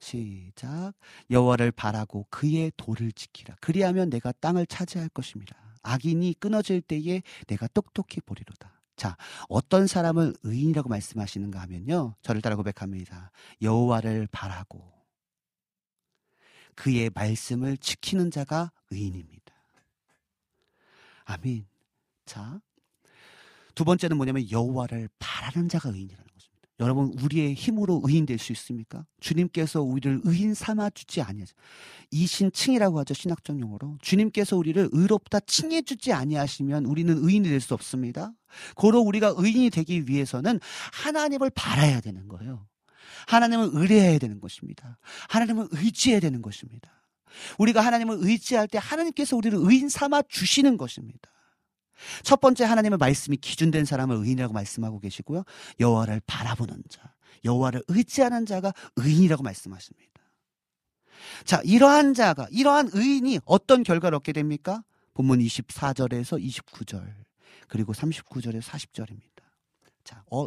시작. 0.00 0.94
여호와를 1.30 1.70
바라고 1.70 2.26
그의 2.28 2.72
도를 2.76 3.12
지키라. 3.12 3.56
그리하면 3.60 4.10
내가 4.10 4.32
땅을 4.32 4.66
차지할 4.66 5.08
것입니다. 5.10 5.56
악인이 5.82 6.34
끊어질 6.40 6.80
때에 6.80 7.22
내가 7.46 7.68
똑똑히 7.68 8.20
보리로다. 8.20 8.81
자, 8.96 9.16
어떤 9.48 9.86
사람을 9.86 10.34
의인이라고 10.42 10.88
말씀하시는가 10.88 11.60
하면요. 11.60 12.14
저를 12.22 12.42
따라 12.42 12.56
고백합니다. 12.56 13.30
여호와를 13.60 14.28
바라고 14.30 14.92
그의 16.74 17.10
말씀을 17.14 17.76
지키는 17.76 18.30
자가 18.30 18.72
의인입니다. 18.90 19.54
아멘. 21.24 21.66
자, 22.24 22.60
두 23.74 23.84
번째는 23.84 24.16
뭐냐면 24.16 24.50
여호와를 24.50 25.08
바라는 25.18 25.68
자가 25.68 25.90
의인이라는 25.90 26.24
것입니다. 26.24 26.51
여러분 26.82 27.12
우리의 27.22 27.54
힘으로 27.54 28.02
의인 28.04 28.26
될 28.26 28.38
수 28.38 28.52
있습니까? 28.52 29.06
주님께서 29.20 29.82
우리를 29.82 30.20
의인 30.24 30.52
삼아 30.52 30.90
주지 30.90 31.22
아니하죠. 31.22 31.54
이신칭이라고 32.10 32.98
하죠 33.00 33.14
신학적 33.14 33.58
용어로. 33.60 33.98
주님께서 34.02 34.56
우리를 34.56 34.88
의롭다 34.92 35.40
칭해 35.40 35.82
주지 35.82 36.12
아니하시면 36.12 36.84
우리는 36.86 37.16
의인이 37.16 37.48
될 37.48 37.60
수 37.60 37.74
없습니다. 37.74 38.32
고로 38.74 39.00
우리가 39.00 39.32
의인이 39.36 39.70
되기 39.70 40.08
위해서는 40.08 40.60
하나님을 40.92 41.50
바라야 41.54 42.00
되는 42.00 42.28
거예요. 42.28 42.66
하나님을 43.28 43.70
의뢰해야 43.72 44.18
되는 44.18 44.40
것입니다. 44.40 44.98
하나님을 45.28 45.68
의지해야 45.70 46.20
되는 46.20 46.42
것입니다. 46.42 46.90
우리가 47.58 47.80
하나님을 47.80 48.18
의지할 48.20 48.68
때 48.68 48.78
하나님께서 48.82 49.36
우리를 49.36 49.56
의인 49.62 49.88
삼아 49.88 50.22
주시는 50.28 50.76
것입니다. 50.76 51.31
첫 52.22 52.40
번째 52.40 52.64
하나님의 52.64 52.98
말씀이 52.98 53.36
기준된 53.36 53.84
사람을 53.84 54.16
의인이라고 54.16 54.52
말씀하고 54.52 55.00
계시고요. 55.00 55.44
여호와를 55.80 56.20
바라보는 56.26 56.82
자, 56.88 57.14
여호와를 57.44 57.82
의지하는 57.88 58.46
자가 58.46 58.72
의인이라고 58.96 59.42
말씀하십니다. 59.42 60.12
자, 61.44 61.60
이러한 61.64 62.14
자가 62.14 62.46
이러한 62.50 62.90
의인이 62.92 63.40
어떤 63.44 63.82
결과를 63.82 64.16
얻게 64.16 64.32
됩니까? 64.32 64.82
본문 65.14 65.40
24절에서 65.40 66.42
29절 66.42 67.14
그리고 67.68 67.92
39절에서 67.92 68.62
40절입니다. 68.62 69.42
자, 70.04 70.24
어, 70.30 70.46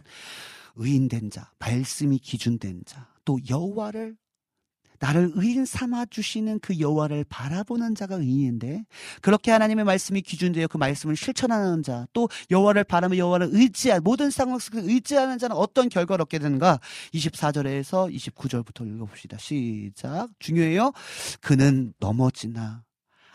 의인된 0.75 1.29
자, 1.29 1.51
말씀이 1.59 2.19
기준된 2.19 2.83
자, 2.85 3.07
또 3.23 3.39
여호와를 3.49 4.17
나를 4.99 5.31
의인 5.35 5.65
삼아 5.65 6.05
주시는 6.05 6.59
그 6.59 6.79
여호와를 6.79 7.25
바라보는 7.29 7.95
자가 7.95 8.15
의인인데 8.15 8.85
그렇게 9.21 9.51
하나님의 9.51 9.85
말씀이 9.85 10.21
기준되어 10.21 10.67
그 10.67 10.77
말씀을 10.77 11.15
실천하는 11.15 11.83
자 11.83 12.05
또 12.13 12.29
여호와를 12.51 12.83
바라며 12.83 13.17
여호와를 13.17 13.49
의지한 13.51 14.01
모든 14.03 14.29
상황 14.31 14.59
속에서 14.59 14.87
의지하는 14.87 15.37
자는 15.37 15.55
어떤 15.55 15.89
결과를 15.89 16.23
얻게 16.23 16.39
되는가? 16.39 16.79
24절에서 17.13 18.13
29절부터 18.13 18.87
읽어봅시다. 18.87 19.37
시작. 19.37 20.29
중요해요. 20.39 20.91
그는 21.41 21.93
넘어지나 21.99 22.83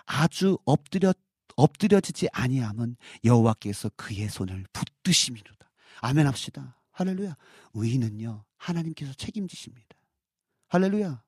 아주 0.07 0.59
엎드려 0.65 1.13
엎드려지지 1.57 2.29
아니함은 2.33 2.97
여호와께서 3.25 3.91
그의 3.97 4.29
손을 4.29 4.65
붙드심이로다. 4.73 5.71
아멘 6.01 6.27
합시다. 6.27 6.81
할렐루야. 6.93 7.37
의인은요 7.75 8.45
하나님께서 8.57 9.13
책임지십니다. 9.15 9.89
할렐루야 10.69 11.23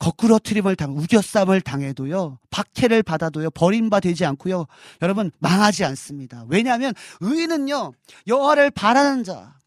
거꾸로 0.00 0.38
트림을 0.38 0.76
당, 0.76 0.96
우겨쌈을 0.96 1.60
당해도요, 1.60 2.38
박해를 2.50 3.02
받아도요, 3.02 3.50
버림받지 3.50 4.24
않고요, 4.24 4.66
여러분, 5.02 5.30
망하지 5.38 5.84
않습니다. 5.84 6.46
왜냐하면, 6.48 6.94
의인은요, 7.20 7.92
여호와를 8.26 8.70
바라는 8.70 9.24
자, 9.24 9.58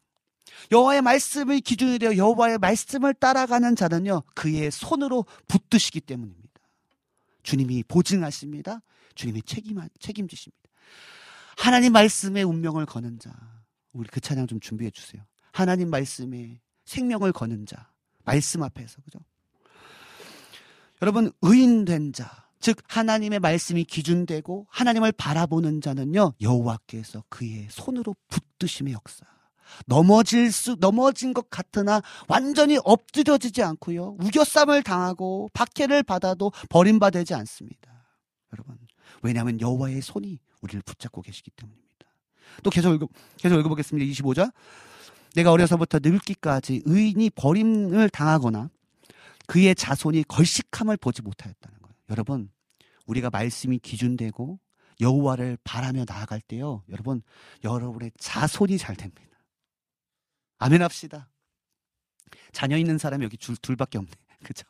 여호와의 0.71 1.03
말씀을 1.03 1.59
기준으로 1.59 1.99
되어 1.99 2.17
여호와의 2.17 2.57
말씀을 2.57 3.13
따라가는 3.13 3.75
자는요, 3.75 4.23
그의 4.33 4.71
손으로 4.71 5.25
붙드시기 5.47 6.01
때문입니다. 6.01 6.49
주님이 7.43 7.83
보증하십니다. 7.83 8.81
주님이 9.13 9.43
책임, 9.43 9.79
책임지십니다. 9.99 10.69
하나님 11.57 11.93
말씀의 11.93 12.43
운명을 12.43 12.87
거는 12.87 13.19
자, 13.19 13.31
우리 13.91 14.09
그 14.09 14.19
찬양 14.19 14.47
좀 14.47 14.59
준비해 14.59 14.89
주세요. 14.89 15.23
하나님 15.51 15.91
말씀에 15.91 16.59
생명을 16.85 17.33
거는 17.33 17.67
자, 17.67 17.91
말씀 18.25 18.63
앞에서, 18.63 18.99
그죠? 19.03 19.19
여러분 21.01 21.31
의인된 21.41 22.13
자, 22.13 22.47
즉 22.59 22.77
하나님의 22.87 23.39
말씀이 23.39 23.83
기준되고 23.83 24.67
하나님을 24.69 25.11
바라보는 25.11 25.81
자는요 25.81 26.33
여호와께서 26.39 27.23
그의 27.29 27.67
손으로 27.69 28.15
붙드심의 28.29 28.93
역사. 28.93 29.25
넘어질 29.87 30.51
수 30.51 30.75
넘어진 30.79 31.33
것 31.33 31.49
같으나 31.49 32.01
완전히 32.27 32.77
엎드려지지 32.83 33.63
않고요 33.63 34.17
우겨쌈을 34.19 34.83
당하고 34.83 35.49
박해를 35.53 36.03
받아도 36.03 36.51
버림받지 36.69 37.33
않습니다. 37.33 37.91
여러분 38.53 38.77
왜냐하면 39.23 39.59
여호와의 39.59 40.01
손이 40.01 40.39
우리를 40.61 40.81
붙잡고 40.85 41.21
계시기 41.21 41.51
때문입니다. 41.51 41.83
또 42.61 42.69
계속 42.69 42.93
읽어 42.93 43.07
계속 43.37 43.59
읽어보겠습니다. 43.59 44.11
25절. 44.11 44.51
내가 45.35 45.51
어려서부터 45.51 45.99
늙기까지 46.03 46.83
의인이 46.85 47.31
버림을 47.31 48.09
당하거나 48.09 48.69
그의 49.47 49.75
자손이 49.75 50.23
걸식함을 50.23 50.97
보지 50.97 51.21
못하였다는 51.21 51.79
거예요. 51.79 51.95
여러분, 52.09 52.49
우리가 53.05 53.29
말씀이 53.29 53.79
기준되고 53.79 54.59
여호와를 55.01 55.57
바라며 55.63 56.05
나아갈 56.07 56.41
때요. 56.41 56.83
여러분, 56.89 57.21
여러분의 57.63 58.11
자손이 58.17 58.77
잘 58.77 58.95
됩니다. 58.95 59.37
아멘 60.59 60.81
합시다. 60.81 61.29
자녀 62.51 62.77
있는 62.77 62.97
사람이 62.97 63.23
여기 63.25 63.37
줄, 63.37 63.57
둘밖에 63.57 63.97
없네. 63.97 64.11
그죠? 64.43 64.65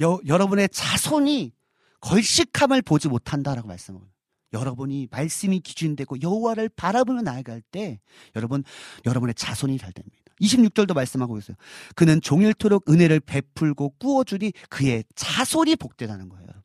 여, 0.00 0.18
여러분의 0.26 0.68
자손이 0.70 1.52
걸식함을 2.00 2.82
보지 2.82 3.08
못한다라고 3.08 3.68
말씀하고 3.68 4.06
여러분이 4.52 5.08
말씀이 5.10 5.60
기준되고 5.60 6.22
여호와를 6.22 6.70
바라보며 6.70 7.22
나아갈 7.22 7.60
때 7.60 8.00
여러분 8.34 8.64
여러분의 9.04 9.34
자손이 9.34 9.78
잘 9.78 9.92
됩니다. 9.92 10.19
26절도 10.40 10.94
말씀하고 10.94 11.38
있어요. 11.38 11.56
그는 11.94 12.20
종일토록 12.20 12.88
은혜를 12.90 13.20
베풀고 13.20 13.94
꾸어주니 13.98 14.52
그의 14.68 15.04
자손이 15.14 15.76
복되다는 15.76 16.28
거예요, 16.28 16.42
여러분. 16.44 16.62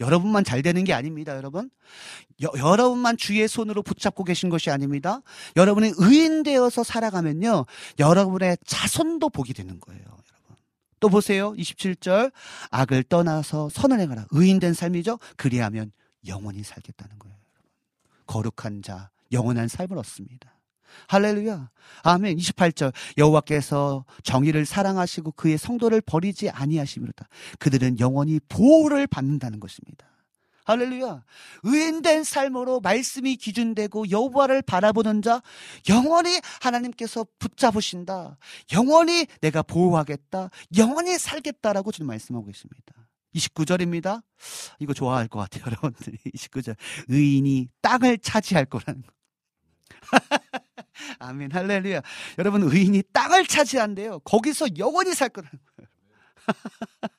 여러분만 0.00 0.44
잘 0.44 0.62
되는 0.62 0.84
게 0.84 0.92
아닙니다, 0.92 1.36
여러분. 1.36 1.70
여, 2.42 2.50
여러분만 2.56 3.16
주의 3.16 3.46
손으로 3.48 3.82
붙잡고 3.82 4.24
계신 4.24 4.48
것이 4.48 4.70
아닙니다. 4.70 5.22
여러분이 5.56 5.92
의인 5.96 6.42
되어서 6.42 6.84
살아가면요, 6.84 7.66
여러분의 7.98 8.58
자손도 8.64 9.30
복이 9.30 9.54
되는 9.54 9.80
거예요. 9.80 10.18
또 11.00 11.08
보세요, 11.08 11.52
27절. 11.52 12.32
악을 12.70 13.04
떠나서 13.04 13.68
선을 13.68 14.00
행하라. 14.00 14.26
의인된 14.30 14.74
삶이죠? 14.74 15.18
그리하면 15.36 15.92
영원히 16.26 16.62
살겠다는 16.62 17.18
거예요. 17.18 17.36
거룩한 18.26 18.82
자, 18.82 19.10
영원한 19.32 19.68
삶을 19.68 19.96
얻습니다. 19.98 20.57
할렐루야. 21.08 21.70
아멘. 22.02 22.36
28절. 22.36 22.92
여호와께서 23.16 24.04
정의를 24.22 24.66
사랑하시고 24.66 25.32
그의 25.32 25.58
성도를 25.58 26.00
버리지 26.00 26.50
아니하심이로다. 26.50 27.28
그들은 27.58 28.00
영원히 28.00 28.40
보호를 28.48 29.06
받는다는 29.06 29.60
것입니다. 29.60 30.06
할렐루야. 30.68 31.24
의인된 31.62 32.24
삶으로 32.24 32.80
말씀이 32.80 33.36
기준되고 33.36 34.10
여호와를 34.10 34.60
바라보는 34.60 35.22
자 35.22 35.40
영원히 35.88 36.40
하나님께서 36.60 37.26
붙잡으신다. 37.38 38.36
영원히 38.74 39.26
내가 39.40 39.62
보호하겠다. 39.62 40.50
영원히 40.76 41.18
살겠다라고 41.18 41.90
주님 41.90 42.08
말씀하고 42.08 42.44
계십니다. 42.44 43.08
29절입니다. 43.34 44.22
이거 44.78 44.92
좋아할 44.92 45.28
것 45.28 45.38
같아요, 45.38 45.64
여러분들이. 45.72 46.18
29절. 46.34 46.76
의인이 47.08 47.68
땅을 47.80 48.18
차지할 48.18 48.66
거라는 48.66 49.02
거. 49.02 49.12
아멘, 51.18 51.52
할렐루야. 51.52 52.02
여러분, 52.38 52.62
의인이 52.62 53.02
땅을 53.12 53.46
차지한대요. 53.46 54.20
거기서 54.20 54.76
영원히 54.78 55.14
살 55.14 55.28
거라는 55.28 55.58
거예요. 55.76 55.88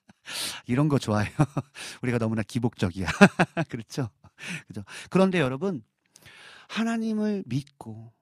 이런 0.67 0.89
거 0.89 0.99
좋아해요. 0.99 1.31
우리가 2.03 2.17
너무나 2.17 2.43
기복적이야. 2.43 3.07
그렇죠? 3.69 4.09
그죠? 4.67 4.83
그런데 5.09 5.39
여러분, 5.39 5.83
하나님을 6.69 7.43
믿고, 7.45 8.13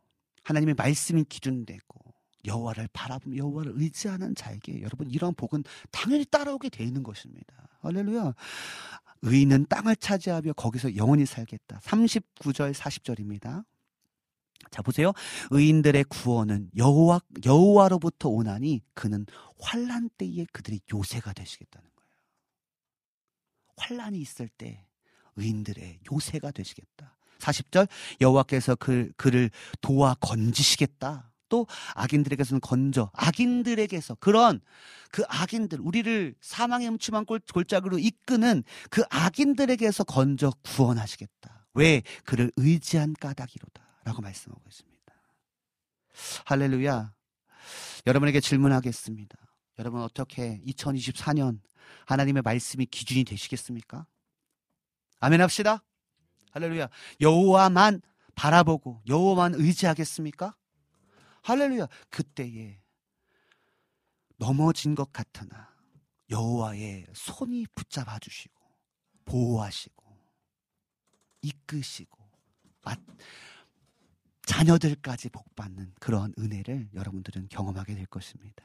하나님의 0.44 0.76
말씀이 0.76 1.24
기준되고, 1.26 2.08
여호와를 2.46 2.88
바라보며 2.94 3.38
여호와를 3.38 3.74
의지하는 3.76 4.34
자에게 4.34 4.82
여러분 4.82 5.10
이런 5.10 5.34
복은 5.36 5.64
당연히 5.92 6.24
따라오게 6.26 6.70
돼 6.70 6.84
있는 6.84 7.04
것입니다. 7.04 7.68
할렐루야. 7.82 8.34
의인은 9.22 9.66
땅을 9.68 9.96
차지하며 9.98 10.54
거기서 10.54 10.96
영원히 10.96 11.26
살겠다. 11.26 11.80
39절 11.80 12.74
40절입니다. 12.74 13.66
자 14.72 14.82
보세요. 14.82 15.12
의인들의 15.52 16.06
구원은 16.06 16.72
여호와 16.76 17.22
여호와로부터 17.46 18.30
오나니 18.30 18.82
그는 18.94 19.26
환란 19.60 20.10
때에 20.18 20.46
그들이 20.52 20.80
요새가 20.94 21.34
되시겠다는 21.34 21.90
거예요. 21.96 22.10
환란이 23.78 24.20
있을 24.20 24.50
때 24.50 24.86
의인들의 25.36 26.00
요새가 26.12 26.52
되시겠다. 26.52 27.18
40절 27.40 27.88
여호와께서 28.22 28.76
그 28.76 29.12
그를 29.16 29.52
도와 29.82 30.16
건지시겠다. 30.16 31.32
또 31.50 31.66
악인들에게서는 31.96 32.60
건져 32.60 33.10
악인들에게서 33.14 34.16
그런 34.16 34.60
그 35.12 35.24
악인들 35.28 35.80
우리를 35.80 36.36
사망의 36.42 36.90
음침한 36.90 37.26
골, 37.26 37.40
골짜기로 37.40 38.00
이끄는 38.00 38.64
그 38.90 39.04
악인들에게서 39.10 40.04
건져 40.04 40.52
구원하시겠다. 40.64 41.68
왜 41.74 42.02
그를 42.26 42.52
의지한 42.58 43.14
까닭이로다. 43.14 43.87
라고 44.08 44.22
말씀하고 44.22 44.64
있습니다. 44.70 45.14
할렐루야. 46.46 47.14
여러분에게 48.06 48.40
질문하겠습니다. 48.40 49.38
여러분 49.80 50.02
어떻게 50.02 50.62
2024년 50.62 51.60
하나님의 52.06 52.42
말씀이 52.42 52.86
기준이 52.86 53.26
되시겠습니까? 53.26 54.08
아멘 55.20 55.42
합시다. 55.42 55.84
할렐루야. 56.52 56.88
여호와만 57.20 58.02
바라보고 58.34 59.04
여호와만 59.10 59.56
의지하겠습니까? 59.56 60.56
할렐루야. 61.44 61.88
그때에 62.10 62.80
넘어진 64.38 64.96
것 64.96 65.12
같으나 65.12 65.76
여호와의 66.30 67.08
손이 67.14 67.66
붙잡아 67.76 68.20
주시고 68.20 68.56
보호하시고 69.26 70.18
이끄시고 71.42 72.18
자녀들까지 74.48 75.30
복받는 75.30 75.94
그런 76.00 76.34
은혜를 76.40 76.90
여러분들은 76.94 77.50
경험하게 77.50 77.96
될 77.96 78.06
것입니다. 78.06 78.64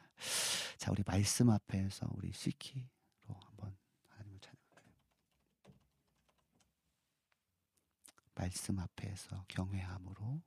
자, 0.78 0.92
우리 0.92 1.02
말씀 1.04 1.50
앞에서 1.50 2.06
우리 2.14 2.32
시키로 2.32 2.86
한번 3.28 3.76
하나님을 4.09 4.38
찬양해요. 4.40 4.62
말씀 8.36 8.78
앞에서 8.78 9.44
경외함으로 9.48 10.40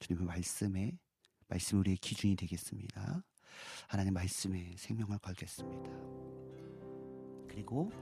주님의 0.00 0.26
말씀에 0.26 0.98
말씀 1.46 1.78
우리의 1.78 1.96
기준이 1.98 2.34
되겠습니다. 2.34 3.22
하나님 3.86 4.14
말씀에 4.14 4.74
생명을 4.76 5.18
걸겠습니다. 5.18 5.90
그리고 7.48 7.92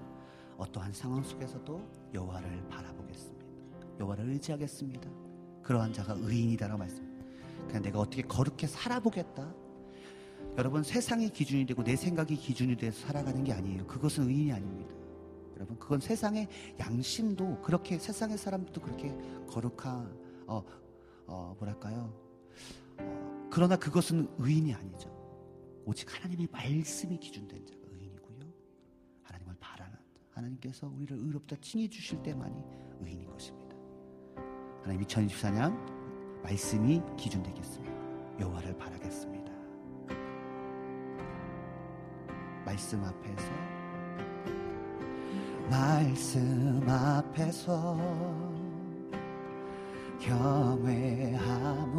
어떠한 0.59 0.93
상황 0.93 1.23
속에서도 1.23 2.11
여호와를 2.15 2.69
바라보겠습니다. 2.69 3.47
여호와를 4.01 4.29
의지하겠습니다. 4.31 5.11
그러한 5.63 5.93
자가 5.93 6.15
의인이다라고 6.19 6.79
말씀. 6.79 7.15
그냥 7.67 7.83
내가 7.83 8.01
어떻게 8.01 8.23
거룩해 8.23 8.67
살아보겠다. 8.67 9.53
여러분 10.57 10.83
세상이 10.83 11.31
기준이 11.31 11.67
되고 11.67 11.83
내 11.83 11.97
생각이 11.97 12.37
기준이 12.37 12.77
돼서 12.77 13.07
살아가는 13.07 13.43
게 13.43 13.53
아니에요. 13.53 13.87
그것은 13.87 14.29
의인이 14.29 14.53
아닙니다. 14.53 14.95
여러분 15.57 15.79
그건 15.79 16.01
세상의 16.01 16.49
양심도 16.79 17.61
그렇게 17.63 17.99
세상의 17.99 18.39
사람들도 18.39 18.81
그렇게 18.81 19.17
거룩한 19.49 20.17
어, 20.47 20.63
어 21.27 21.57
뭐랄까요? 21.59 22.13
어, 22.99 23.49
그러나 23.51 23.77
그것은 23.77 24.29
의인이 24.39 24.75
아니죠. 24.75 25.13
오직 25.85 26.15
하나님의 26.15 26.49
말씀이 26.51 27.19
기준된 27.19 27.67
자 27.67 27.75
하나님께서 30.35 30.89
우리를 30.89 31.17
의롭다 31.17 31.57
칭해 31.61 31.89
주실 31.89 32.23
때만이 32.23 32.63
의인인 33.01 33.31
것입니다. 33.31 33.77
하나님 34.83 35.03
2024년 35.07 35.75
말씀이 36.43 37.01
기준 37.17 37.43
되겠습니다. 37.43 37.95
여호와를 38.41 38.77
바라겠습니다. 38.77 39.53
말씀 42.65 43.03
앞에서 43.05 43.51
말씀 45.71 46.85
앞에서 46.89 47.97
경외함으로 50.21 51.95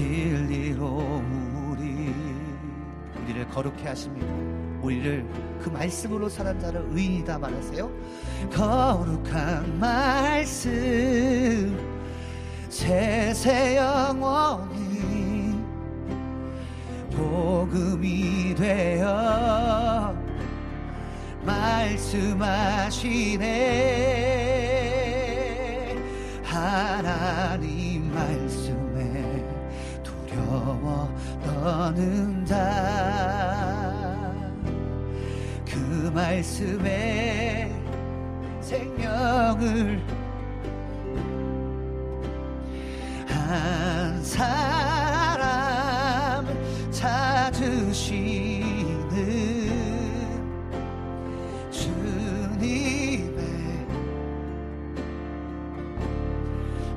진리로 0.00 1.22
우리 1.68 2.14
우리를 3.22 3.46
거룩해 3.48 3.88
하십니다. 3.88 4.26
우리를 4.80 5.26
그 5.60 5.68
말씀으로 5.68 6.26
사는 6.26 6.58
자를 6.58 6.86
의인이다 6.90 7.38
말하세요. 7.38 7.90
거룩한 8.50 9.78
말씀 9.78 11.78
세세 12.70 13.76
영원히 13.76 15.54
복음이 17.10 18.54
되어 18.54 20.14
말씀하시네 21.44 23.50
하나님 26.42 27.69
떠는 32.00 32.46
자그 35.66 36.10
말씀에 36.14 37.70
생명을 38.62 40.02
한 43.26 44.24
사람 44.24 45.40
찾으시는 46.90 48.30
주님의 51.70 53.28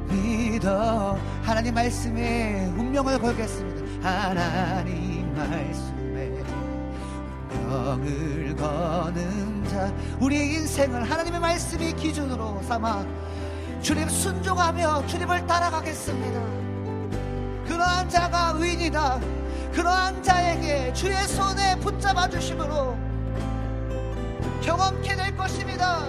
믿어. 0.09 1.17
하나님 1.41 1.73
말씀에 1.73 2.71
운명을 2.77 3.19
걸겠습니다 3.19 3.72
하나님 4.03 5.33
말씀에 5.33 6.43
운명을 7.49 8.53
거는 8.57 9.65
자 9.69 9.93
우리의 10.19 10.55
인생을 10.55 11.09
하나님의 11.09 11.39
말씀이 11.39 11.93
기준으로 11.93 12.61
삼아 12.63 13.05
주님 13.81 14.09
순종하며 14.09 15.07
주님을 15.07 15.47
따라가겠습니다. 15.47 16.41
그러한 17.65 18.09
자가 18.09 18.55
의인이다. 18.57 19.21
그러한 19.71 20.21
자에게 20.21 20.91
주의 20.91 21.15
손에 21.25 21.79
붙잡아 21.79 22.27
주심으로 22.27 22.97
경험케 24.61 25.15
될 25.15 25.37
것입니다. 25.37 26.03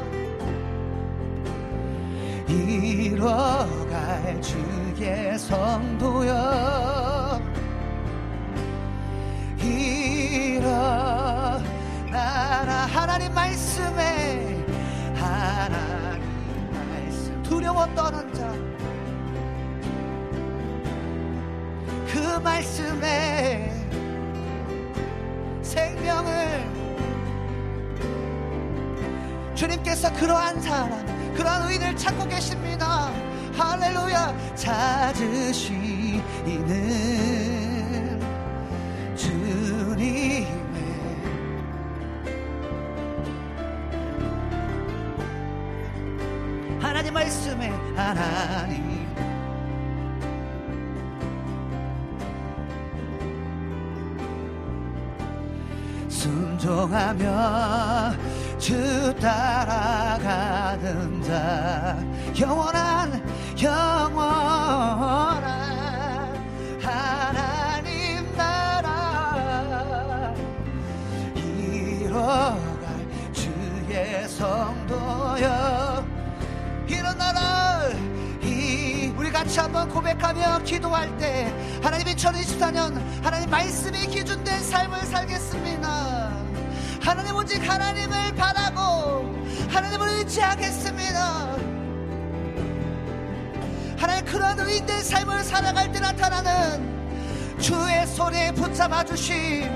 이뤄갈 2.48 4.42
주의 4.42 5.38
성도여 5.38 7.23
일어나라 10.54 11.62
하나님 12.92 13.32
말씀에 13.34 14.64
하나님 15.14 16.22
말씀 16.90 17.42
두려워 17.42 17.86
떠는 17.94 18.32
자그 22.06 22.38
말씀에 22.42 23.72
생명을 25.62 26.74
주님께서 29.54 30.12
그러한 30.14 30.60
사람, 30.60 31.34
그러한 31.34 31.70
의인을 31.70 31.96
찾고 31.96 32.28
계십니다. 32.28 33.10
할렐루야. 33.56 34.54
찾으시는 34.56 36.20
말씀에 47.14 47.70
하나님. 47.94 48.92
순종하며 56.08 57.24
주 58.58 59.14
따라가는 59.20 60.82
자 61.22 61.96
영원한 62.40 63.22
영원한 63.62 65.44
하나님 66.82 68.36
나라. 68.36 70.34
이뤄갈 71.36 72.58
주의 73.32 74.28
성도여 74.28 75.73
같이 79.54 79.60
한번 79.60 79.88
고백하며 79.88 80.64
기도할 80.64 81.16
때 81.16 81.44
하나님 81.80 82.08
2024년 82.08 83.00
하나님 83.22 83.48
말씀이 83.48 83.98
기준된 84.08 84.60
삶을 84.64 84.98
살겠습니다. 85.02 86.32
하나님 87.00 87.36
오직 87.36 87.58
하나님을 87.58 88.34
바라고 88.34 89.32
하나님을 89.68 90.08
의지하겠습니다. 90.18 91.56
하나님 93.96 94.24
그런 94.24 94.58
의인된 94.58 95.02
삶을 95.02 95.44
살아갈 95.44 95.92
때 95.92 96.00
나타나는 96.00 97.56
주의 97.60 98.06
손에 98.08 98.52
붙잡아 98.54 99.04
주심 99.04 99.70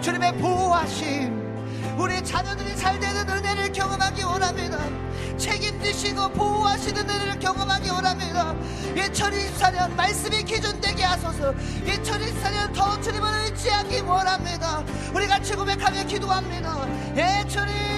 주님의 0.00 0.36
보호하심 0.38 1.98
우리 1.98 2.22
자녀들이 2.22 2.76
잘 2.76 3.00
되는 3.00 3.28
은혜를 3.28 3.72
경험하기 3.72 4.22
원합니다 4.22 5.07
책임지시고 5.38 6.28
보호하시는 6.30 7.08
은혜를 7.08 7.38
경험하기 7.38 7.90
원합니다. 7.90 8.54
2024년 8.94 9.94
말씀이 9.94 10.42
기준되게 10.42 11.04
하소서. 11.04 11.54
2024년 11.86 12.74
더 12.74 13.00
주님을 13.00 13.28
의지하기 13.44 14.00
원합니다. 14.00 14.84
우리 15.14 15.26
같이 15.26 15.54
고백하며 15.54 16.04
기도합니다. 16.04 16.86
예 17.16 17.44
주님 17.48 17.97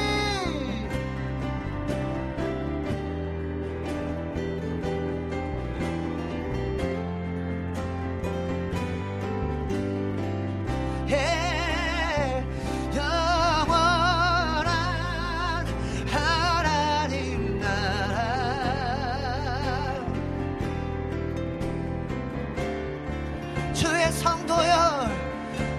주의 23.80 24.12
성도여 24.12 25.08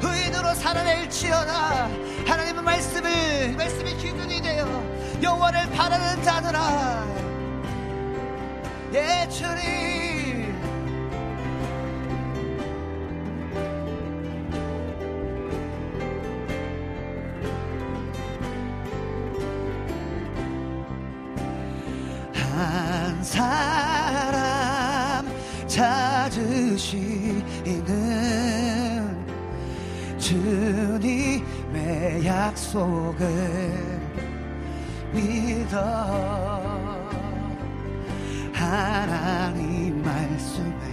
의인으로 0.02 0.56
살아낼지어다. 0.56 1.88
하나님의 2.26 2.64
말씀을 2.64 3.54
말씀이 3.56 3.96
기준이 3.96 4.42
되어 4.42 4.66
영원을 5.22 5.70
바라는 5.70 6.24
자들아. 6.24 7.06
예 8.96 9.30
주님. 9.30 10.21
약속을 32.26 34.02
믿어. 35.14 35.80
하나님 38.54 40.04
말씀에 40.04 40.92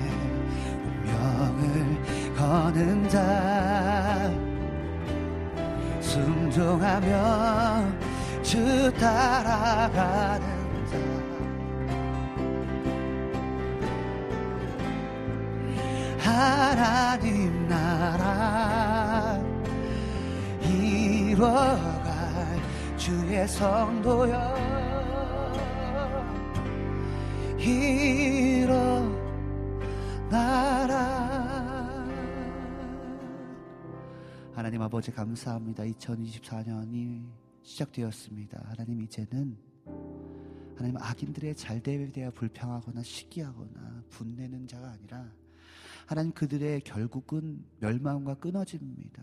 운명을 1.05 2.35
거는 2.35 3.09
자 3.09 4.31
순종하며 6.01 7.85
주 8.43 8.91
따라가는 8.99 10.47
자. 10.87 10.97
하나님 16.19 17.69
나 17.69 17.98
이뤄갈 21.39 22.99
주의 22.99 23.47
성도여. 23.47 24.59
일어나라. 27.61 28.89
하나님 34.53 34.83
아버지 34.83 35.13
감사합니다. 35.13 35.85
2024년이 35.85 37.25
시작되었습니다. 37.63 38.61
하나님 38.65 39.01
이제는 39.03 39.57
하나님 40.75 40.97
악인들의 40.97 41.55
잘됨에 41.55 42.11
대해 42.11 42.31
불평하거나 42.31 43.05
시기하거나 43.05 44.03
분내는 44.11 44.67
자가 44.67 44.89
아니라 44.91 45.31
하나님 46.05 46.33
그들의 46.33 46.81
결국은 46.81 47.65
멸망과 47.79 48.35
끊어집니다. 48.35 49.23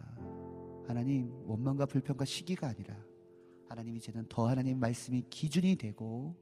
하나님 0.87 1.31
원망과 1.47 1.85
불평과 1.87 2.25
시기가 2.25 2.67
아니라 2.67 2.95
하나님 3.67 3.95
이제는 3.95 4.25
더 4.29 4.47
하나님 4.47 4.79
말씀이 4.79 5.23
기준이 5.29 5.75
되고 5.75 6.35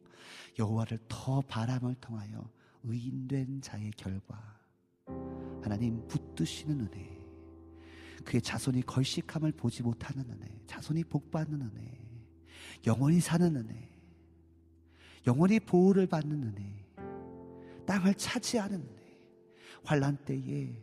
여호와를 0.59 0.99
더 1.07 1.41
바람을 1.41 1.95
통하여 1.95 2.49
의인된 2.83 3.61
자의 3.61 3.91
결과 3.91 4.59
하나님 5.61 6.05
붙드시는 6.07 6.81
은혜 6.81 7.23
그의 8.25 8.41
자손이 8.41 8.83
걸식함을 8.83 9.53
보지 9.53 9.83
못하는 9.83 10.29
은혜 10.29 10.59
자손이 10.67 11.05
복받는 11.05 11.61
은혜 11.61 12.03
영원히 12.85 13.19
사는 13.19 13.55
은혜 13.55 13.89
영원히 15.25 15.59
보호를 15.59 16.07
받는 16.07 16.43
은혜 16.43 16.85
땅을 17.85 18.13
차지하는 18.15 18.81
은혜 18.81 19.19
환란 19.85 20.17
때에 20.25 20.75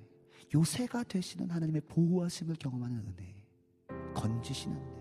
요새가 0.54 1.04
되시는 1.04 1.50
하나님의 1.50 1.82
보호하심을 1.82 2.56
경험하는 2.56 2.98
은혜 2.98 3.39
건지시는 4.14 4.76
은혜 4.76 5.00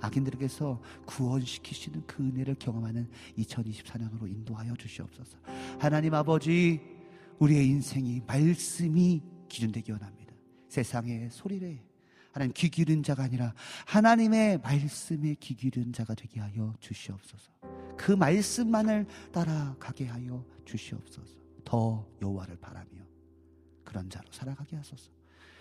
악인들에게서 0.00 0.80
구원시키시는 1.06 2.06
그 2.06 2.22
은혜를 2.22 2.56
경험하는 2.56 3.08
2024년으로 3.38 4.28
인도하여 4.28 4.74
주시옵소서. 4.76 5.38
하나님 5.78 6.14
아버지 6.14 6.80
우리의 7.38 7.66
인생이 7.68 8.22
말씀이 8.26 9.22
기준되기 9.48 9.92
원합니다. 9.92 10.34
세상의 10.68 11.30
소리를 11.30 11.78
하나님 12.32 12.52
귀 12.54 12.68
기른 12.68 13.02
자가 13.02 13.24
아니라 13.24 13.54
하나님의 13.86 14.58
말씀에 14.58 15.36
귀 15.40 15.54
기른 15.54 15.92
자가 15.92 16.14
되게 16.14 16.40
하여 16.40 16.74
주시옵소서. 16.80 17.50
그 17.96 18.12
말씀만을 18.12 19.06
따라가게 19.32 20.06
하여 20.06 20.44
주시옵소서. 20.66 21.38
더 21.64 22.06
여호와를 22.20 22.58
바라며 22.58 22.86
그런 23.84 24.10
자로 24.10 24.30
살아가게 24.30 24.76
하소서. 24.76 25.15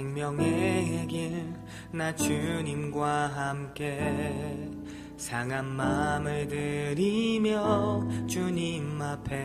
생명의 0.00 1.06
길 1.08 1.60
나 1.92 2.14
주님과 2.14 3.26
함께 3.26 4.70
상한 5.16 5.66
마음을 5.66 6.46
들이며 6.46 8.08
주님 8.26 9.02
앞에 9.02 9.44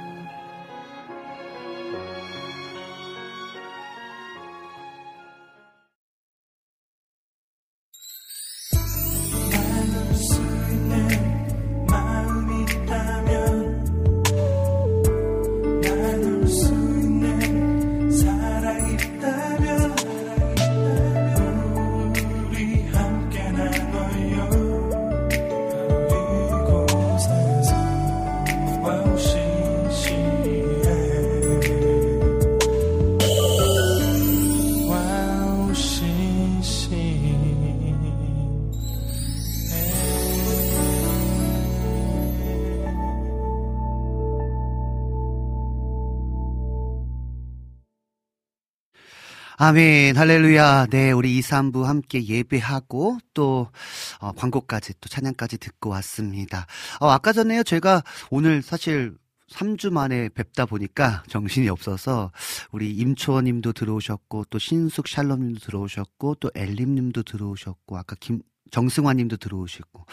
아멘, 49.63 50.17
할렐루야. 50.17 50.87
네, 50.87 51.11
우리 51.11 51.37
2, 51.37 51.41
3부 51.41 51.83
함께 51.83 52.25
예배하고 52.25 53.19
또, 53.35 53.67
어, 54.19 54.31
광고까지 54.31 54.95
또 54.99 55.07
찬양까지 55.07 55.59
듣고 55.59 55.91
왔습니다. 55.91 56.65
어, 56.99 57.09
아까 57.09 57.31
전에요, 57.31 57.61
제가 57.61 58.01
오늘 58.31 58.63
사실 58.63 59.15
3주 59.51 59.91
만에 59.91 60.29
뵙다 60.29 60.65
보니까 60.65 61.21
정신이 61.27 61.69
없어서 61.69 62.31
우리 62.71 62.91
임초원 62.91 63.43
님도 63.43 63.73
들어오셨고 63.73 64.45
또 64.49 64.57
신숙 64.57 65.07
샬롬 65.07 65.41
님도 65.41 65.59
들어오셨고 65.59 66.37
또 66.39 66.49
엘림 66.55 66.95
님도 66.95 67.21
들어오셨고 67.21 67.97
아까 67.97 68.15
김, 68.19 68.41
정승환 68.71 69.17
님도 69.17 69.37
들어오시고 69.37 70.05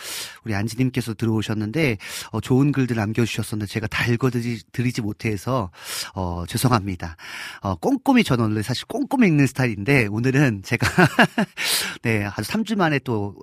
우리 0.45 0.55
안지 0.55 0.77
님께서 0.79 1.15
들어오셨는데 1.15 1.97
어, 2.33 2.41
좋은 2.41 2.73
글들 2.73 2.97
남겨주셨었는데 2.97 3.71
제가 3.71 3.87
다 3.87 4.07
읽어드리지 4.07 5.01
못해서 5.01 5.71
어, 6.15 6.45
죄송합니다. 6.47 7.17
어, 7.63 7.77
꼼꼼히 7.77 8.25
저는 8.25 8.45
원래 8.45 8.63
사실 8.63 8.87
꼼꼼히 8.87 9.29
읽는 9.29 9.47
스타일인데 9.47 10.07
오늘은 10.07 10.63
제가 10.63 10.87
네 12.03 12.25
아주 12.25 12.51
3주 12.51 12.77
만에 12.77 12.99
또 12.99 13.37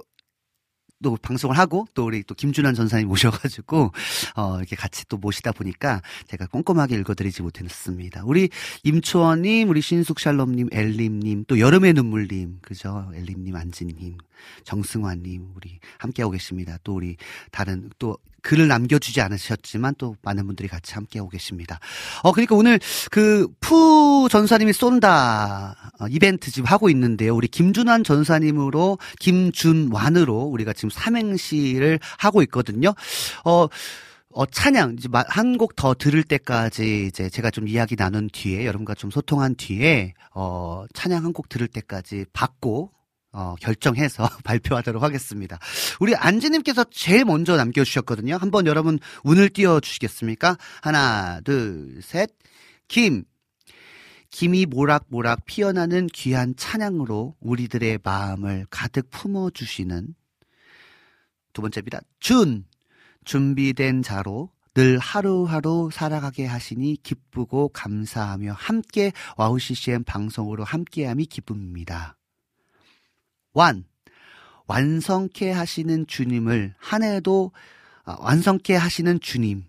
또 1.03 1.17
방송을 1.21 1.57
하고 1.57 1.85
또 1.93 2.05
우리 2.05 2.23
또 2.23 2.35
김준환 2.35 2.73
전사님 2.73 3.07
모셔가지고 3.07 3.91
어 4.35 4.57
이렇게 4.57 4.75
같이 4.75 5.05
또 5.07 5.17
모시다 5.17 5.51
보니까 5.51 6.01
제가 6.27 6.47
꼼꼼하게 6.47 6.95
읽어드리지 6.95 7.41
못했습니다. 7.41 8.23
우리 8.25 8.49
임초원님, 8.83 9.69
우리 9.69 9.81
신숙 9.81 10.19
샬롬님, 10.19 10.69
엘림님, 10.71 11.45
또 11.47 11.59
여름의 11.59 11.93
눈물님, 11.93 12.59
그죠? 12.61 13.11
엘림님, 13.13 13.55
안진님, 13.55 14.17
정승환님, 14.63 15.51
우리 15.55 15.79
함께하고 15.99 16.31
계십니다. 16.31 16.77
또 16.83 16.95
우리 16.95 17.17
다른 17.51 17.89
또 17.99 18.17
글을 18.45 18.67
남겨주지 18.67 19.21
않으셨지만 19.21 19.95
또 19.97 20.15
많은 20.21 20.45
분들이 20.45 20.67
같이 20.69 20.93
함께하고 20.93 21.29
계십니다. 21.29 21.79
어, 22.21 22.31
그러니까 22.31 22.55
오늘 22.55 22.79
그 23.11 23.47
푸 23.59 24.27
전사님이 24.29 24.71
쏜다 24.73 25.75
어, 25.99 26.07
이벤트 26.09 26.51
지금 26.51 26.67
하고 26.67 26.89
있는데요. 26.89 27.35
우리 27.35 27.47
김준환 27.47 28.03
전사님으로 28.03 28.99
김준완으로 29.19 30.35
우리가 30.43 30.73
지금 30.73 30.89
삼행시를 30.91 31.99
하고 32.19 32.43
있거든요. 32.43 32.93
어, 33.43 33.67
어, 34.37 34.45
찬양, 34.45 34.97
이제 34.99 35.07
한 35.29 35.57
곡 35.57 35.75
더 35.77 35.93
들을 35.93 36.21
때까지 36.21 37.05
이제 37.07 37.29
제가 37.29 37.49
좀 37.51 37.67
이야기 37.69 37.95
나눈 37.95 38.29
뒤에, 38.31 38.65
여러분과 38.65 38.93
좀 38.93 39.09
소통한 39.09 39.55
뒤에, 39.55 40.13
어, 40.33 40.83
찬양 40.93 41.23
한 41.23 41.31
곡 41.31 41.47
들을 41.47 41.67
때까지 41.69 42.25
받고, 42.33 42.91
어, 43.35 43.55
결정해서 43.59 44.29
발표하도록 44.45 45.03
하겠습니다. 45.03 45.59
우리 45.99 46.15
안지님께서 46.15 46.85
제일 46.85 47.25
먼저 47.25 47.57
남겨주셨거든요. 47.57 48.37
한번 48.37 48.65
여러분 48.65 48.97
운을 49.25 49.49
띄워주시겠습니까? 49.49 50.57
하나, 50.81 51.41
둘, 51.41 51.99
셋. 52.01 52.29
김. 52.87 53.25
김이 54.29 54.65
모락모락 54.65 55.45
피어나는 55.45 56.07
귀한 56.07 56.55
찬양으로 56.55 57.35
우리들의 57.39 57.99
마음을 58.03 58.65
가득 58.69 59.09
품어주시는 59.09 60.15
두 61.53 61.61
번째입니다. 61.61 62.01
준, 62.19 62.65
준비된 63.23 64.01
자로 64.01 64.49
늘 64.73 64.97
하루하루 64.97 65.89
살아가게 65.91 66.45
하시니 66.45 66.97
기쁘고 67.01 67.69
감사하며 67.69 68.53
함께 68.57 69.13
WOW 69.37 69.57
CCM 69.57 70.03
방송으로 70.03 70.65
함께함이 70.65 71.27
기쁨입니다. 71.27 72.17
완, 73.55 73.85
완성케 74.67 75.51
하시는 75.51 76.05
주님을 76.05 76.75
한 76.77 77.01
해도 77.03 77.51
아, 78.03 78.15
완성케 78.19 78.75
하시는 78.75 79.19
주님. 79.19 79.63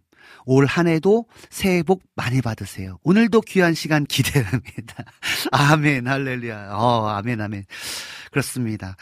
올 0.44 0.66
한 0.66 0.86
해도 0.86 1.26
새해 1.50 1.82
복 1.82 2.02
많이 2.14 2.40
받으세요. 2.42 2.98
오늘도 3.02 3.40
귀한 3.42 3.74
시간 3.74 4.04
기대합니다. 4.04 5.04
아멘, 5.52 6.06
할렐루야. 6.06 6.70
어, 6.72 7.08
아멘, 7.08 7.40
아멘. 7.40 7.64
그렇습니다. 8.30 8.96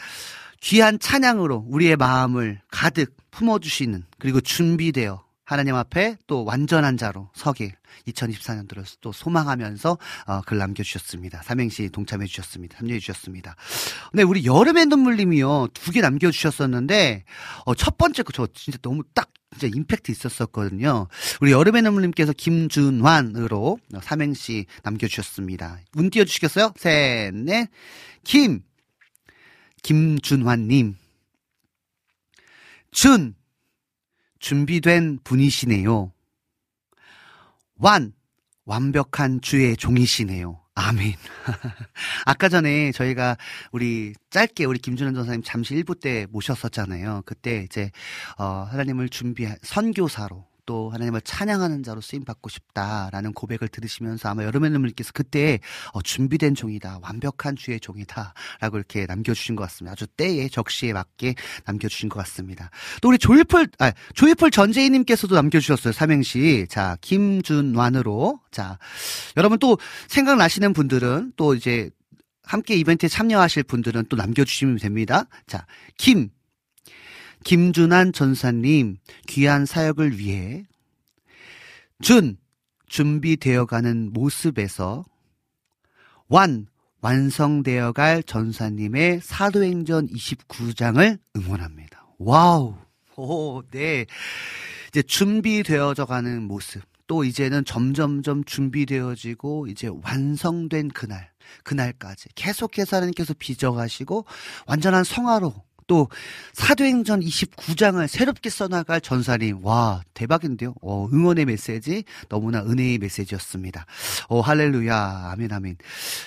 귀한 0.61 0.97
찬양으로 0.97 1.65
우리의 1.67 1.97
마음을 1.97 2.61
가득 2.71 3.15
품어주시는, 3.31 4.05
그리고 4.17 4.39
준비되어 4.41 5.24
하나님 5.45 5.75
앞에 5.75 6.17
또 6.27 6.43
완전한 6.43 6.97
자로 6.97 7.29
서길 7.35 7.71
2024년도를 8.07 8.83
또 8.99 9.11
소망하면서 9.11 9.97
어, 10.27 10.41
글 10.41 10.57
남겨주셨습니다. 10.57 11.43
삼행시 11.43 11.89
동참해 11.89 12.25
주셨습니다. 12.25 12.77
참여해 12.79 12.99
주셨습니다. 12.99 13.55
네, 14.13 14.23
우리 14.23 14.43
여름의 14.45 14.87
눈물님이요 14.87 15.67
두 15.73 15.91
개 15.91 16.01
남겨주셨었는데 16.01 17.23
어, 17.65 17.75
첫 17.75 17.97
번째 17.97 18.23
거 18.23 18.31
저 18.33 18.47
진짜 18.53 18.77
너무 18.81 19.03
딱 19.13 19.29
진짜 19.57 19.67
임팩트 19.73 20.11
있었었거든요. 20.11 21.07
우리 21.39 21.51
여름의 21.53 21.83
눈물님께서 21.83 22.33
김준환으로 22.33 23.79
삼행시 24.01 24.65
남겨주셨습니다. 24.83 25.79
문 25.93 26.09
띄워주시겠어요? 26.09 26.73
셋, 26.75 27.33
넷, 27.35 27.69
김 28.25 28.63
김준환님 29.83 30.95
준 32.91 33.35
준비된 34.45 35.21
분이시네요. 35.23 36.13
완, 37.77 38.13
완벽한 38.65 39.41
주의 39.41 39.75
종이시네요. 39.75 40.61
아멘. 40.75 41.15
아까 42.27 42.47
전에 42.47 42.91
저희가 42.91 43.37
우리 43.71 44.13
짧게 44.29 44.65
우리 44.65 44.77
김준현 44.77 45.15
전사님 45.15 45.41
잠시 45.43 45.73
1부 45.73 45.99
때 45.99 46.27
모셨었잖아요. 46.29 47.23
그때 47.25 47.63
이제 47.63 47.89
어 48.37 48.67
하나님을 48.69 49.09
준비한 49.09 49.57
선교사로 49.63 50.45
또 50.65 50.89
하나님을 50.89 51.21
찬양하는 51.21 51.83
자로 51.83 52.01
쓰임 52.01 52.23
받고 52.23 52.49
싶다라는 52.49 53.33
고백을 53.33 53.67
들으시면서 53.67 54.29
아마 54.29 54.43
여러분 54.43 54.69
여러분께서 54.71 55.11
그때 55.13 55.59
어, 55.93 56.01
준비된 56.01 56.55
종이다, 56.55 56.99
완벽한 57.01 57.55
주의 57.55 57.79
종이다라고 57.79 58.77
이렇게 58.77 59.05
남겨주신 59.05 59.55
것 59.55 59.63
같습니다. 59.63 59.93
아주 59.93 60.07
때에 60.07 60.49
적시에 60.49 60.93
맞게 60.93 61.35
남겨주신 61.65 62.09
것 62.09 62.19
같습니다. 62.19 62.69
또 63.01 63.09
우리 63.09 63.17
Joyful 63.17 63.67
아, 63.79 63.91
Joyful 64.13 64.51
전재희님께서도 64.51 65.35
남겨주셨어요 65.35 65.93
삼행시. 65.93 66.67
자 66.69 66.97
김준완으로 67.01 68.39
자 68.51 68.79
여러분 69.37 69.59
또 69.59 69.77
생각나시는 70.07 70.73
분들은 70.73 71.33
또 71.35 71.53
이제 71.53 71.89
함께 72.45 72.75
이벤트에 72.75 73.09
참여하실 73.09 73.63
분들은 73.63 74.05
또 74.09 74.15
남겨주시면 74.15 74.77
됩니다. 74.77 75.25
자, 75.47 75.65
김, 75.97 76.29
김준완 77.45 78.11
전사님 78.11 78.97
귀한 79.27 79.67
사역을 79.67 80.17
위해 80.17 80.65
준 82.01 82.37
준비되어가는 82.87 84.11
모습에서 84.13 85.05
완 86.27 86.65
완성되어갈 87.01 88.23
전사님의 88.23 89.21
사도행전 89.21 90.07
29장을 90.07 91.19
응원합니다. 91.37 92.07
Wow. 92.17 92.75
오, 93.15 93.61
네. 93.69 94.07
이제 94.87 95.03
준비되어져 95.03 96.05
가는 96.05 96.41
모습. 96.41 96.81
또 97.05 97.23
이제는 97.23 97.63
점점점 97.63 98.43
준비되어지고 98.43 99.67
이제 99.67 99.87
완성된 100.01 100.87
그날, 100.89 101.29
그날까지 101.63 102.29
계속해서 102.33 102.97
하나님께서 102.97 103.35
빚어가시고 103.37 104.25
완전한 104.65 105.03
성화로 105.03 105.53
또 105.87 106.09
사도행전 106.53 107.19
29장을 107.21 108.07
새롭게 108.07 108.49
써나갈 108.49 109.01
전사님 109.01 109.63
와 109.63 110.01
대박인데요. 110.13 110.73
어, 110.81 111.07
응원의 111.11 111.45
메시지 111.45 112.03
너무나 112.29 112.61
은혜의 112.63 112.97
메시지였습니다. 112.99 113.85
어, 114.29 114.41
할렐루야 114.41 115.29
아멘 115.33 115.51
아멘. 115.51 115.77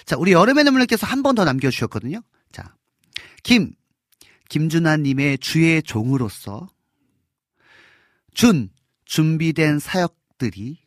자 0.07 0.17
우리 0.17 0.33
여름의 0.33 0.65
눈물님께서 0.65 1.07
한 1.07 1.23
번 1.23 1.35
더 1.35 1.45
남겨주셨거든요. 1.45 2.21
자김 2.53 3.73
김준하님의 4.49 5.39
주의 5.39 5.83
종으로서 5.83 6.69
준 8.33 8.71
준비된 9.05 9.79
사역들이 9.79 10.79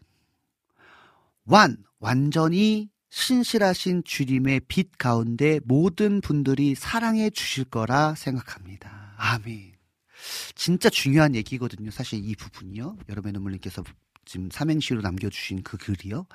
완 1.45 1.77
완전히 1.99 2.89
신실하신 3.11 4.03
주님의 4.05 4.61
빛 4.67 4.97
가운데 4.97 5.59
모든 5.65 6.21
분들이 6.21 6.75
사랑해 6.75 7.29
주실 7.29 7.65
거라 7.65 8.15
생각합니다. 8.15 9.13
아멘. 9.17 9.73
진짜 10.55 10.89
중요한 10.89 11.35
얘기거든요. 11.35 11.91
사실 11.91 12.23
이 12.23 12.35
부분이요. 12.35 12.97
여러분의 13.09 13.33
눈물님께서 13.33 13.83
지금 14.23 14.49
삼행시로 14.49 15.01
남겨주신 15.01 15.61
그 15.63 15.77
글이요. 15.77 16.25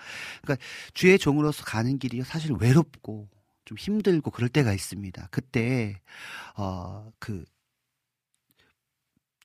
그러니까 0.42 0.64
주의 0.92 1.18
종으로서 1.18 1.64
가는 1.64 1.98
길이요. 1.98 2.24
사실 2.24 2.52
외롭고 2.52 3.28
좀 3.64 3.78
힘들고 3.78 4.30
그럴 4.30 4.50
때가 4.50 4.74
있습니다. 4.74 5.28
그때, 5.30 5.98
어, 6.56 7.10
그, 7.18 7.44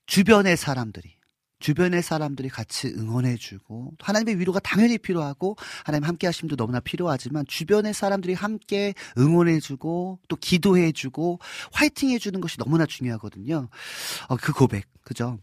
주변의 0.06 0.56
사람들이, 0.56 1.16
주변의 1.62 2.02
사람들이 2.02 2.48
같이 2.48 2.88
응원해주고 2.88 3.94
하나님의 4.00 4.38
위로가 4.40 4.58
당연히 4.60 4.98
필요하고 4.98 5.56
하나님 5.84 6.04
함께 6.08 6.26
하심도 6.26 6.56
너무나 6.56 6.80
필요하지만 6.80 7.46
주변의 7.46 7.94
사람들이 7.94 8.34
함께 8.34 8.94
응원해주고 9.16 10.18
또 10.28 10.36
기도해주고 10.36 11.38
화이팅해주는 11.72 12.40
것이 12.40 12.58
너무나 12.58 12.84
중요하거든요. 12.84 13.68
어, 14.28 14.36
그 14.36 14.52
고백, 14.52 14.86
그죠? 15.02 15.38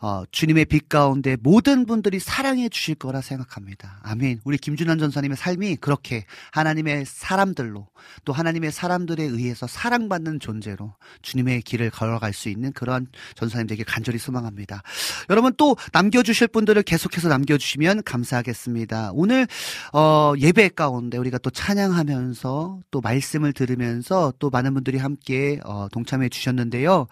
어, 0.00 0.24
주님의 0.30 0.64
빛 0.66 0.88
가운데 0.88 1.36
모든 1.40 1.86
분들이 1.86 2.18
사랑해 2.18 2.68
주실 2.68 2.96
거라 2.96 3.20
생각합니다. 3.20 4.00
아멘. 4.02 4.40
우리 4.44 4.58
김준환 4.58 4.98
전사님의 4.98 5.36
삶이 5.36 5.76
그렇게 5.76 6.24
하나님의 6.52 7.04
사람들로 7.06 7.86
또 8.24 8.32
하나님의 8.32 8.72
사람들에 8.72 9.22
의해서 9.22 9.66
사랑받는 9.66 10.40
존재로 10.40 10.94
주님의 11.22 11.62
길을 11.62 11.90
걸어갈 11.90 12.32
수 12.32 12.48
있는 12.48 12.72
그런 12.72 13.06
전사님 13.36 13.66
되게 13.66 13.84
간절히 13.84 14.18
소망합니다. 14.18 14.82
여러분 15.28 15.52
또 15.56 15.76
남겨주실 15.92 16.48
분들을 16.48 16.82
계속해서 16.82 17.28
남겨주시면 17.28 18.02
감사하겠습니다. 18.02 19.12
오늘 19.14 19.46
어, 19.92 20.32
예배 20.36 20.70
가운데 20.70 21.18
우리가 21.18 21.38
또 21.38 21.50
찬양하면서 21.50 22.80
또 22.90 23.00
말씀을 23.00 23.52
들으면서 23.52 24.32
또 24.38 24.50
많은 24.50 24.74
분들이 24.74 24.98
함께 24.98 25.60
어, 25.64 25.88
동참해 25.92 26.28
주셨는데요. 26.28 27.06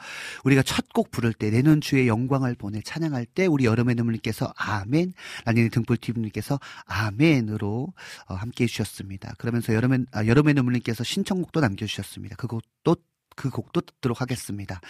우리가 0.44 0.62
첫 0.62 0.88
곡 0.98 1.10
부를 1.10 1.32
때 1.32 1.50
내는 1.50 1.80
주의 1.80 2.08
영광을 2.08 2.54
보내 2.54 2.77
오늘 2.78 2.82
찬양할 2.84 3.26
때 3.26 3.46
우리 3.46 3.64
여름의 3.64 3.96
눈물님께서 3.96 4.52
아멘, 4.56 5.12
라니네 5.44 5.68
등불TV님께서 5.70 6.60
아멘으로 6.86 7.92
어, 8.28 8.34
함께 8.34 8.64
해주셨습니다. 8.64 9.34
그러면서 9.38 9.74
여름의, 9.74 10.06
아, 10.12 10.24
여름의 10.26 10.54
눈물님께서 10.54 11.02
신청곡도 11.02 11.60
남겨주셨습니다. 11.60 12.36
그것도 12.36 12.96
그 13.38 13.50
곡도 13.50 13.80
듣도록 13.82 14.20
하겠습니다. 14.20 14.80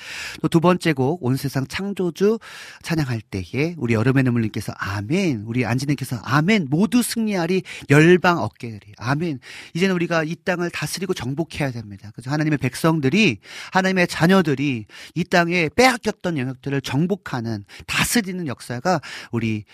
또 0.43 0.49
두 0.49 0.61
번째 0.61 0.93
곡, 0.95 1.23
온 1.25 1.37
세상 1.37 1.67
창조주 1.67 2.39
찬양할 2.83 3.21
때에 3.21 3.75
우리 3.77 3.95
여름의 3.95 4.25
눈물님께서 4.25 4.73
아멘, 4.77 5.45
우리 5.47 5.67
안지님께서 5.67 6.17
아멘, 6.25 6.69
모두 6.71 7.03
승리하리 7.03 7.63
열방 7.91 8.39
어깨들이 8.39 8.95
아멘. 8.97 9.39
이제는 9.75 9.95
우리가 9.95 10.25
이 10.25 10.35
땅을 10.35 10.71
다스리고 10.71 11.15
정복해야 11.15 11.71
됩니다. 11.71 12.11
그래서 12.15 12.31
하나님의 12.31 12.59
백성들이, 12.59 13.39
하나님의 13.73 14.09
자녀들이 14.09 14.87
이 15.15 15.25
땅에 15.25 15.69
빼앗겼던 15.77 16.39
영역들을 16.39 16.81
정복하는, 16.81 17.65
다스리는 17.87 18.47
역사가 18.47 19.01
우리, 19.31 19.65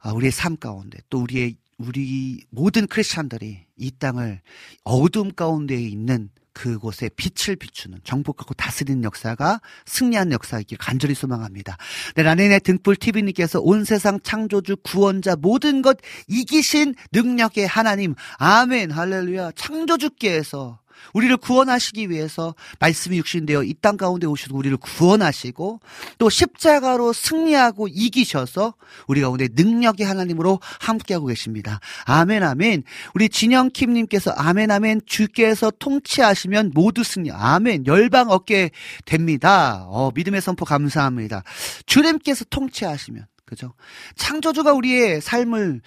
아, 0.00 0.12
우리의 0.12 0.30
삶 0.30 0.56
가운데 0.56 0.98
또 1.08 1.22
우리의 1.22 1.56
우리 1.78 2.44
모든 2.50 2.86
크리스찬들이 2.86 3.64
이 3.76 3.90
땅을 3.98 4.40
어둠 4.84 5.32
가운데 5.32 5.74
있는 5.74 6.28
그곳에 6.52 7.08
빛을 7.16 7.56
비추는 7.56 8.00
정복하고 8.04 8.54
다스리는 8.54 9.02
역사가 9.04 9.60
승리한 9.86 10.32
역사이길 10.32 10.78
간절히 10.78 11.14
소망합니다. 11.14 11.76
네, 12.14 12.22
라네네 12.22 12.60
등불 12.60 12.96
TV님께서 12.96 13.60
온 13.60 13.84
세상 13.84 14.20
창조주 14.20 14.76
구원자 14.82 15.36
모든 15.36 15.82
것 15.82 15.98
이기신 16.28 16.94
능력의 17.12 17.66
하나님. 17.66 18.14
아멘. 18.38 18.90
할렐루야. 18.90 19.52
창조주께서 19.52 20.81
우리를 21.12 21.36
구원하시기 21.36 22.08
위해서 22.10 22.54
말씀이 22.80 23.18
육신되어 23.18 23.64
이 23.64 23.74
땅 23.82 23.96
가운데 23.96 24.28
오셔서 24.28 24.54
우리를 24.54 24.76
구원하시고 24.76 25.80
또 26.18 26.30
십자가로 26.30 27.12
승리하고 27.12 27.88
이기셔서 27.88 28.74
우리 29.08 29.20
가운데 29.20 29.48
능력의 29.52 30.06
하나님으로 30.06 30.60
함께하고 30.80 31.26
계십니다. 31.26 31.80
아멘 32.04 32.44
아멘. 32.44 32.84
우리 33.14 33.28
진영킴 33.28 33.92
님께서 33.92 34.30
아멘 34.30 34.70
아멘 34.70 35.00
주께서 35.04 35.72
통치하시면 35.78 36.70
모두 36.74 37.02
승리. 37.02 37.32
아멘. 37.32 37.86
열방 37.86 38.30
얻게 38.30 38.70
됩니다. 39.04 39.84
어, 39.88 40.12
믿음의 40.14 40.40
선포 40.40 40.64
감사합니다. 40.64 41.42
주님께서 41.86 42.44
통치하시면 42.48 43.26
그죠? 43.44 43.74
창조주가 44.14 44.72
우리의 44.74 45.20
삶을 45.20 45.80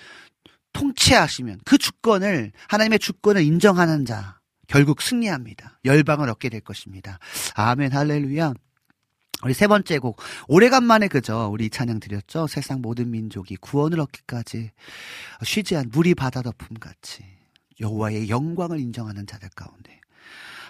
통치하시면 0.74 1.60
그 1.64 1.78
주권을 1.78 2.52
하나님의 2.68 3.00
주권을 3.00 3.42
인정하는 3.42 4.06
자 4.06 4.38
결국 4.68 5.02
승리합니다. 5.02 5.80
열방을 5.86 6.30
얻게 6.30 6.50
될 6.50 6.62
것입니다. 6.62 7.20
아멘 7.56 7.92
할렐루야. 7.92 8.54
우리 9.44 9.54
세 9.54 9.68
번째 9.68 10.00
곡 10.00 10.18
오래간만에 10.48 11.10
그죠 11.10 11.50
우리 11.52 11.70
찬양 11.70 12.00
드렸죠 12.00 12.48
세상 12.48 12.82
모든 12.82 13.12
민족이 13.12 13.58
구원을 13.58 14.00
얻기까지 14.00 14.72
쉬지 15.44 15.76
않 15.76 15.90
물이 15.92 16.16
바다 16.16 16.42
덮음 16.42 16.80
같이 16.80 17.24
여호와의 17.82 18.30
영광을 18.30 18.80
인정하는 18.80 19.28
자들 19.28 19.50
가운데 19.50 20.00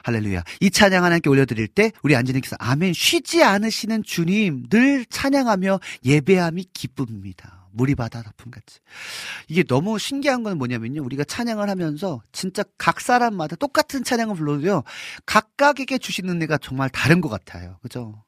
할렐루야. 0.04 0.44
이 0.62 0.70
찬양 0.70 1.04
하나님께 1.04 1.30
올려드릴 1.32 1.68
때 1.68 1.92
우리 2.04 2.16
안지님께서 2.16 2.56
아멘 2.60 2.94
쉬지 2.94 3.44
않으시는 3.44 4.04
주님 4.04 4.68
늘 4.70 5.04
찬양하며 5.08 5.80
예배함이 6.06 6.68
기쁨입니다. 6.74 7.65
물이 7.76 7.96
바다 7.96 8.24
덮음 8.24 8.52
같이. 8.52 8.80
이게 9.48 9.64
너무 9.64 10.00
신기한 10.00 10.44
건 10.44 10.58
뭐냐면요. 10.58 11.04
우리가 11.04 11.24
찬양을 11.24 11.70
하면서 11.70 12.22
진짜 12.32 12.64
각 12.78 13.02
사람마다 13.02 13.56
똑같은 13.56 14.04
찬양을 14.04 14.36
불러도요. 14.36 14.84
각각에게 15.26 15.98
주시는 15.98 16.42
애가 16.44 16.58
정말 16.58 16.90
다른 16.90 17.22
것 17.22 17.30
같아요. 17.30 17.78
그죠? 17.82 18.24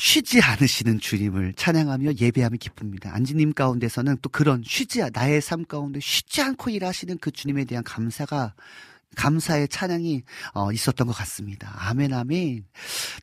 쉬지 0.00 0.40
않으시는 0.40 0.98
주님을 0.98 1.52
찬양하며 1.54 2.12
예배하며 2.18 2.56
기쁩니다. 2.58 3.10
안지님 3.12 3.52
가운데서는 3.52 4.16
또 4.22 4.30
그런 4.30 4.62
쉬지 4.64 5.02
나의 5.12 5.42
삶 5.42 5.66
가운데 5.66 6.00
쉬지 6.00 6.40
않고 6.40 6.70
일하시는 6.70 7.18
그 7.18 7.30
주님에 7.30 7.66
대한 7.66 7.84
감사가 7.84 8.54
감사의 9.16 9.68
찬양이 9.68 10.22
어, 10.54 10.72
있었던 10.72 11.06
것 11.06 11.12
같습니다. 11.12 11.74
아멘, 11.78 12.12
아멘. 12.12 12.64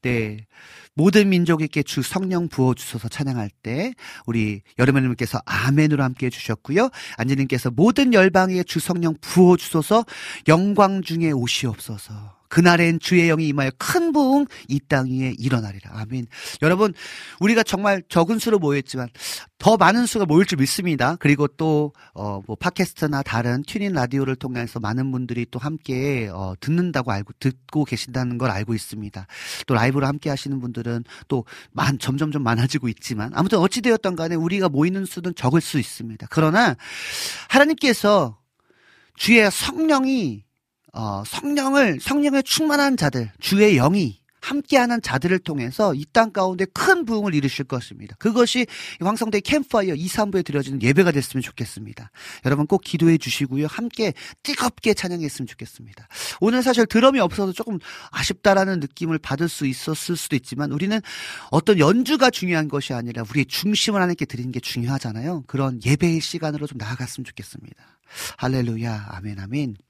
네. 0.02 0.46
모든 0.94 1.30
민족에게 1.30 1.84
주 1.84 2.02
성령 2.02 2.48
부어 2.50 2.74
주셔서 2.74 3.08
찬양할 3.08 3.52
때 3.62 3.94
우리 4.26 4.62
여름님께서 4.80 5.40
아멘으로 5.46 6.04
함께 6.04 6.26
해주셨고요. 6.26 6.90
안지님께서 7.18 7.70
모든 7.70 8.14
열방에 8.14 8.64
주 8.64 8.80
성령 8.80 9.16
부어 9.22 9.58
주소서 9.58 10.06
영광 10.48 11.04
중에 11.04 11.32
오시옵소서. 11.32 12.37
그날엔 12.50 13.00
주의 13.00 13.28
영이 13.28 13.48
임하여 13.48 13.72
큰 13.78 14.12
부흥 14.12 14.46
이 14.70 14.80
땅 14.88 15.08
위에 15.08 15.34
일어나리라. 15.38 15.92
아멘. 16.00 16.28
여러분, 16.62 16.94
우리가 17.42 17.64
정말 17.64 18.02
적은 18.08 18.40
수로 18.40 18.58
모였지만 18.58 19.10
더 19.58 19.76
많은 19.76 20.06
수가 20.06 20.26
모일 20.26 20.46
줄 20.46 20.60
믿습니다. 20.60 21.18
그리고 21.20 21.48
또, 21.48 21.92
어, 22.14 22.42
뭐, 22.48 22.56
팟캐스트나 22.56 23.24
다른 23.24 23.64
튜닝 23.64 23.92
라디오를 23.92 24.36
통해서 24.36 24.80
많은 24.80 25.12
분들이 25.12 25.46
또 25.50 25.60
함께, 25.60 26.30
어, 26.32 26.54
듣는다고 26.60 27.12
알고, 27.12 27.34
듣고 27.40 27.84
계신다는 27.84 28.38
걸 28.38 28.50
알고 28.52 28.74
있습니다. 28.74 29.28
또 29.66 29.74
라이브로 29.74 30.08
함께 30.08 30.30
하시는 30.30 30.60
분들은 30.62 31.04
또, 31.28 31.44
만, 31.72 32.00
점점 32.00 32.32
좀 32.32 32.44
많아지고 32.44 32.88
있지만, 32.88 33.32
아무튼 33.34 33.58
어찌되었던 33.58 34.16
간에 34.16 34.36
우리가 34.36 34.70
모이는 34.70 35.06
수는 35.06 35.34
적을 35.36 35.60
수 35.60 35.80
있습니다. 35.80 36.28
그러나, 36.30 36.76
하나님께서 37.50 38.38
주의 39.16 39.50
성령이 39.52 40.47
어, 40.98 41.24
성령을 41.26 42.00
성령에 42.02 42.42
충만한 42.42 42.98
자들, 42.98 43.32
주의 43.40 43.76
영이 43.76 44.20
함께하는 44.42 45.02
자들을 45.02 45.40
통해서 45.40 45.94
이 45.94 46.06
땅 46.14 46.32
가운데 46.32 46.66
큰 46.66 47.06
부흥을 47.06 47.36
이루실 47.36 47.66
것입니다. 47.66 48.16
그것이 48.18 48.66
황성대 49.02 49.42
캠파이어 49.42 49.94
2, 49.94 50.08
3부에 50.08 50.44
드려지는 50.44 50.82
예배가 50.82 51.12
됐으면 51.12 51.44
좋겠습니다. 51.44 52.10
여러분 52.46 52.66
꼭 52.66 52.82
기도해 52.82 53.20
주시고요. 53.20 53.68
함께 53.68 54.14
뜨겁게 54.42 54.96
찬양했으면 54.96 55.46
좋겠습니다. 55.46 56.08
오늘 56.40 56.64
사실 56.64 56.88
드럼이 56.88 57.20
없어서 57.20 57.52
조금 57.52 57.78
아쉽다라는 58.10 58.80
느낌을 58.80 59.20
받을 59.20 59.48
수 59.48 59.68
있었을 59.68 60.16
수도 60.16 60.36
있지만 60.36 60.72
우리는 60.72 61.00
어떤 61.52 61.78
연주가 61.78 62.32
중요한 62.32 62.68
것이 62.68 62.94
아니라 62.94 63.24
우리의 63.30 63.46
중심을 63.46 64.02
하나님께 64.02 64.26
드리는 64.26 64.52
게 64.52 64.60
중요하잖아요. 64.60 65.44
그런 65.46 65.80
예배의 65.86 66.22
시간으로 66.22 66.66
좀 66.66 66.80
나아갔으면 66.80 67.26
좋겠습니다. 67.26 67.76
할렐루야. 68.38 69.08
아멘, 69.10 69.40
아멘. 69.40 69.87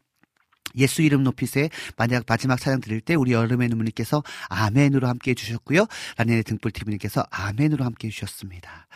예수 0.75 1.01
이름 1.01 1.23
높이세 1.23 1.69
만약 1.95 2.23
마지막 2.27 2.59
찬양 2.59 2.81
드릴 2.81 3.01
때 3.01 3.15
우리 3.15 3.33
여름의 3.33 3.69
눈물님께서 3.69 4.23
아멘으로 4.49 5.07
함께 5.07 5.31
해주셨고요. 5.31 5.85
라네의 6.17 6.43
등불 6.43 6.71
TV님께서 6.71 7.25
아멘으로 7.29 7.85
함께 7.85 8.07
해주셨습니다. 8.07 8.87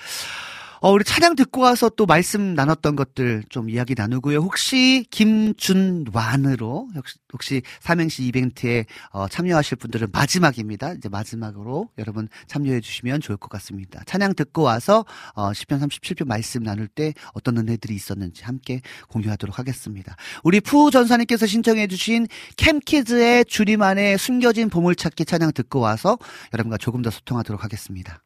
어, 0.84 0.92
우리 0.92 1.04
찬양 1.04 1.36
듣고 1.36 1.62
와서 1.62 1.90
또 1.90 2.08
말씀 2.08 2.56
나눴던 2.56 2.96
것들 2.96 3.44
좀 3.50 3.70
이야기 3.70 3.94
나누고요. 3.96 4.40
혹시 4.40 5.06
김준완으로 5.12 6.88
혹시, 6.96 7.18
혹시 7.32 7.62
삼행시 7.80 8.24
이벤트에 8.24 8.88
어, 9.12 9.28
참여하실 9.28 9.78
분들은 9.78 10.08
마지막입니다. 10.12 10.94
이제 10.94 11.08
마지막으로 11.08 11.92
여러분 12.00 12.30
참여해 12.48 12.82
주시면 12.82 13.22
좋을 13.22 13.38
것 13.38 13.48
같습니다. 13.52 14.02
찬양 14.08 14.34
듣고 14.34 14.64
와서 14.64 15.06
어, 15.36 15.52
10편 15.52 15.80
37편 15.88 16.26
말씀 16.26 16.64
나눌 16.64 16.88
때 16.88 17.14
어떤 17.34 17.60
은혜들이 17.60 17.94
있었는지 17.94 18.44
함께 18.44 18.82
공유하도록 19.10 19.60
하겠습니다. 19.60 20.16
우리 20.44 20.62
푸 20.62 20.90
전사님께서 20.90 21.46
신청해 21.46 21.86
주신 21.86 22.26
캠키즈의 22.58 23.46
주님 23.46 23.84
안에 23.84 24.18
숨겨진 24.18 24.72
보물찾기 24.72 25.26
찬양 25.26 25.52
듣고 25.54 25.80
와서 25.80 26.18
여러분과 26.56 26.78
조금 26.78 27.04
더 27.04 27.12
소통하도록 27.12 27.64
하겠습니다. 27.64 28.24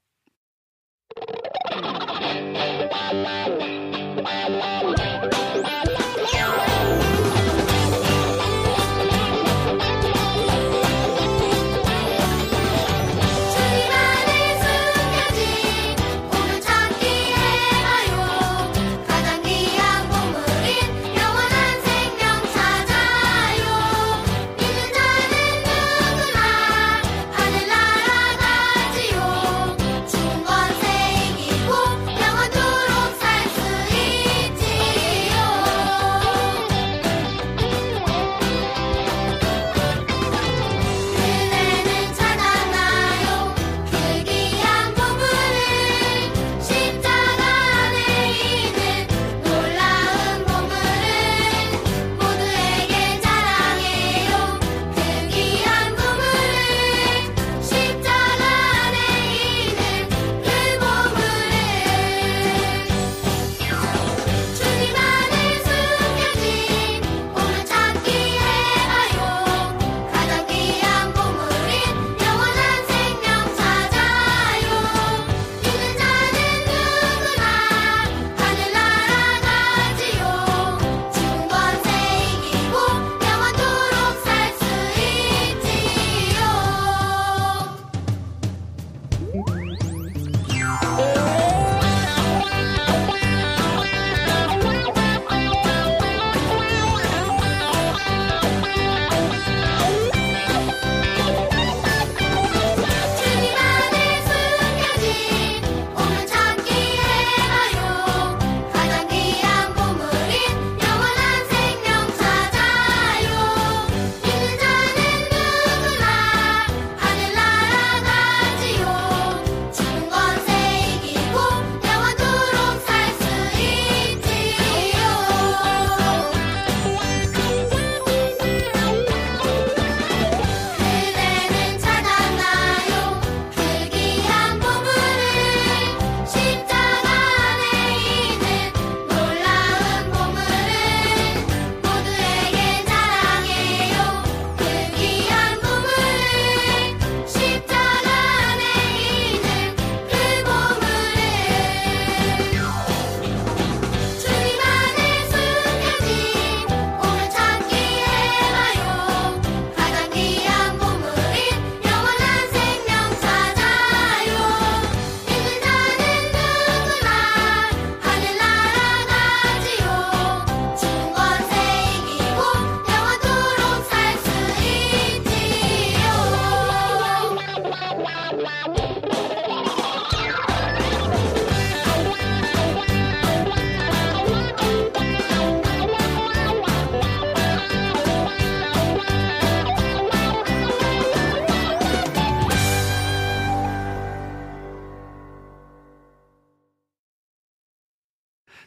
Bye. 178.46 178.95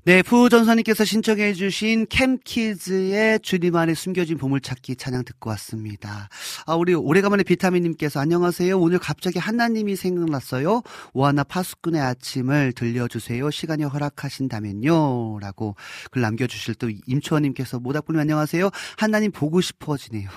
네, 0.09 0.23
푸전선님께서 0.23 1.05
신청해 1.05 1.53
주신 1.53 2.07
캠키즈의 2.09 3.41
주님 3.41 3.77
안에 3.77 3.93
숨겨진 3.93 4.39
보물찾기 4.39 4.97
찬양 4.97 5.27
듣고 5.27 5.51
왔습니다. 5.51 6.31
아, 6.65 6.77
우리 6.77 6.95
오래간만에 6.95 7.43
비타민님께서 7.43 8.19
안녕하세요. 8.19 8.81
오늘 8.81 8.99
갑자기 8.99 9.39
하나님이 9.39 9.97
생각났어요. 9.97 10.81
오하나 11.13 11.45
파수꾼의 11.45 12.01
아침을 12.01 12.73
들려주세요. 12.73 13.51
시간이 13.51 13.85
허락하신다면요. 13.85 15.41
라고 15.41 15.77
글 16.11 16.23
남겨주실 16.23 16.77
또 16.77 16.89
임초원님께서 17.07 17.79
모닥불님 17.79 18.19
안녕하세요. 18.19 18.71
하나님 18.97 19.31
보고 19.31 19.61
싶어지네요. 19.61 20.31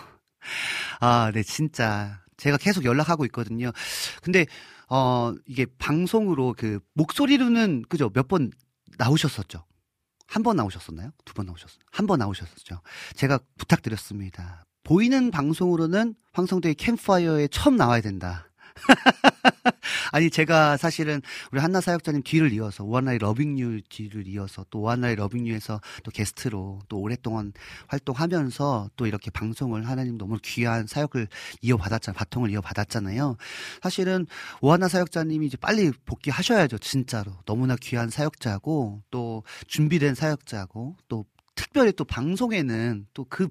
아, 1.00 1.32
네, 1.34 1.44
진짜. 1.44 2.20
제가 2.36 2.58
계속 2.58 2.84
연락하고 2.84 3.24
있거든요. 3.28 3.72
근데, 4.22 4.48
어, 4.90 5.34
이게 5.48 5.66
방송으로 5.78 6.56
그, 6.58 6.82
목소리로는, 6.94 7.84
그죠? 7.88 8.10
몇 8.14 8.28
번 8.28 8.52
나오셨었죠? 8.98 9.66
한 10.28 10.44
번 10.44 10.56
나오셨었나요? 10.56 11.12
두 11.26 11.34
번 11.34 11.46
나오셨었나요? 11.46 11.86
한 11.92 12.08
번 12.08 12.20
나오셨었죠? 12.20 12.82
제가 13.16 13.40
부탁드렸습니다. 13.58 14.64
보이는 14.84 15.30
방송으로는 15.32 16.16
황성대의 16.34 16.76
캠파이어에 16.76 17.48
처음 17.50 17.76
나와야 17.76 18.02
된다. 18.02 18.48
아니 20.12 20.30
제가 20.30 20.78
사실은 20.78 21.22
우리 21.52 21.60
한나 21.60 21.82
사역자님 21.82 22.24
뒤를 22.24 22.52
이어서 22.54 22.84
오한나의 22.84 23.20
러빙유 23.20 23.82
뒤를 23.90 24.28
이어서 24.28 24.66
또 24.70 24.80
오한나의 24.82 25.16
러빙유에서 25.16 25.82
또 26.04 26.12
게스트로 26.12 26.80
또 26.88 27.00
오랫동안 27.00 27.54
활동하면서 27.88 28.92
또 28.96 29.08
이렇게 29.08 29.32
방송을 29.32 29.88
하나님 29.88 30.18
너무 30.18 30.38
귀한 30.44 30.88
사역을 30.88 31.28
이어받았잖아요. 31.62 32.18
바통을 32.18 32.50
이어받았잖아요. 32.52 33.38
사실은 33.82 34.28
오한나 34.62 34.88
사역자님이 34.88 35.48
이제 35.48 35.58
빨리 35.58 35.92
복귀하셔야죠. 36.06 36.78
진짜로 36.80 37.32
너무나 37.46 37.76
귀한 37.80 38.10
사역자고 38.10 39.04
또 39.12 39.44
준비된 39.68 40.16
사역자고 40.16 40.98
또 41.08 41.26
특별히 41.56 41.92
또 41.92 42.06
방송에는 42.06 43.08
또 43.14 43.26
그 43.30 43.48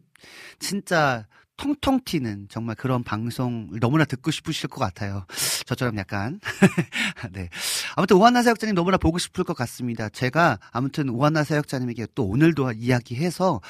진짜 0.59 1.27
통통 1.61 2.01
튀는 2.07 2.47
정말 2.49 2.75
그런 2.75 3.05
방송을 3.05 3.81
너무나 3.81 4.07
듣고 4.07 4.31
싶으실 4.31 4.71
것 4.71 4.81
같아요. 4.81 5.27
저처럼 5.67 5.99
약간. 5.99 6.41
네. 7.33 7.51
아무튼 7.97 8.17
오한나 8.17 8.43
사역자님 8.43 8.75
너무나 8.75 8.97
보고 8.97 9.19
싶을 9.19 9.45
것 9.45 9.55
같습니다. 9.55 10.09
제가 10.09 10.59
아무튼 10.73 11.11
오한나 11.11 11.45
사역자님에게 11.45 12.07
또 12.15 12.25
오늘도 12.27 12.73
이야기해서 12.73 13.61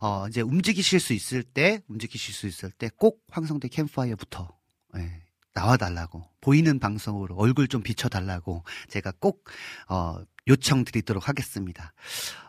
어, 0.00 0.26
이제 0.28 0.40
움직이실 0.40 0.98
수 0.98 1.12
있을 1.12 1.42
때, 1.42 1.80
움직이실 1.88 2.32
수 2.32 2.46
있을 2.46 2.70
때 2.70 2.88
꼭 2.96 3.22
황성대 3.30 3.68
캠파이어부터, 3.68 4.48
예, 4.96 5.22
나와달라고. 5.52 6.24
보이는 6.40 6.78
방송으로 6.78 7.34
얼굴 7.36 7.68
좀 7.68 7.82
비춰달라고 7.82 8.64
제가 8.88 9.12
꼭, 9.20 9.44
어, 9.88 10.16
요청드리도록 10.48 11.28
하겠습니다. 11.28 11.92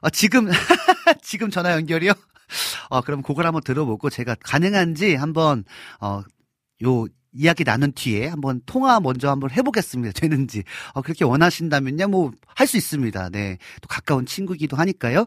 어, 0.02 0.10
지금, 0.10 0.48
지금 1.22 1.50
전화 1.50 1.74
연결이요? 1.74 2.14
어, 2.90 3.02
그럼 3.02 3.22
그걸 3.22 3.46
한번 3.46 3.62
들어보고 3.64 4.10
제가 4.10 4.36
가능한지 4.36 5.16
한번, 5.16 5.64
어, 6.02 6.24
요, 6.84 7.06
이야기 7.38 7.64
나눈 7.64 7.92
뒤에 7.94 8.28
한번 8.28 8.62
통화 8.66 9.00
먼저 9.00 9.30
한번 9.30 9.52
해보겠습니다. 9.52 10.14
되는지. 10.20 10.64
어, 10.94 11.02
그렇게 11.02 11.24
원하신다면요, 11.26 12.08
뭐, 12.08 12.32
할 12.56 12.68
수 12.68 12.76
있습니다. 12.76 13.30
네. 13.30 13.58
또 13.82 13.88
가까운 13.88 14.26
친구기도 14.26 14.76
하니까요. 14.78 15.26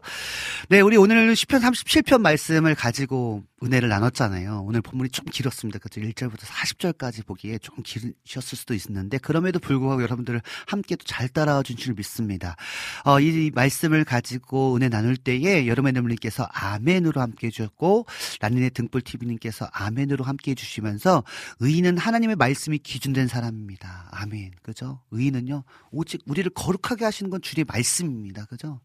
네, 0.69 0.81
우리 0.81 0.97
오늘 0.97 1.33
10편 1.33 1.61
37편 1.61 2.19
말씀을 2.21 2.75
가지고 2.75 3.43
은혜를 3.63 3.89
나눴잖아요. 3.89 4.63
오늘 4.65 4.81
본문이 4.81 5.09
좀 5.11 5.25
길었습니다. 5.25 5.79
그죠? 5.79 6.01
1절부터 6.01 6.39
40절까지 6.39 7.25
보기에 7.25 7.57
좀 7.59 7.75
길으셨을 7.83 8.57
수도 8.57 8.73
있는데, 8.73 9.17
그럼에도 9.17 9.59
불구하고 9.59 10.01
여러분들 10.03 10.41
함께 10.67 10.95
또 10.95 11.05
잘 11.05 11.29
따라와 11.29 11.63
준 11.63 11.77
줄 11.77 11.93
믿습니다. 11.95 12.55
어, 13.05 13.19
이 13.19 13.49
말씀을 13.55 14.03
가지고 14.03 14.75
은혜 14.75 14.89
나눌 14.89 15.15
때에 15.15 15.67
여름의 15.67 15.93
눈물님께서 15.93 16.47
아멘으로 16.51 17.21
함께 17.21 17.47
해주셨고, 17.47 18.05
라니네 18.41 18.69
등불TV님께서 18.71 19.69
아멘으로 19.71 20.25
함께 20.25 20.51
해주시면서, 20.51 21.23
의인은 21.59 21.97
하나님의 22.01 22.35
말씀이 22.35 22.79
기준된 22.79 23.27
사람입니다. 23.27 24.09
아멘. 24.11 24.51
그죠? 24.63 25.01
의인은요, 25.11 25.63
오직 25.91 26.21
우리를 26.25 26.49
거룩하게 26.51 27.05
하시는 27.05 27.29
건 27.29 27.41
주의 27.41 27.63
말씀입니다. 27.63 28.45
그죠? 28.45 28.81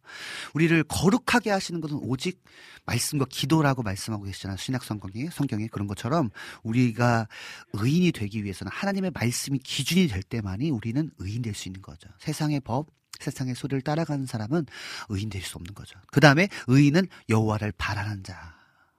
우리를 0.54 0.84
거룩하게 0.84 1.50
하시는 1.50 1.80
것은 1.80 1.96
오직 2.02 2.42
말씀과 2.84 3.26
기도라고 3.28 3.82
말씀하고 3.82 4.24
계시잖아요. 4.24 4.56
신약 4.58 4.84
성경에, 4.84 5.28
성경에 5.30 5.66
그런 5.68 5.86
것처럼 5.86 6.30
우리가 6.62 7.26
의인이 7.72 8.12
되기 8.12 8.44
위해서는 8.44 8.70
하나님의 8.72 9.12
말씀이 9.12 9.58
기준이 9.58 10.08
될 10.08 10.22
때만이 10.22 10.70
우리는 10.70 11.10
의인 11.18 11.42
될 11.42 11.54
수 11.54 11.68
있는 11.68 11.80
거죠. 11.82 12.08
세상의 12.20 12.60
법, 12.60 12.88
세상의 13.20 13.54
소리를 13.54 13.80
따라가는 13.80 14.26
사람은 14.26 14.66
의인 15.08 15.30
될 15.30 15.42
수 15.42 15.56
없는 15.56 15.74
거죠. 15.74 15.98
그 16.12 16.20
다음에 16.20 16.48
의인은 16.66 17.06
여호와를 17.30 17.72
바라는 17.78 18.22
자. 18.24 18.55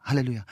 할렐루야. 0.08 0.46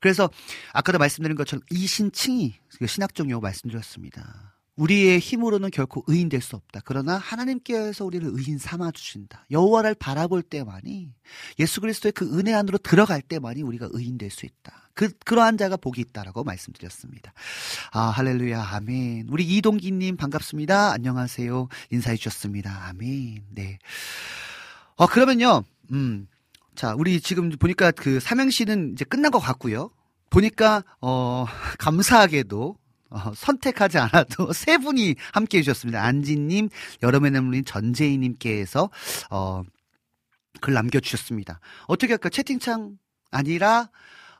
그래서 0.00 0.30
아까도 0.72 0.98
말씀드린 0.98 1.36
것처럼 1.36 1.62
이 1.70 1.86
신칭이 1.86 2.54
그 2.78 2.86
신학적 2.86 3.28
용어 3.30 3.40
말씀드렸습니다. 3.40 4.54
우리의 4.76 5.18
힘으로는 5.18 5.70
결코 5.72 6.04
의인 6.06 6.28
될 6.28 6.40
수 6.40 6.54
없다. 6.54 6.82
그러나 6.84 7.16
하나님께서 7.18 8.04
우리를 8.04 8.28
의인 8.32 8.58
삼아 8.58 8.92
주신다. 8.92 9.44
여호와를 9.50 9.96
바라볼 9.96 10.42
때만이 10.42 11.12
예수 11.58 11.80
그리스도의 11.80 12.12
그 12.12 12.38
은혜 12.38 12.54
안으로 12.54 12.78
들어갈 12.78 13.20
때만이 13.20 13.62
우리가 13.62 13.88
의인 13.90 14.18
될 14.18 14.30
수 14.30 14.46
있다. 14.46 14.88
그 14.94 15.10
그러한 15.24 15.58
자가 15.58 15.76
복이 15.76 16.00
있다라고 16.00 16.44
말씀드렸습니다. 16.44 17.32
아 17.92 18.02
할렐루야 18.10 18.62
아멘. 18.62 19.26
우리 19.30 19.44
이동기님 19.56 20.16
반갑습니다. 20.16 20.92
안녕하세요. 20.92 21.68
인사해 21.90 22.16
주셨습니다. 22.16 22.86
아멘. 22.88 23.46
네. 23.50 23.78
어 24.94 25.06
그러면요. 25.08 25.64
음. 25.92 26.28
자, 26.78 26.94
우리 26.96 27.20
지금 27.20 27.50
보니까 27.50 27.90
그 27.90 28.20
삼행시는 28.20 28.92
이제 28.92 29.04
끝난 29.04 29.32
것 29.32 29.40
같고요. 29.40 29.90
보니까 30.30 30.84
어 31.00 31.44
감사하게도 31.80 32.76
어, 33.10 33.32
선택하지 33.34 33.98
않아도 33.98 34.52
세 34.54 34.78
분이 34.78 35.16
함께 35.32 35.58
해주셨습니다. 35.58 36.00
안지님, 36.00 36.68
여름의 37.02 37.32
눈물인 37.32 37.64
전재희님께서 37.64 38.90
어, 39.28 39.62
글 40.60 40.74
남겨주셨습니다. 40.74 41.58
어떻게 41.88 42.12
할까? 42.12 42.28
채팅창 42.28 42.96
아니라 43.32 43.90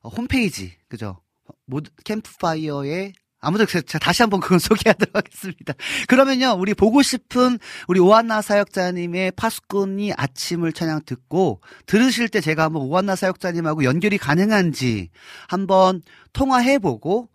어, 0.02 0.08
홈페이지, 0.08 0.76
그죠? 0.86 1.20
모두 1.66 1.90
캠프파이어에 2.04 3.14
아무튼 3.40 3.66
제가 3.66 3.98
다시 3.98 4.22
한번 4.22 4.40
그건 4.40 4.58
소개하도록 4.60 5.14
하겠습니다. 5.14 5.74
그러면요, 6.08 6.56
우리 6.58 6.74
보고 6.74 7.02
싶은 7.02 7.58
우리 7.86 8.00
오한나 8.00 8.42
사역자님의 8.42 9.32
파수꾼이 9.32 10.12
아침을 10.16 10.72
찬양 10.72 11.02
듣고 11.06 11.60
들으실 11.86 12.28
때 12.28 12.40
제가 12.40 12.64
한번 12.64 12.82
오한나 12.82 13.16
사역자님하고 13.16 13.84
연결이 13.84 14.18
가능한지 14.18 15.10
한번 15.48 16.02
통화해보고 16.32 17.28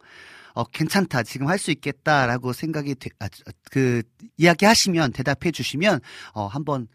어, 0.55 0.63
괜찮다. 0.65 1.23
지금 1.23 1.47
할 1.47 1.57
수 1.57 1.71
있겠다라고 1.71 2.53
생각이 2.53 2.95
되, 2.95 3.09
아, 3.19 3.27
그 3.71 4.03
이야기 4.37 4.65
하시면 4.65 5.13
대답해 5.13 5.51
주시면 5.51 5.99
어, 6.33 6.47
한번 6.47 6.87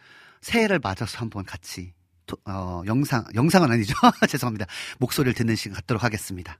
새해를 0.43 0.79
맞아서 0.81 1.19
한번 1.19 1.45
같이 1.45 1.95
토, 2.27 2.37
어, 2.45 2.83
영상 2.87 3.25
영상은 3.35 3.73
아니죠. 3.73 3.95
죄송합니다. 4.29 4.67
목소리를 4.99 5.35
듣는 5.35 5.57
시간 5.57 5.75
갖도록 5.77 6.05
하겠습니다. 6.05 6.59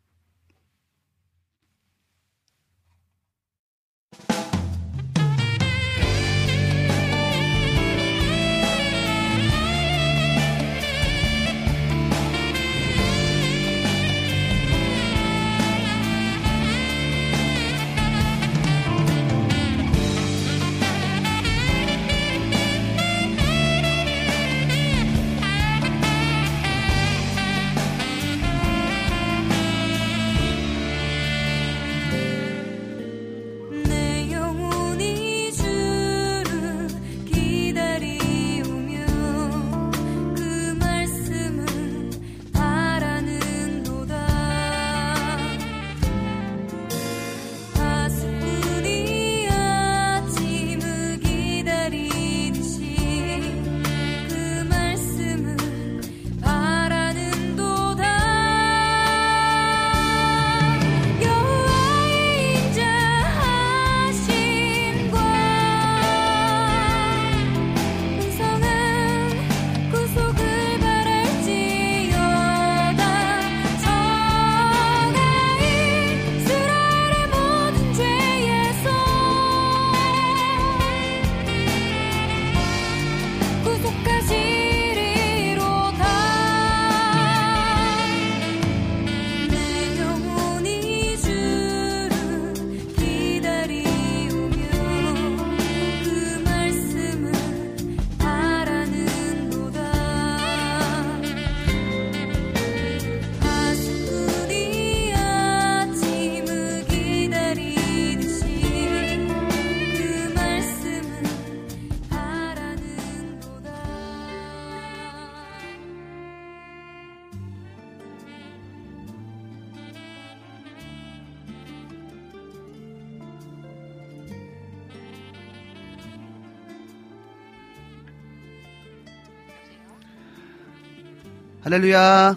할렐루야. 131.69 132.35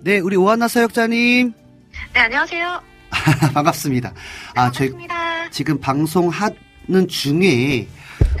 네, 0.00 0.18
우리 0.18 0.36
오한나 0.36 0.66
사역자님. 0.66 1.52
네, 2.14 2.20
안녕하세요. 2.20 2.80
반갑습니다. 3.52 4.14
아, 4.54 4.70
저희 4.70 4.88
반갑습니다. 4.88 5.50
지금 5.50 5.78
방송하는 5.78 7.06
중에 7.06 7.86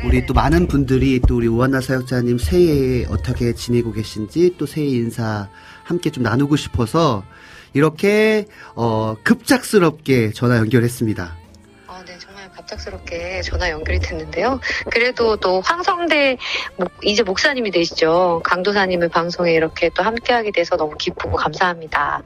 우리 0.06 0.24
또 0.24 0.32
많은 0.32 0.68
분들이 0.68 1.20
또 1.28 1.36
우리 1.36 1.48
오한나 1.48 1.82
사역자님 1.82 2.38
새해에 2.38 3.04
어떻게 3.10 3.52
지내고 3.52 3.92
계신지 3.92 4.54
또 4.56 4.64
새해 4.64 4.86
인사 4.86 5.50
함께 5.84 6.08
좀 6.08 6.22
나누고 6.22 6.56
싶어서 6.56 7.22
이렇게 7.74 8.46
어 8.74 9.16
급작스럽게 9.22 10.32
전화 10.32 10.56
연결했습니다. 10.56 11.39
갑작스럽게 12.70 13.42
전화 13.42 13.70
연결이 13.70 13.98
됐는데요. 13.98 14.60
그래도 14.90 15.36
또 15.36 15.60
황성대 15.60 16.36
목- 16.76 16.90
이제 17.02 17.22
목사님이 17.22 17.70
되시죠. 17.70 18.40
강도사님을 18.44 19.08
방송에 19.08 19.52
이렇게 19.52 19.90
또 19.94 20.02
함께하게 20.02 20.52
돼서 20.52 20.76
너무 20.76 20.96
기쁘고 20.96 21.36
감사합니다. 21.36 22.22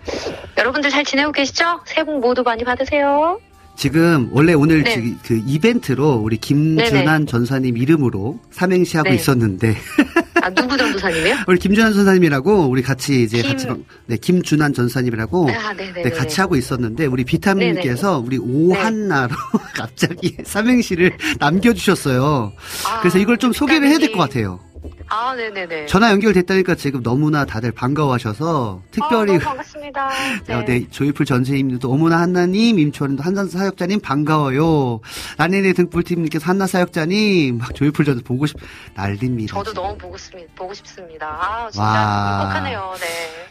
여러분들 0.59 0.91
잘 0.91 1.05
지내고 1.05 1.33
계시죠? 1.33 1.81
새해 1.87 2.05
복 2.05 2.21
모두 2.21 2.43
많이 2.43 2.65
받으세요. 2.65 3.41
지금 3.77 4.29
원래 4.31 4.53
오늘 4.53 4.83
네. 4.85 4.95
지- 4.95 5.17
그 5.25 5.43
이벤트로 5.47 6.15
우리 6.15 6.37
김준환. 6.37 7.27
전사님 7.27 7.77
이름으로 7.77 8.39
삼행시 8.51 8.97
하고 8.97 9.09
네. 9.11 9.17
있었는데 9.17 9.77
아, 10.43 10.51
누구 10.51 10.77
전도사님이요? 10.77 11.37
우리 11.49 11.59
김준환 11.59 11.93
전사님이라고 11.93 12.67
우리 12.69 12.83
같이 12.83 13.23
이제 13.23 13.43
김- 13.43 13.51
같이 13.51 13.67
방- 13.67 13.85
네 14.07 14.17
김준환 14.17 14.75
전사님이라고 14.75 15.51
아, 15.51 15.73
네네네. 15.73 16.03
네, 16.03 16.11
같이 16.11 16.41
하고 16.41 16.55
있었는데 16.57 17.07
우리 17.07 17.25
비타민님께서 17.25 18.19
우리 18.25 18.39
오한나로 18.39 19.35
갑자기 19.75 20.37
삼행시를 20.45 21.17
남겨주셨어요. 21.41 22.53
아, 22.89 23.01
그래서 23.01 23.19
이걸 23.19 23.39
좀 23.39 23.53
소개를 23.53 23.89
해야 23.89 23.99
될 23.99 24.13
것. 24.13 24.19
같아요. 24.19 24.61
아, 25.09 25.35
네네네. 25.35 25.86
전화 25.86 26.11
연결됐다니까 26.11 26.74
지금 26.74 27.02
너무나 27.02 27.44
다들 27.44 27.73
반가워하셔서 27.73 28.82
특별히 28.90 29.36
아, 29.36 29.39
반갑습니다. 29.39 30.11
네. 30.47 30.55
어, 30.55 30.65
네, 30.65 30.86
조이풀 30.90 31.27
전세님도 31.27 31.90
어머나 31.90 32.20
한나님, 32.20 32.78
임초원도 32.78 33.23
한산 33.23 33.48
사역자님 33.48 34.01
반가워요. 34.01 35.01
라네네 35.39 35.73
등불팀님께서 35.74 36.47
한나 36.47 36.66
사역자님, 36.66 37.59
막 37.59 37.74
조이풀 37.74 38.05
전 38.05 38.20
보고 38.23 38.47
싶 38.47 38.56
난립니다. 38.94 39.55
저도. 39.55 39.73
너무 39.73 39.97
보고 39.98 40.16
싶습니다. 40.16 40.52
보고 40.55 40.74
싶습니다. 40.74 41.27
아, 41.28 41.70
진짜 41.70 41.82
와. 41.85 42.39
행복하네요. 42.40 42.94
네. 43.01 43.06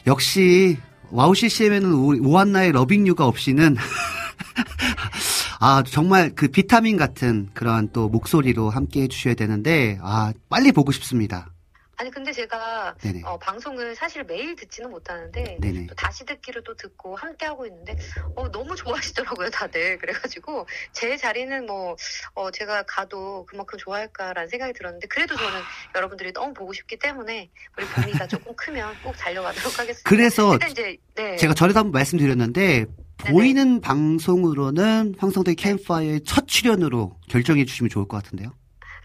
역시 0.07 0.77
와우 1.11 1.35
CCM에는 1.35 1.91
우리 1.91 2.19
오한나의 2.19 2.71
러빙유가 2.71 3.25
없이는 3.27 3.75
아 5.65 5.81
정말 5.81 6.35
그 6.35 6.49
비타민 6.49 6.97
같은 6.97 7.49
그런 7.53 7.89
또 7.93 8.09
목소리로 8.09 8.69
함께 8.69 9.03
해주셔야 9.03 9.33
되는데 9.33 9.97
아 10.01 10.33
빨리 10.49 10.73
보고 10.73 10.91
싶습니다. 10.91 11.53
아니 11.95 12.11
근데 12.11 12.33
제가. 12.33 12.93
어, 13.23 13.39
방송을 13.39 13.95
사실 13.95 14.25
매일 14.25 14.57
듣지는 14.57 14.89
못하는데 14.89 15.57
네네. 15.61 15.87
또 15.87 15.95
다시 15.95 16.25
듣기로 16.25 16.63
또 16.63 16.75
듣고 16.75 17.15
함께 17.15 17.45
하고 17.45 17.65
있는데 17.65 17.95
어, 18.35 18.51
너무 18.51 18.75
좋아하시더라고요 18.75 19.49
다들 19.51 19.97
그래가지고 20.03 20.67
제 20.91 21.15
자리는 21.15 21.65
뭐 21.65 21.95
어, 22.33 22.51
제가 22.51 22.83
가도 22.83 23.45
그만큼 23.45 23.79
좋아할까라는 23.79 24.49
생각이 24.49 24.73
들었는데 24.73 25.07
그래도 25.07 25.37
저는 25.37 25.61
여러분들이 25.95 26.33
너무 26.33 26.53
보고 26.53 26.73
싶기 26.73 26.99
때문에 26.99 27.49
우리 27.77 27.85
봄이가 27.85 28.27
조금 28.27 28.53
크면 28.53 28.95
꼭 29.01 29.15
달려가도록 29.15 29.79
하겠습니다. 29.79 30.09
그래서 30.09 30.57
네. 31.15 31.37
제가 31.37 31.53
전에도 31.53 31.79
한번 31.79 31.93
말씀드렸는데 31.93 32.85
보이는 33.17 33.79
방송으로는 33.81 35.15
황성대 35.17 35.55
캠파이어의 35.55 36.21
첫 36.25 36.47
출연으로 36.47 37.17
결정해 37.29 37.65
주시면 37.65 37.89
좋을 37.89 38.07
것 38.07 38.21
같은데요. 38.23 38.53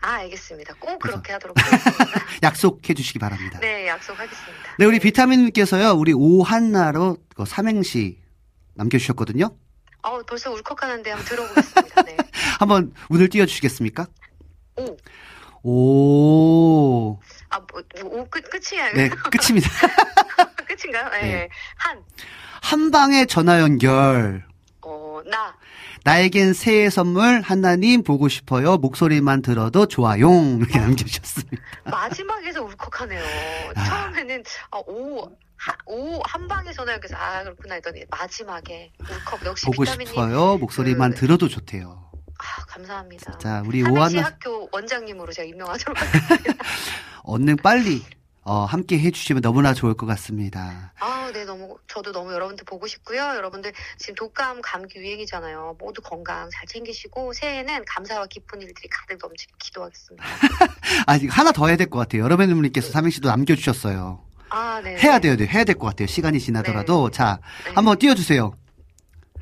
아 0.01 0.13
알겠습니다. 0.15 0.75
꼭 0.79 0.99
그렇게 0.99 1.33
하도록 1.33 1.57
하겠습니다. 1.61 2.05
약속해 2.43 2.95
주시기 2.95 3.19
바랍니다. 3.19 3.59
네 3.61 3.87
약속하겠습니다. 3.89 4.77
네, 4.79 4.85
우리 4.85 4.99
비타민님께서요, 5.01 5.91
우리 5.93 6.13
오한나로 6.13 7.19
그 7.35 7.45
삼행시 7.45 8.19
남겨주셨거든요. 8.75 9.51
어 10.03 10.23
벌써 10.23 10.51
울컥하는데 10.53 11.11
한번 11.11 11.27
들어보겠습니다. 11.27 12.03
네. 12.03 12.17
한번 12.61 12.93
운을 13.11 13.29
띄워주시겠습니까? 13.29 14.07
오. 14.77 14.97
오, 15.65 17.19
아, 17.51 17.59
뭐, 17.59 17.83
뭐, 18.03 18.21
오, 18.21 18.25
끝, 18.31 18.49
끝이야. 18.49 18.93
네, 18.93 19.09
끝입니다. 19.09 19.69
끝인가요? 20.69 21.09
네. 21.11 21.21
네. 21.23 21.49
한, 21.77 22.03
한 22.63 22.91
방에 22.91 23.25
전화 23.27 23.61
연결. 23.61 24.45
어, 24.83 25.21
나, 25.27 25.57
나에겐 26.05 26.53
새해 26.55 26.89
선물 26.91 27.41
하나님 27.41 28.03
보고 28.03 28.29
싶어요. 28.29 28.77
목소리만 28.79 29.43
들어도 29.43 29.87
좋아요. 29.87 30.29
이렇게 30.59 30.79
남겨주셨습니다. 30.79 31.63
마지막에서 31.85 32.63
울컥하네요. 32.63 33.23
아. 33.75 33.85
처음에는, 33.85 34.43
아, 34.71 34.79
오, 34.87 35.25
하, 35.57 35.73
오, 35.87 36.21
한 36.25 36.47
방에 36.49 36.73
전화 36.73 36.93
연결해서, 36.93 37.17
아, 37.17 37.43
그렇구나 37.43 37.75
했더니, 37.75 38.05
마지막에 38.11 38.93
울컥. 39.01 39.45
역시 39.47 39.67
보고 39.67 39.83
비타민님. 39.83 40.07
싶어요. 40.15 40.57
목소리만 40.59 41.11
그- 41.13 41.17
들어도 41.21 41.49
좋대요. 41.49 42.05
아, 42.41 42.65
감사합니다. 42.69 43.37
자, 43.39 43.63
우리 43.67 43.83
오한나 43.83 44.23
학교 44.23 44.69
원장님으로 44.71 45.33
제가 45.33 45.49
임명하도록 45.49 45.97
하겠습니다. 46.01 46.65
얼른 47.25 47.57
빨리 47.57 48.05
어, 48.49 48.65
함께 48.65 48.99
해주시면 48.99 49.43
너무나 49.43 49.75
좋을 49.75 49.93
것 49.93 50.07
같습니다. 50.07 50.95
아, 50.99 51.31
네, 51.35 51.45
너무, 51.45 51.77
저도 51.87 52.13
너무 52.13 52.33
여러분들 52.33 52.65
보고 52.65 52.87
싶고요. 52.87 53.19
여러분들 53.21 53.75
지금 53.99 54.15
독감, 54.15 54.63
감기 54.63 54.99
유행이잖아요. 54.99 55.77
모두 55.79 56.01
건강 56.01 56.49
잘 56.51 56.67
챙기시고, 56.67 57.35
새해에는 57.35 57.85
감사와 57.85 58.25
기쁜 58.29 58.63
일들이 58.63 58.89
가득 58.89 59.19
넘치길 59.21 59.55
기도하겠습니다. 59.59 60.25
아, 61.07 61.19
하나 61.29 61.53
더 61.53 61.67
해야 61.67 61.77
될 61.77 61.91
것 61.91 61.99
같아요. 61.99 62.23
여러분 62.23 62.49
님께서 62.49 62.91
삼행시도 62.91 63.29
남겨주셨어요. 63.29 64.25
아, 64.49 64.81
네. 64.83 64.97
해야 64.97 65.19
돼요, 65.19 65.37
네. 65.37 65.47
해야 65.47 65.65
될 65.65 65.75
것 65.75 65.87
같아요. 65.89 66.07
시간이 66.07 66.41
지나더라도. 66.41 67.11
자, 67.11 67.41
네. 67.67 67.73
한번 67.75 67.99
띄워주세요. 67.99 68.53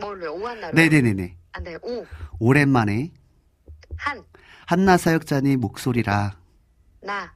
뭘로요? 0.01 0.33
오한나로? 0.35 0.75
네네네네. 0.75 1.37
아, 1.53 1.61
네. 1.61 1.77
오, 1.81 2.05
오랜만에 2.41 3.13
한, 3.97 4.25
한나 4.67 4.97
사역자님 4.97 5.61
목소리라 5.61 6.37
나. 7.03 7.36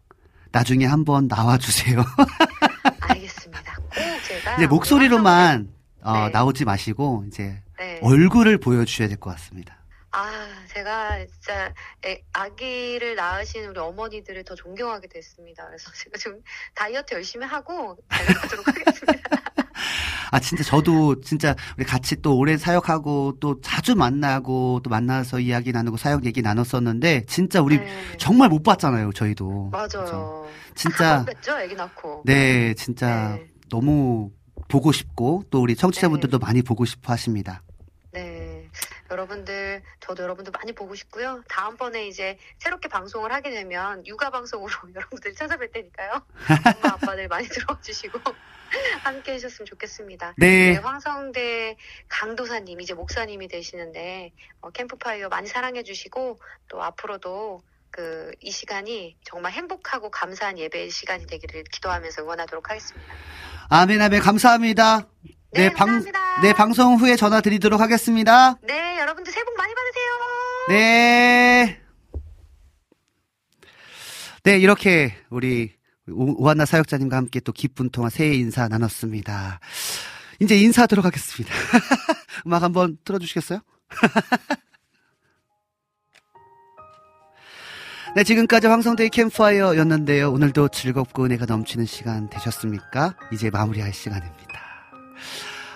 나중에 0.53 0.87
한번 0.87 1.27
나와주세요. 1.29 2.05
알겠습니다. 3.01 3.77
꼭 3.77 3.95
제가. 4.27 4.57
이제 4.57 4.67
목소리로만 4.67 5.73
어, 6.03 6.13
네. 6.13 6.29
나오지 6.31 6.65
마시고 6.65 7.25
이제 7.29 7.63
네. 7.79 7.99
얼굴을 8.03 8.59
보여주셔야 8.59 9.09
될 9.09 9.19
것 9.19 9.31
같습니다. 9.31 9.77
아, 10.13 10.49
제가 10.75 11.25
진짜 11.27 11.73
애- 12.05 12.23
아기를 12.33 13.15
낳으신 13.15 13.65
우리 13.67 13.79
어머니들을 13.79 14.43
더 14.45 14.57
존경하게 14.57 15.07
됐습니다. 15.09 15.65
그래서 15.67 15.91
제가 15.95 16.19
좀 16.19 16.41
다이어트 16.75 17.15
열심히 17.15 17.47
하고 17.47 17.97
달려가도록 18.09 18.67
하겠습니다. 18.67 19.31
아 20.31 20.39
진짜 20.41 20.63
저도 20.65 21.21
진짜 21.21 21.55
우리 21.77 21.85
같이 21.85 22.17
또 22.23 22.37
오래 22.37 22.57
사역하고 22.57 23.37
또 23.41 23.61
자주 23.61 23.97
만나고 23.97 24.81
또 24.83 24.91
만나서 24.91 25.41
이야기 25.41 25.73
나누고 25.73 25.97
사역 25.97 26.25
얘기 26.25 26.43
나눴었는데 26.43 27.25
진짜 27.27 27.61
우리 27.61 27.79
네. 27.79 27.87
정말 28.19 28.49
못 28.49 28.63
봤잖아요 28.63 29.13
저희도 29.13 29.71
맞아요. 29.73 30.47
진짜 30.75 31.19
한번 31.19 31.35
뵀죠? 31.35 31.53
아기 31.53 31.75
낳고. 31.75 32.23
네 32.25 32.75
진짜 32.75 33.37
네. 33.37 33.47
너무 33.69 34.31
보고 34.69 34.93
싶고 34.93 35.43
또 35.51 35.61
우리 35.61 35.75
청취자분들도 35.75 36.39
많이 36.39 36.63
보고 36.63 36.85
싶어 36.85 37.13
하십니다. 37.13 37.63
네. 39.11 39.15
여러분들, 39.15 39.83
저도 40.01 40.23
여러분들 40.23 40.53
많이 40.53 40.73
보고 40.73 40.95
싶고요. 40.95 41.43
다음번에 41.49 42.07
이제 42.07 42.39
새롭게 42.59 42.89
방송을 42.89 43.33
하게 43.33 43.51
되면 43.51 44.07
육아 44.07 44.31
방송으로 44.31 44.73
여러분들 44.95 45.35
찾아뵐 45.35 45.73
테니까요. 45.73 46.23
엄마, 46.77 46.95
아빠들 46.95 47.29
많이 47.29 47.47
들어와 47.49 47.81
주시고 47.81 48.19
함께 49.03 49.33
해주셨으면 49.35 49.67
좋겠습니다. 49.67 50.35
네. 50.39 50.77
황성대 50.77 51.77
강도사님, 52.09 52.81
이제 52.81 52.95
목사님이 52.95 53.49
되시는데, 53.49 54.33
어, 54.61 54.71
캠프파이어 54.71 55.29
많이 55.29 55.49
사랑해 55.49 55.83
주시고, 55.83 56.39
또 56.69 56.83
앞으로도 56.83 57.63
그, 57.91 58.31
이 58.41 58.53
시간이 58.53 59.17
정말 59.25 59.53
행복하고 59.53 60.11
감사한 60.11 60.59
예배의 60.59 60.91
시간이 60.91 61.27
되기를 61.27 61.65
기도하면서 61.65 62.23
응원하도록 62.23 62.71
하겠습니다. 62.71 63.13
아멘 63.69 64.01
아멘 64.01 64.21
감사합니다. 64.21 65.09
네, 65.53 65.69
방, 65.71 65.87
감사합니다. 65.89 66.41
네 66.43 66.53
방송 66.53 66.95
후에 66.97 67.17
전화 67.17 67.41
드리도록 67.41 67.81
하겠습니다. 67.81 68.55
네, 68.63 68.99
여러분들 69.01 69.33
새해 69.33 69.45
복 69.45 69.57
많이 69.57 69.73
받으세요! 69.75 70.11
네. 70.69 71.81
네, 74.45 74.59
이렇게 74.59 75.15
우리 75.29 75.73
오- 76.09 76.43
오한나 76.45 76.65
사역자님과 76.65 77.17
함께 77.17 77.41
또 77.41 77.53
기쁜 77.53 77.91
통화 77.91 78.09
새해 78.11 78.35
인사 78.35 78.69
나눴습니다. 78.69 79.59
이제 80.41 80.57
인사하도록 80.57 81.05
하겠습니다. 81.05 81.53
음악 82.47 82.63
한번 82.63 82.97
틀어주시겠어요? 83.05 83.61
네, 88.17 88.25
지금까지 88.25 88.67
황성대의 88.67 89.11
캠파이어였는데요. 89.11 90.33
오늘도 90.33 90.69
즐겁고 90.69 91.25
은혜가 91.27 91.45
넘치는 91.47 91.85
시간 91.87 92.29
되셨습니까? 92.31 93.15
이제 93.33 93.51
마무리할 93.51 93.93
시간입니다. 93.93 94.50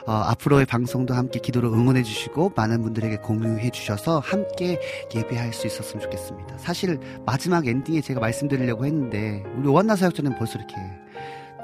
어, 0.07 0.12
앞으로의 0.12 0.66
방송도 0.66 1.15
함께 1.15 1.41
기도로 1.41 1.73
응원해 1.73 2.03
주시고 2.03 2.53
많은 2.57 2.83
분들에게 2.83 3.16
공유해 3.19 3.71
주셔서 3.71 4.19
함께 4.19 4.79
예배할 5.15 5.55
수 5.55 5.66
있었으면 5.66 6.03
좋겠습니다. 6.03 6.59
사실 6.59 6.99
마지막 7.25 7.66
엔딩에 7.66 8.03
제가 8.03 8.21
말씀드리려고 8.21 8.85
했는데 8.85 9.43
우리 9.57 9.69
오한나 9.69 9.97
사역자는 9.97 10.37
벌써 10.37 10.59
이렇게 10.59 10.75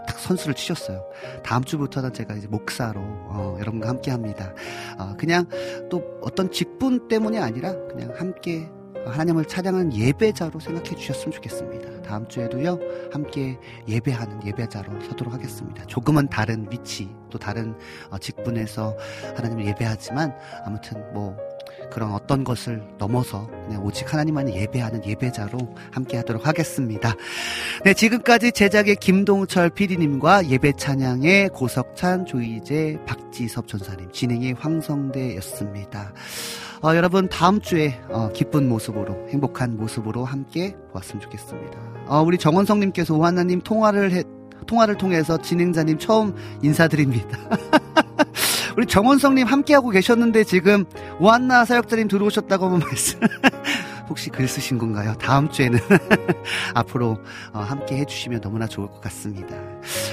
딱 0.06 0.18
선수를 0.18 0.54
치셨어요. 0.54 1.04
다음 1.44 1.62
주부터는 1.62 2.14
제가 2.14 2.34
이제 2.34 2.46
목사로 2.48 3.00
어, 3.00 3.56
여러분과 3.60 3.88
함께 3.88 4.10
합니다. 4.10 4.54
어, 4.98 5.14
그냥 5.18 5.46
또 5.90 6.02
어떤 6.22 6.50
직분 6.50 7.08
때문이 7.08 7.38
아니라 7.38 7.74
그냥 7.88 8.14
함께 8.16 8.70
하나님을 9.06 9.44
찬양하는 9.46 9.94
예배자로 9.94 10.60
생각해 10.60 10.94
주셨으면 10.96 11.32
좋겠습니다. 11.32 12.02
다음 12.02 12.26
주에도요, 12.28 12.78
함께 13.12 13.58
예배하는 13.88 14.46
예배자로 14.46 15.00
서도록 15.02 15.32
하겠습니다. 15.32 15.84
조금은 15.86 16.28
다른 16.28 16.66
위치, 16.70 17.08
또 17.30 17.38
다른 17.38 17.74
어, 18.10 18.18
직분에서 18.18 18.96
하나님을 19.36 19.66
예배하지만, 19.66 20.34
아무튼 20.64 21.02
뭐, 21.12 21.36
그런 21.90 22.12
어떤 22.12 22.44
것을 22.44 22.82
넘어서 22.98 23.48
오직 23.82 24.12
하나님만을 24.12 24.54
예배하는 24.54 25.04
예배자로 25.04 25.74
함께 25.92 26.16
하도록 26.18 26.46
하겠습니다. 26.46 27.14
네, 27.84 27.94
지금까지 27.94 28.52
제작의 28.52 28.96
김동철 28.96 29.70
PD님과 29.70 30.48
예배 30.48 30.72
찬양의 30.76 31.50
고석찬, 31.50 32.26
조이재, 32.26 33.00
박지섭 33.06 33.66
전사님, 33.66 34.12
진행의 34.12 34.54
황성대였습니다. 34.54 36.12
어, 36.82 36.96
여러분 36.96 37.28
다음 37.28 37.60
주에 37.60 38.00
어, 38.08 38.30
기쁜 38.32 38.66
모습으로 38.66 39.28
행복한 39.28 39.76
모습으로 39.76 40.24
함께 40.24 40.74
보았으면 40.92 41.20
좋겠습니다. 41.20 41.78
어, 42.06 42.22
우리 42.22 42.38
정원성님께서 42.38 43.14
오하나님 43.14 43.60
통화를 43.60 44.12
해, 44.12 44.22
통화를 44.66 44.96
통해서 44.96 45.36
진행자님 45.36 45.98
처음 45.98 46.34
인사드립니다. 46.62 47.38
우리 48.78 48.86
정원성님 48.86 49.46
함께하고 49.46 49.90
계셨는데 49.90 50.44
지금 50.44 50.86
오한나 51.18 51.66
사역자님 51.66 52.08
들어오셨다고 52.08 52.70
말씀. 52.70 53.20
혹시 54.08 54.28
글 54.30 54.48
쓰신 54.48 54.78
건가요? 54.78 55.14
다음 55.20 55.48
주에는 55.48 55.78
앞으로 56.74 57.18
어, 57.52 57.58
함께 57.60 57.98
해주시면 57.98 58.40
너무나 58.40 58.66
좋을 58.66 58.88
것 58.88 59.00
같습니다. 59.02 59.54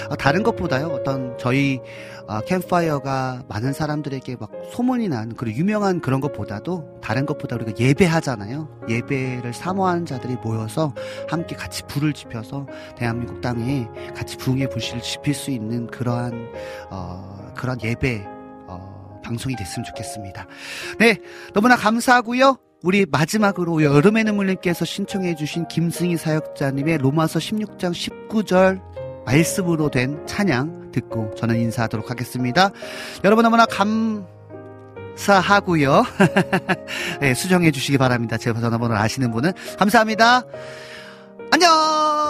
어, 0.10 0.15
다른 0.15 0.44
것보다요, 0.44 0.88
어떤 0.88 1.35
저희 1.39 1.80
어, 2.27 2.41
캠파이어가 2.41 3.43
많은 3.47 3.71
사람들에게 3.71 4.35
막 4.39 4.51
소문이 4.71 5.07
난 5.07 5.33
그런 5.33 5.55
유명한 5.55 6.01
그런 6.01 6.19
것보다도 6.19 6.99
다른 7.01 7.25
것보다 7.25 7.55
우리가 7.55 7.73
예배하잖아요. 7.79 8.81
예배를 8.89 9.53
사모하는 9.53 10.05
자들이 10.05 10.35
모여서 10.43 10.93
함께 11.29 11.55
같이 11.55 11.83
불을 11.87 12.13
지펴서 12.13 12.67
대한민국 12.97 13.39
땅에 13.39 13.87
같이 14.15 14.35
부흥의 14.37 14.69
불씨를 14.69 15.01
지필 15.01 15.33
수 15.33 15.51
있는 15.51 15.87
그러한 15.87 16.49
어, 16.89 17.53
그런 17.55 17.81
예배 17.81 18.25
어, 18.67 19.21
방송이 19.23 19.55
됐으면 19.55 19.85
좋겠습니다. 19.85 20.47
네, 20.99 21.17
너무나 21.53 21.77
감사하고요. 21.77 22.57
우리 22.83 23.05
마지막으로 23.09 23.83
여름의 23.83 24.25
눈물님께서 24.25 24.85
신청해 24.85 25.35
주신 25.35 25.67
김승희 25.67 26.17
사역자님의 26.17 26.99
로마서 26.99 27.39
16장 27.39 27.91
19절 28.29 28.81
말씀으로 29.25 29.89
된 29.89 30.25
찬양 30.27 30.86
듣고 31.01 31.33
저는 31.35 31.57
인사하도록 31.57 32.09
하겠습니다. 32.09 32.71
여러분 33.23 33.43
너무나 33.43 33.65
감사하고요. 35.15 36.03
네, 37.21 37.33
수정해 37.33 37.71
주시기 37.71 37.97
바랍니다. 37.97 38.37
제 38.37 38.53
전화번호를 38.53 39.01
아시는 39.01 39.31
분은 39.31 39.53
감사합니다. 39.77 40.43
안녕! 41.51 42.26